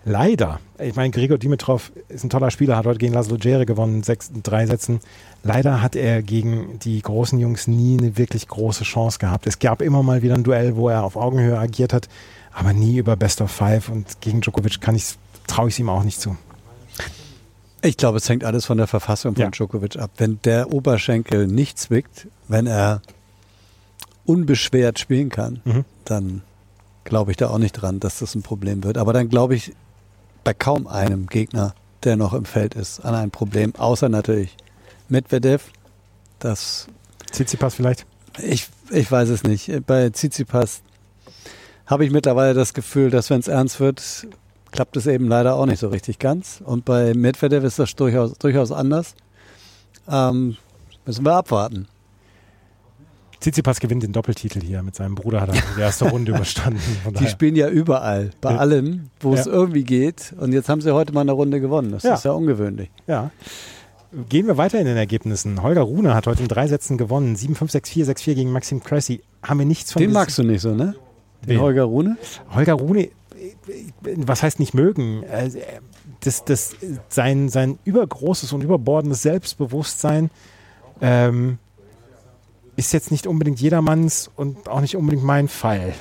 Leider, 0.08 0.60
ich 0.78 0.96
meine, 0.96 1.10
Grigor 1.10 1.40
Dimitrov 1.40 1.92
ist 2.10 2.24
ein 2.24 2.30
toller 2.30 2.52
Spieler, 2.52 2.78
hat 2.78 2.86
heute 2.86 3.00
gegen 3.00 3.16
Laszlo 3.16 3.38
Djere 3.38 3.66
gewonnen, 3.66 4.04
sechs, 4.04 4.32
drei 4.44 4.68
Sätzen. 4.68 5.00
Leider 5.42 5.82
hat 5.82 5.96
er 5.96 6.22
gegen 6.22 6.78
die 6.78 7.02
großen 7.02 7.40
Jungs 7.40 7.66
nie 7.66 7.98
eine 7.98 8.16
wirklich 8.16 8.48
große 8.48 8.84
Chance 8.84 9.18
gehabt. 9.18 9.48
Es 9.48 9.58
gab 9.58 9.82
immer 9.82 10.04
mal 10.04 10.22
wieder 10.22 10.36
ein 10.36 10.44
Duell, 10.44 10.76
wo 10.76 10.90
er 10.90 11.04
auf 11.04 11.16
Augenhöhe 11.16 11.58
agiert 11.58 11.92
hat, 11.92 12.08
aber 12.54 12.72
nie 12.72 12.98
über 12.98 13.16
Best 13.16 13.42
of 13.42 13.50
Five. 13.50 13.90
Und 13.90 14.22
gegen 14.22 14.42
Djokovic 14.42 14.80
kann 14.80 14.94
ich, 14.94 15.16
traue 15.48 15.70
ich 15.70 15.74
es 15.74 15.80
ihm 15.80 15.90
auch 15.90 16.04
nicht 16.04 16.22
zu. 16.22 16.38
Ich 17.82 17.98
glaube, 17.98 18.18
es 18.18 18.30
hängt 18.30 18.44
alles 18.44 18.66
von 18.66 18.78
der 18.78 18.88
Verfassung 18.88 19.34
von 19.34 19.42
ja. 19.42 19.50
Djokovic 19.50 19.98
ab. 19.98 20.12
Wenn 20.18 20.40
der 20.44 20.72
Oberschenkel 20.72 21.48
nicht 21.48 21.80
zwickt, 21.80 22.28
wenn 22.48 22.68
er 22.68 23.02
unbeschwert 24.26 25.00
spielen 25.00 25.30
kann, 25.30 25.62
mhm. 25.66 25.86
dann 26.04 26.44
glaube 27.06 27.32
ich 27.32 27.38
da 27.38 27.50
auch 27.50 27.58
nicht 27.58 27.74
dran, 27.74 28.00
dass 28.00 28.20
das 28.20 28.36
ein 28.36 28.44
Problem 28.44 28.84
wird. 28.84 29.00
Aber 29.00 29.12
dann 29.12 29.30
glaube 29.30 29.56
ich 29.56 29.74
bei 30.46 30.54
kaum 30.54 30.88
einem 30.88 31.28
Gegner, 31.28 31.74
der 32.06 32.16
noch 32.16 32.34
im 32.34 32.46
Feld 32.46 32.76
ist, 32.76 33.04
an 33.04 33.16
ein 33.16 33.32
Problem, 33.32 33.76
außer 33.76 34.08
natürlich 34.08 34.56
Medvedev. 35.10 35.72
Das 36.40 36.88
Tsitsipas 37.32 37.76
vielleicht? 37.76 38.06
Ich, 38.42 38.70
ich 38.92 39.12
weiß 39.12 39.30
es 39.30 39.44
nicht. 39.44 39.70
Bei 39.86 40.10
Tsitsipas 40.10 40.82
habe 41.88 42.06
ich 42.06 42.12
mittlerweile 42.12 42.54
das 42.54 42.74
Gefühl, 42.74 43.10
dass 43.10 43.30
wenn 43.30 43.40
es 43.40 43.48
ernst 43.48 43.80
wird, 43.80 44.28
klappt 44.72 44.96
es 44.98 45.08
eben 45.08 45.28
leider 45.28 45.56
auch 45.56 45.66
nicht 45.66 45.80
so 45.80 45.88
richtig 45.88 46.20
ganz. 46.20 46.62
Und 46.64 46.86
bei 46.86 47.14
Medvedev 47.14 47.66
ist 47.66 47.80
das 47.80 47.96
durchaus, 47.96 48.34
durchaus 48.38 48.72
anders. 48.72 49.16
Ähm, 50.08 50.58
müssen 51.06 51.26
wir 51.26 51.34
abwarten. 51.34 51.88
Tsitsipas 53.46 53.80
gewinnt 53.80 54.02
den 54.02 54.12
Doppeltitel 54.12 54.60
hier. 54.60 54.82
Mit 54.82 54.96
seinem 54.96 55.14
Bruder 55.14 55.42
hat 55.42 55.50
er 55.50 55.62
die 55.78 55.80
erste 55.80 56.10
Runde 56.10 56.32
überstanden. 56.32 56.82
Die 57.20 57.28
spielen 57.28 57.56
ja 57.56 57.70
überall, 57.70 58.32
bei 58.42 58.54
ja. 58.54 58.58
allen, 58.58 59.12
wo 59.20 59.36
ja. 59.36 59.40
es 59.40 59.46
irgendwie 59.46 59.84
geht. 59.84 60.34
Und 60.40 60.52
jetzt 60.52 60.68
haben 60.68 60.82
sie 60.82 60.92
heute 60.92 61.14
mal 61.14 61.22
eine 61.22 61.32
Runde 61.32 61.62
gewonnen. 61.62 61.92
Das 61.92 62.02
ja. 62.02 62.16
ist 62.16 62.26
ja 62.26 62.32
ungewöhnlich. 62.32 62.90
Ja. 63.06 63.30
Gehen 64.30 64.48
wir 64.48 64.58
weiter 64.58 64.80
in 64.80 64.88
den 64.88 64.98
Ergebnissen. 64.98 65.62
Holger 65.62 65.82
Rune 65.84 66.16
hat 66.16 66.26
heute 66.26 66.42
in 66.42 66.48
drei 66.48 66.66
Sätzen 66.66 66.98
gewonnen. 66.98 67.36
7-5, 67.36 67.72
6-4, 67.72 68.06
6-4 68.06 68.34
gegen 68.34 68.52
Maxim 68.52 68.82
Cressy. 68.82 69.22
Haben 69.44 69.60
wir 69.60 69.68
nichts 69.68 69.92
von 69.92 70.02
Den 70.02 70.12
magst 70.12 70.40
du 70.40 70.44
nicht 70.44 70.62
so, 70.62 70.74
ne? 70.74 70.96
Den 71.48 71.62
Holger 71.62 71.84
Rune? 71.84 72.18
Holger 72.52 72.74
Rune, 72.74 73.10
was 74.02 74.42
heißt 74.42 74.60
nicht 74.60 74.74
mögen? 74.74 75.22
Äh, 75.22 75.52
das, 76.22 76.46
das, 76.46 76.76
sein, 77.10 77.50
sein 77.50 77.78
übergroßes 77.84 78.54
und 78.54 78.64
überbordendes 78.64 79.22
Selbstbewusstsein 79.22 80.32
ähm, 81.00 81.60
ist 82.76 82.94
jetzt 82.94 83.12
nicht 83.12 83.28
unbedingt 83.28 83.60
jedermanns 83.60 84.30
und 84.36 84.68
auch 84.70 84.82
nicht 84.82 84.96
unbedingt 84.96 85.24
mein 85.24 85.48
Fall. 85.48 85.94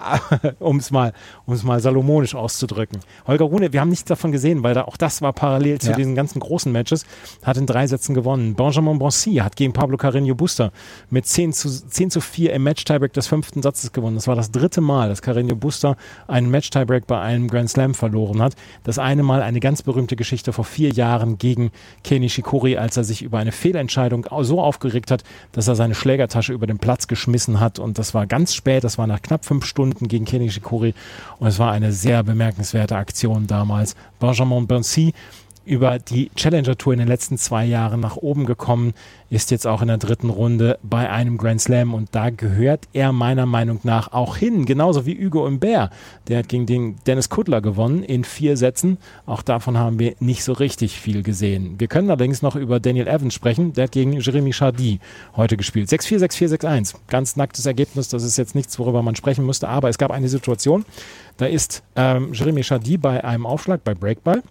um 0.58 0.78
es 0.78 0.90
mal, 0.90 1.12
um's 1.46 1.62
mal 1.62 1.80
salomonisch 1.80 2.34
auszudrücken. 2.34 3.00
Holger 3.26 3.44
Rune, 3.44 3.72
wir 3.72 3.80
haben 3.80 3.88
nichts 3.88 4.04
davon 4.04 4.32
gesehen, 4.32 4.62
weil 4.62 4.74
da, 4.74 4.84
auch 4.84 4.96
das 4.96 5.22
war 5.22 5.32
parallel 5.32 5.80
zu 5.80 5.90
ja. 5.90 5.96
diesen 5.96 6.14
ganzen 6.14 6.40
großen 6.40 6.70
Matches, 6.70 7.04
hat 7.42 7.56
in 7.56 7.66
drei 7.66 7.86
Sätzen 7.86 8.14
gewonnen. 8.14 8.54
Benjamin 8.54 8.98
Bonsi 8.98 9.34
hat 9.36 9.56
gegen 9.56 9.72
Pablo 9.72 9.96
Carreño 9.96 10.34
Busta 10.34 10.72
mit 11.10 11.26
10 11.26 11.52
zu, 11.52 11.68
10 11.68 12.10
zu 12.10 12.20
4 12.20 12.52
im 12.52 12.62
Match-Tiebreak 12.62 13.12
des 13.12 13.26
fünften 13.26 13.62
Satzes 13.62 13.92
gewonnen. 13.92 14.16
Das 14.16 14.26
war 14.26 14.36
das 14.36 14.50
dritte 14.50 14.80
Mal, 14.80 15.08
dass 15.08 15.22
Carreño 15.22 15.54
Busta 15.54 15.96
einen 16.26 16.50
Match-Tiebreak 16.50 17.06
bei 17.06 17.20
einem 17.20 17.48
Grand 17.48 17.70
Slam 17.70 17.94
verloren 17.94 18.42
hat. 18.42 18.54
Das 18.84 18.98
eine 18.98 19.22
Mal 19.22 19.42
eine 19.42 19.60
ganz 19.60 19.82
berühmte 19.82 20.16
Geschichte 20.16 20.52
vor 20.52 20.64
vier 20.64 20.90
Jahren 20.90 21.38
gegen 21.38 21.70
Kenny 22.04 22.28
Shikori, 22.28 22.76
als 22.76 22.96
er 22.96 23.04
sich 23.04 23.22
über 23.22 23.38
eine 23.38 23.52
Fehlentscheidung 23.52 24.26
so 24.40 24.60
aufgeregt 24.60 25.10
hat, 25.10 25.24
dass 25.52 25.68
er 25.68 25.74
seine 25.74 25.94
Schlägertasche 25.94 26.52
über 26.52 26.66
den 26.66 26.78
Platz 26.78 27.06
geschmissen 27.06 27.60
hat 27.60 27.78
und 27.78 27.98
das 27.98 28.14
war 28.14 28.26
ganz 28.26 28.54
spät, 28.54 28.84
das 28.84 28.98
war 28.98 29.06
nach 29.06 29.22
knapp 29.22 29.44
fünf 29.44 29.64
Stunden 29.64 29.89
Stunden 29.90 30.08
gegen 30.08 30.24
Kenny 30.24 30.50
Shikori. 30.50 30.94
Und 31.38 31.48
es 31.48 31.58
war 31.58 31.72
eine 31.72 31.92
sehr 31.92 32.22
bemerkenswerte 32.22 32.96
Aktion 32.96 33.46
damals. 33.46 33.96
Benjamin 34.18 34.66
Berncy 34.66 35.12
über 35.70 36.00
die 36.00 36.30
Challenger 36.34 36.76
Tour 36.76 36.94
in 36.94 36.98
den 36.98 37.06
letzten 37.06 37.38
zwei 37.38 37.64
Jahren 37.64 38.00
nach 38.00 38.16
oben 38.16 38.44
gekommen, 38.44 38.92
ist 39.30 39.52
jetzt 39.52 39.68
auch 39.68 39.82
in 39.82 39.88
der 39.88 39.98
dritten 39.98 40.28
Runde 40.28 40.80
bei 40.82 41.08
einem 41.08 41.38
Grand 41.38 41.60
Slam 41.60 41.94
und 41.94 42.08
da 42.10 42.30
gehört 42.30 42.88
er 42.92 43.12
meiner 43.12 43.46
Meinung 43.46 43.78
nach 43.84 44.12
auch 44.12 44.36
hin, 44.36 44.66
genauso 44.66 45.06
wie 45.06 45.24
Hugo 45.24 45.46
Imbert. 45.46 45.92
Der 46.26 46.40
hat 46.40 46.48
gegen 46.48 46.66
den 46.66 46.96
Dennis 47.06 47.28
Kuttler 47.28 47.60
gewonnen 47.60 48.02
in 48.02 48.24
vier 48.24 48.56
Sätzen. 48.56 48.98
Auch 49.26 49.42
davon 49.42 49.78
haben 49.78 50.00
wir 50.00 50.16
nicht 50.18 50.42
so 50.42 50.52
richtig 50.54 50.98
viel 50.98 51.22
gesehen. 51.22 51.76
Wir 51.78 51.86
können 51.86 52.10
allerdings 52.10 52.42
noch 52.42 52.56
über 52.56 52.80
Daniel 52.80 53.06
Evans 53.06 53.32
sprechen. 53.32 53.72
Der 53.72 53.84
hat 53.84 53.92
gegen 53.92 54.18
Jeremy 54.18 54.50
Chardy 54.50 54.98
heute 55.36 55.56
gespielt. 55.56 55.88
6-4, 55.88 56.18
6-4, 56.18 56.58
6-1. 56.62 56.94
Ganz 57.06 57.36
nacktes 57.36 57.64
Ergebnis. 57.64 58.08
Das 58.08 58.24
ist 58.24 58.36
jetzt 58.36 58.56
nichts, 58.56 58.76
worüber 58.80 59.02
man 59.02 59.14
sprechen 59.14 59.46
musste. 59.46 59.68
Aber 59.68 59.88
es 59.88 59.98
gab 59.98 60.10
eine 60.10 60.28
Situation, 60.28 60.84
da 61.36 61.46
ist 61.46 61.84
ähm, 61.94 62.32
Jeremy 62.32 62.62
Chardy 62.62 62.98
bei 62.98 63.22
einem 63.22 63.46
Aufschlag 63.46 63.84
bei 63.84 63.94
Breakball 63.94 64.42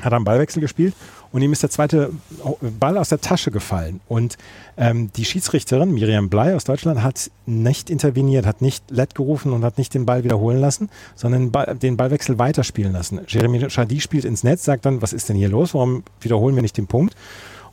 hat 0.00 0.12
einen 0.12 0.24
Ballwechsel 0.24 0.60
gespielt 0.60 0.94
und 1.32 1.42
ihm 1.42 1.52
ist 1.52 1.62
der 1.62 1.70
zweite 1.70 2.10
Ball 2.60 2.98
aus 2.98 3.08
der 3.08 3.20
Tasche 3.20 3.50
gefallen. 3.50 4.00
Und 4.08 4.36
ähm, 4.76 5.10
die 5.16 5.24
Schiedsrichterin 5.24 5.92
Miriam 5.92 6.28
Blei 6.28 6.54
aus 6.54 6.64
Deutschland 6.64 7.02
hat 7.02 7.30
nicht 7.46 7.90
interveniert, 7.90 8.46
hat 8.46 8.62
nicht 8.62 8.90
Let 8.90 9.14
gerufen 9.14 9.52
und 9.52 9.64
hat 9.64 9.78
nicht 9.78 9.94
den 9.94 10.06
Ball 10.06 10.24
wiederholen 10.24 10.60
lassen, 10.60 10.90
sondern 11.14 11.52
den 11.78 11.96
Ballwechsel 11.96 12.38
weiterspielen 12.38 12.92
lassen. 12.92 13.20
Jeremy 13.26 13.68
Chardy 13.68 14.00
spielt 14.00 14.24
ins 14.24 14.44
Netz, 14.44 14.64
sagt 14.64 14.86
dann, 14.86 15.02
was 15.02 15.12
ist 15.12 15.28
denn 15.28 15.36
hier 15.36 15.48
los? 15.48 15.74
Warum 15.74 16.02
wiederholen 16.20 16.54
wir 16.54 16.62
nicht 16.62 16.76
den 16.76 16.86
Punkt? 16.86 17.14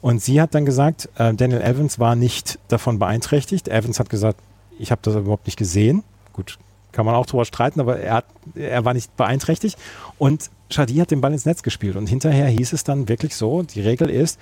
Und 0.02 0.22
sie 0.22 0.42
hat 0.42 0.56
dann 0.56 0.66
gesagt, 0.66 1.10
äh, 1.18 1.34
Daniel 1.34 1.62
Evans 1.62 2.00
war 2.00 2.16
nicht 2.16 2.58
davon 2.68 2.98
beeinträchtigt. 2.98 3.68
Evans 3.68 4.00
hat 4.00 4.10
gesagt, 4.10 4.40
ich 4.80 4.92
habe 4.92 5.02
das 5.04 5.16
überhaupt 5.16 5.46
nicht 5.46 5.58
gesehen. 5.58 6.04
Gut, 6.34 6.58
kann 6.92 7.06
man 7.06 7.16
auch 7.16 7.26
drüber 7.26 7.46
streiten, 7.46 7.80
aber 7.80 8.00
er, 8.00 8.16
hat, 8.16 8.26
er 8.56 8.84
war 8.84 8.94
nicht 8.94 9.16
beeinträchtigt. 9.16 9.78
Und 10.18 10.50
Shadi 10.72 10.96
hat 10.96 11.12
den 11.12 11.22
Ball 11.22 11.34
ins 11.34 11.46
Netz 11.46 11.64
gespielt. 11.64 11.96
Und 11.96 12.08
hinterher 12.08 12.48
hieß 12.48 12.74
es 12.74 12.84
dann 12.84 13.10
wirklich 13.10 13.36
so, 13.36 13.64
die 13.64 13.82
Regel 13.82 14.10
ist, 14.10 14.40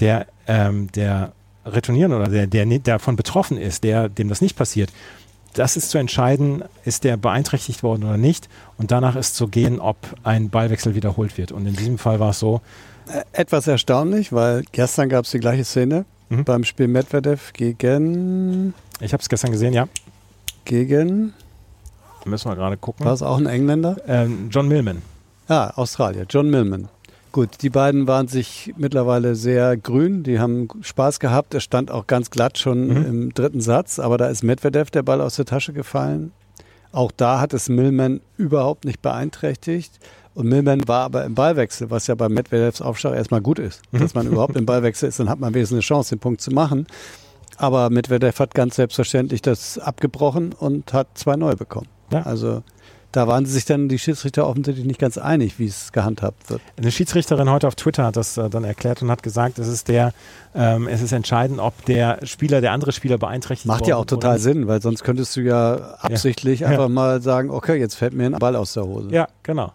der, 0.00 0.26
ähm, 0.46 0.90
der 0.92 1.32
Retournieren 1.64 2.12
oder 2.12 2.28
der, 2.28 2.46
der, 2.46 2.66
der 2.66 2.78
davon 2.78 3.16
betroffen 3.16 3.58
ist, 3.58 3.84
der, 3.84 4.08
dem 4.08 4.28
das 4.28 4.40
nicht 4.40 4.56
passiert, 4.56 4.90
das 5.54 5.76
ist 5.76 5.90
zu 5.90 5.98
entscheiden, 5.98 6.62
ist 6.84 7.04
der 7.04 7.16
beeinträchtigt 7.16 7.82
worden 7.82 8.04
oder 8.04 8.16
nicht. 8.16 8.48
Und 8.76 8.90
danach 8.90 9.16
ist 9.16 9.34
zu 9.34 9.48
gehen, 9.48 9.80
ob 9.80 9.96
ein 10.22 10.50
Ballwechsel 10.50 10.94
wiederholt 10.94 11.36
wird. 11.38 11.52
Und 11.52 11.66
in 11.66 11.74
diesem 11.74 11.98
Fall 11.98 12.20
war 12.20 12.30
es 12.30 12.38
so. 12.38 12.60
Äh, 13.08 13.24
etwas 13.32 13.66
erstaunlich, 13.66 14.32
weil 14.32 14.62
gestern 14.72 15.08
gab 15.08 15.24
es 15.24 15.30
die 15.30 15.40
gleiche 15.40 15.64
Szene 15.64 16.04
mhm. 16.28 16.44
beim 16.44 16.64
Spiel 16.64 16.88
Medvedev 16.88 17.52
gegen. 17.54 18.74
Ich 19.00 19.12
habe 19.12 19.22
es 19.22 19.28
gestern 19.28 19.50
gesehen, 19.50 19.72
ja. 19.72 19.88
Gegen. 20.64 21.32
Müssen 22.24 22.50
wir 22.50 22.56
gerade 22.56 22.76
gucken. 22.76 23.06
War 23.06 23.14
es 23.14 23.22
auch 23.22 23.38
ein 23.38 23.46
Engländer? 23.46 23.96
Ähm, 24.06 24.48
John 24.50 24.68
Millman. 24.68 25.02
Ah, 25.48 25.72
Australier, 25.76 26.26
John 26.28 26.50
Millman. 26.50 26.88
Gut, 27.32 27.62
die 27.62 27.70
beiden 27.70 28.06
waren 28.06 28.28
sich 28.28 28.74
mittlerweile 28.76 29.34
sehr 29.34 29.76
grün, 29.76 30.22
die 30.22 30.38
haben 30.38 30.68
Spaß 30.80 31.20
gehabt. 31.20 31.54
Es 31.54 31.62
stand 31.62 31.90
auch 31.90 32.06
ganz 32.06 32.30
glatt 32.30 32.58
schon 32.58 32.88
mhm. 32.88 33.06
im 33.06 33.34
dritten 33.34 33.60
Satz, 33.60 33.98
aber 33.98 34.18
da 34.18 34.28
ist 34.28 34.42
Medvedev 34.42 34.90
der 34.90 35.02
Ball 35.02 35.20
aus 35.20 35.36
der 35.36 35.44
Tasche 35.44 35.72
gefallen. 35.72 36.32
Auch 36.92 37.12
da 37.12 37.40
hat 37.40 37.54
es 37.54 37.68
Millman 37.68 38.20
überhaupt 38.36 38.84
nicht 38.84 39.02
beeinträchtigt. 39.02 39.92
Und 40.34 40.48
Millman 40.48 40.86
war 40.86 41.04
aber 41.04 41.24
im 41.24 41.34
Ballwechsel, 41.34 41.90
was 41.90 42.06
ja 42.06 42.14
bei 42.14 42.28
Medvedevs 42.28 42.80
Aufschlag 42.80 43.14
erstmal 43.14 43.40
gut 43.40 43.58
ist. 43.58 43.82
Mhm. 43.90 43.98
Dass 43.98 44.14
man 44.14 44.26
überhaupt 44.26 44.56
im 44.56 44.66
Ballwechsel 44.66 45.08
ist, 45.08 45.18
dann 45.18 45.28
hat 45.28 45.40
man 45.40 45.54
wenigstens 45.54 45.76
eine 45.76 45.82
Chance, 45.82 46.16
den 46.16 46.20
Punkt 46.20 46.40
zu 46.40 46.50
machen. 46.50 46.86
Aber 47.56 47.90
Medvedev 47.90 48.38
hat 48.38 48.54
ganz 48.54 48.76
selbstverständlich 48.76 49.42
das 49.42 49.78
abgebrochen 49.78 50.52
und 50.52 50.92
hat 50.92 51.08
zwei 51.14 51.36
neue 51.36 51.56
bekommen. 51.56 51.88
Ja. 52.12 52.22
Also 52.22 52.62
da 53.12 53.26
waren 53.26 53.46
sich 53.46 53.64
dann 53.64 53.88
die 53.88 53.98
Schiedsrichter 53.98 54.46
offensichtlich 54.46 54.86
nicht 54.86 55.00
ganz 55.00 55.16
einig, 55.16 55.58
wie 55.58 55.66
es 55.66 55.92
gehandhabt 55.92 56.50
wird. 56.50 56.60
Eine 56.76 56.90
Schiedsrichterin 56.90 57.50
heute 57.50 57.66
auf 57.66 57.74
Twitter 57.74 58.04
hat 58.04 58.16
das 58.16 58.36
äh, 58.36 58.50
dann 58.50 58.64
erklärt 58.64 59.02
und 59.02 59.10
hat 59.10 59.22
gesagt, 59.22 59.58
es 59.58 59.68
ist 59.68 59.88
der, 59.88 60.12
ähm, 60.54 60.86
es 60.88 61.00
ist 61.00 61.12
entscheidend, 61.12 61.58
ob 61.58 61.84
der 61.86 62.24
Spieler, 62.24 62.60
der 62.60 62.72
andere 62.72 62.92
Spieler 62.92 63.16
beeinträchtigt 63.16 63.66
Macht 63.66 63.86
ja 63.86 63.96
auch 63.96 64.04
total 64.04 64.38
Sinn, 64.38 64.68
weil 64.68 64.82
sonst 64.82 65.04
könntest 65.04 65.36
du 65.36 65.40
ja 65.40 65.96
absichtlich 66.00 66.60
ja. 66.60 66.68
einfach 66.68 66.84
ja. 66.84 66.88
mal 66.88 67.22
sagen, 67.22 67.50
okay, 67.50 67.78
jetzt 67.78 67.94
fällt 67.94 68.12
mir 68.12 68.26
ein 68.26 68.32
Ball 68.32 68.56
aus 68.56 68.74
der 68.74 68.84
Hose. 68.84 69.08
Ja, 69.10 69.28
genau. 69.42 69.72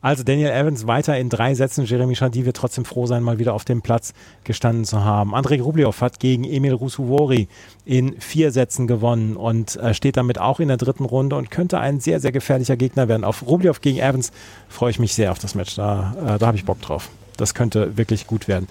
Also 0.00 0.22
Daniel 0.22 0.50
Evans 0.50 0.86
weiter 0.86 1.18
in 1.18 1.28
drei 1.28 1.54
Sätzen. 1.54 1.84
Jeremy 1.84 2.14
Chadi 2.14 2.44
wird 2.44 2.56
trotzdem 2.56 2.84
froh 2.84 3.06
sein, 3.06 3.22
mal 3.22 3.38
wieder 3.38 3.54
auf 3.54 3.64
dem 3.64 3.82
Platz 3.82 4.12
gestanden 4.44 4.84
zu 4.84 5.04
haben. 5.04 5.34
Andrei 5.34 5.60
Rublev 5.60 6.00
hat 6.00 6.20
gegen 6.20 6.44
Emil 6.44 6.74
Rusuvori 6.74 7.48
in 7.84 8.20
vier 8.20 8.50
Sätzen 8.50 8.86
gewonnen 8.86 9.36
und 9.36 9.76
äh, 9.76 9.94
steht 9.94 10.16
damit 10.16 10.38
auch 10.38 10.60
in 10.60 10.68
der 10.68 10.76
dritten 10.76 11.04
Runde 11.04 11.36
und 11.36 11.50
könnte 11.50 11.78
ein 11.78 12.00
sehr, 12.00 12.20
sehr 12.20 12.32
gefährlicher 12.32 12.76
Gegner 12.76 13.08
werden. 13.08 13.24
Auf 13.24 13.46
Rublev 13.46 13.80
gegen 13.80 13.98
Evans 13.98 14.32
freue 14.68 14.90
ich 14.90 14.98
mich 14.98 15.14
sehr 15.14 15.32
auf 15.32 15.38
das 15.38 15.54
Match. 15.54 15.74
Da, 15.76 16.14
äh, 16.18 16.38
da 16.38 16.46
habe 16.46 16.56
ich 16.56 16.64
Bock 16.64 16.80
drauf. 16.80 17.08
Das 17.36 17.54
könnte 17.54 17.96
wirklich 17.96 18.26
gut 18.26 18.48
werden. 18.48 18.68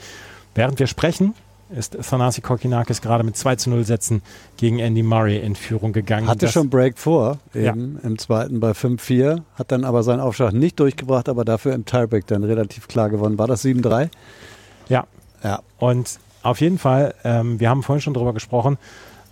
Während 0.56 0.80
wir 0.80 0.88
sprechen, 0.88 1.34
ist 1.76 1.98
Thanasi 2.02 2.42
Kokinakis 2.42 3.02
gerade 3.02 3.24
mit 3.24 3.38
2 3.38 3.56
zu 3.58 3.70
0 3.70 3.86
Sätzen 3.86 4.22
gegen 4.58 4.80
Andy 4.80 5.04
Murray 5.04 5.38
in 5.38 5.56
Führung 5.56 5.94
gegangen. 5.94 6.28
Hatte 6.28 6.48
schon 6.48 6.70
Break 6.70 6.98
vor, 6.98 7.40
eben 7.54 8.00
ja. 8.02 8.08
im 8.08 8.18
zweiten 8.18 8.60
bei 8.60 8.72
5-4, 8.72 9.42
hat 9.56 9.72
dann 9.72 9.84
aber 9.84 10.04
seinen 10.04 10.20
Aufschlag 10.20 10.54
nicht 10.54 10.80
durchgebracht, 10.80 11.30
aber 11.30 11.46
dafür 11.46 11.74
im 11.74 11.86
Tiebreak 11.86 12.28
dann 12.28 12.44
relativ 12.44 12.88
klar 12.88 13.10
gewonnen. 13.10 13.38
War 13.38 13.48
das 13.48 13.64
7-3? 13.64 14.10
Ja. 14.90 15.06
ja. 15.44 15.60
Und 15.78 16.20
auf 16.44 16.62
jeden 16.62 16.78
Fall, 16.78 17.16
ähm, 17.24 17.60
wir 17.60 17.70
haben 17.70 17.84
vorhin 17.84 18.02
schon 18.02 18.14
darüber 18.14 18.34
gesprochen, 18.34 18.78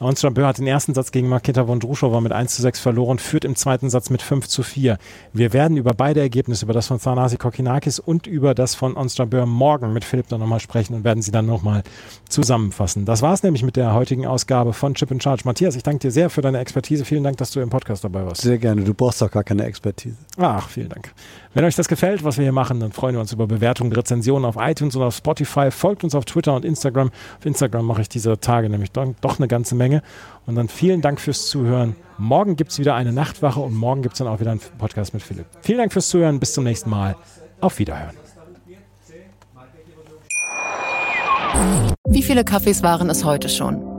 Onstra 0.04 0.30
Böhr 0.30 0.48
hat 0.48 0.58
den 0.58 0.68
ersten 0.68 0.94
Satz 0.94 1.12
gegen 1.12 1.28
Maketa 1.28 1.68
Vondrushova 1.68 2.22
mit 2.22 2.32
1 2.32 2.56
zu 2.56 2.62
6 2.62 2.80
verloren, 2.80 3.20
führt 3.20 3.46
im 3.46 3.56
zweiten 3.56 3.90
Satz 3.90 4.10
mit 4.10 4.22
5 4.22 4.48
zu 4.48 4.64
4. 4.64 4.98
Wir 5.34 5.54
werden 5.54 5.78
über 5.78 5.94
beide 5.94 6.20
Ergebnisse, 6.20 6.66
über 6.66 6.74
das 6.74 6.88
von 6.88 7.00
Thanasi 7.00 7.38
Kokinakis 7.38 8.00
und 8.00 8.28
über 8.28 8.54
das 8.54 8.76
von 8.76 8.96
Onstra 8.98 9.26
Böhr 9.26 9.46
morgen 9.46 9.94
mit 9.94 10.06
Philipp 10.06 10.28
dann 10.28 10.40
nochmal 10.40 10.60
sprechen 10.60 10.94
und 10.94 11.04
werden 11.04 11.22
sie 11.22 11.32
dann 11.32 11.46
nochmal 11.46 11.84
zusammenfassen. 12.30 13.06
Das 13.06 13.22
war 13.22 13.34
es 13.34 13.44
nämlich 13.44 13.64
mit 13.64 13.76
der 13.76 13.94
heutigen 13.94 14.26
Ausgabe 14.26 14.74
von 14.74 14.96
Chip 14.96 15.12
in 15.12 15.22
Charge. 15.22 15.44
Matthias, 15.46 15.76
ich 15.76 15.84
danke 15.84 16.00
dir 16.00 16.12
sehr 16.12 16.30
für 16.30 16.42
deine 16.42 16.60
Expertise. 16.60 17.06
Vielen 17.06 17.24
Dank, 17.24 17.38
dass 17.38 17.52
du 17.52 17.60
im 17.60 17.70
Podcast 17.70 18.04
dabei 18.04 18.26
warst. 18.26 18.42
Sehr 18.42 18.58
gerne. 18.58 18.84
Du 18.84 18.94
brauchst 18.94 19.22
doch 19.22 19.32
gar 19.32 19.44
keine 19.44 19.64
Expertise. 19.66 20.16
Ach, 20.38 20.68
vielen 20.68 20.90
Dank. 20.90 21.14
Wenn 21.54 21.66
euch 21.66 21.76
das 21.76 21.88
gefällt, 21.88 22.24
was 22.24 22.38
wir 22.38 22.44
hier 22.44 22.52
machen, 22.52 22.80
dann 22.80 22.92
freuen 22.92 23.16
wir 23.16 23.22
uns 23.22 23.32
über 23.32 23.46
Bewertungen, 23.46 23.92
Rezensionen 23.92 24.46
auf 24.46 24.56
iTunes 24.60 24.96
und 24.96 25.04
auf 25.04 25.16
Spotify. 25.16 25.70
Folgt 25.70 26.04
uns 26.04 26.16
auf 26.16 26.26
Twitter 26.26 26.56
und 26.56 26.66
Instagram. 26.66 27.12
Auf 27.38 27.46
Instagram 27.46 27.86
mache 27.86 28.02
ich 28.02 28.10
diese 28.10 28.40
Tage 28.40 28.70
nämlich 28.70 28.92
doch 28.92 29.38
eine 29.38 29.48
ganze 29.48 29.76
Menge. 29.76 29.93
Und 30.46 30.56
dann 30.56 30.68
vielen 30.68 31.02
Dank 31.02 31.20
fürs 31.20 31.48
Zuhören. 31.48 31.96
Morgen 32.18 32.56
gibt 32.56 32.72
es 32.72 32.80
wieder 32.80 32.96
eine 32.96 33.12
Nachtwache 33.12 33.60
und 33.60 33.74
morgen 33.76 34.02
gibt 34.02 34.14
es 34.14 34.20
dann 34.20 34.28
auch 34.28 34.40
wieder 34.40 34.52
einen 34.52 34.62
Podcast 34.78 35.14
mit 35.14 35.24
Philipp. 35.24 35.46
Vielen 35.62 35.78
Dank 35.78 35.94
fürs 35.94 36.10
Zuhören. 36.10 36.40
Bis 36.40 36.54
zum 36.54 36.64
nächsten 36.64 36.90
Mal. 36.90 37.16
Auf 37.62 37.80
Wiederhören. 37.80 38.16
Wie 42.08 42.24
viele 42.24 42.44
Kaffees 42.44 42.84
waren 42.84 43.10
es 43.10 43.24
heute 43.24 43.50
schon? 43.50 43.93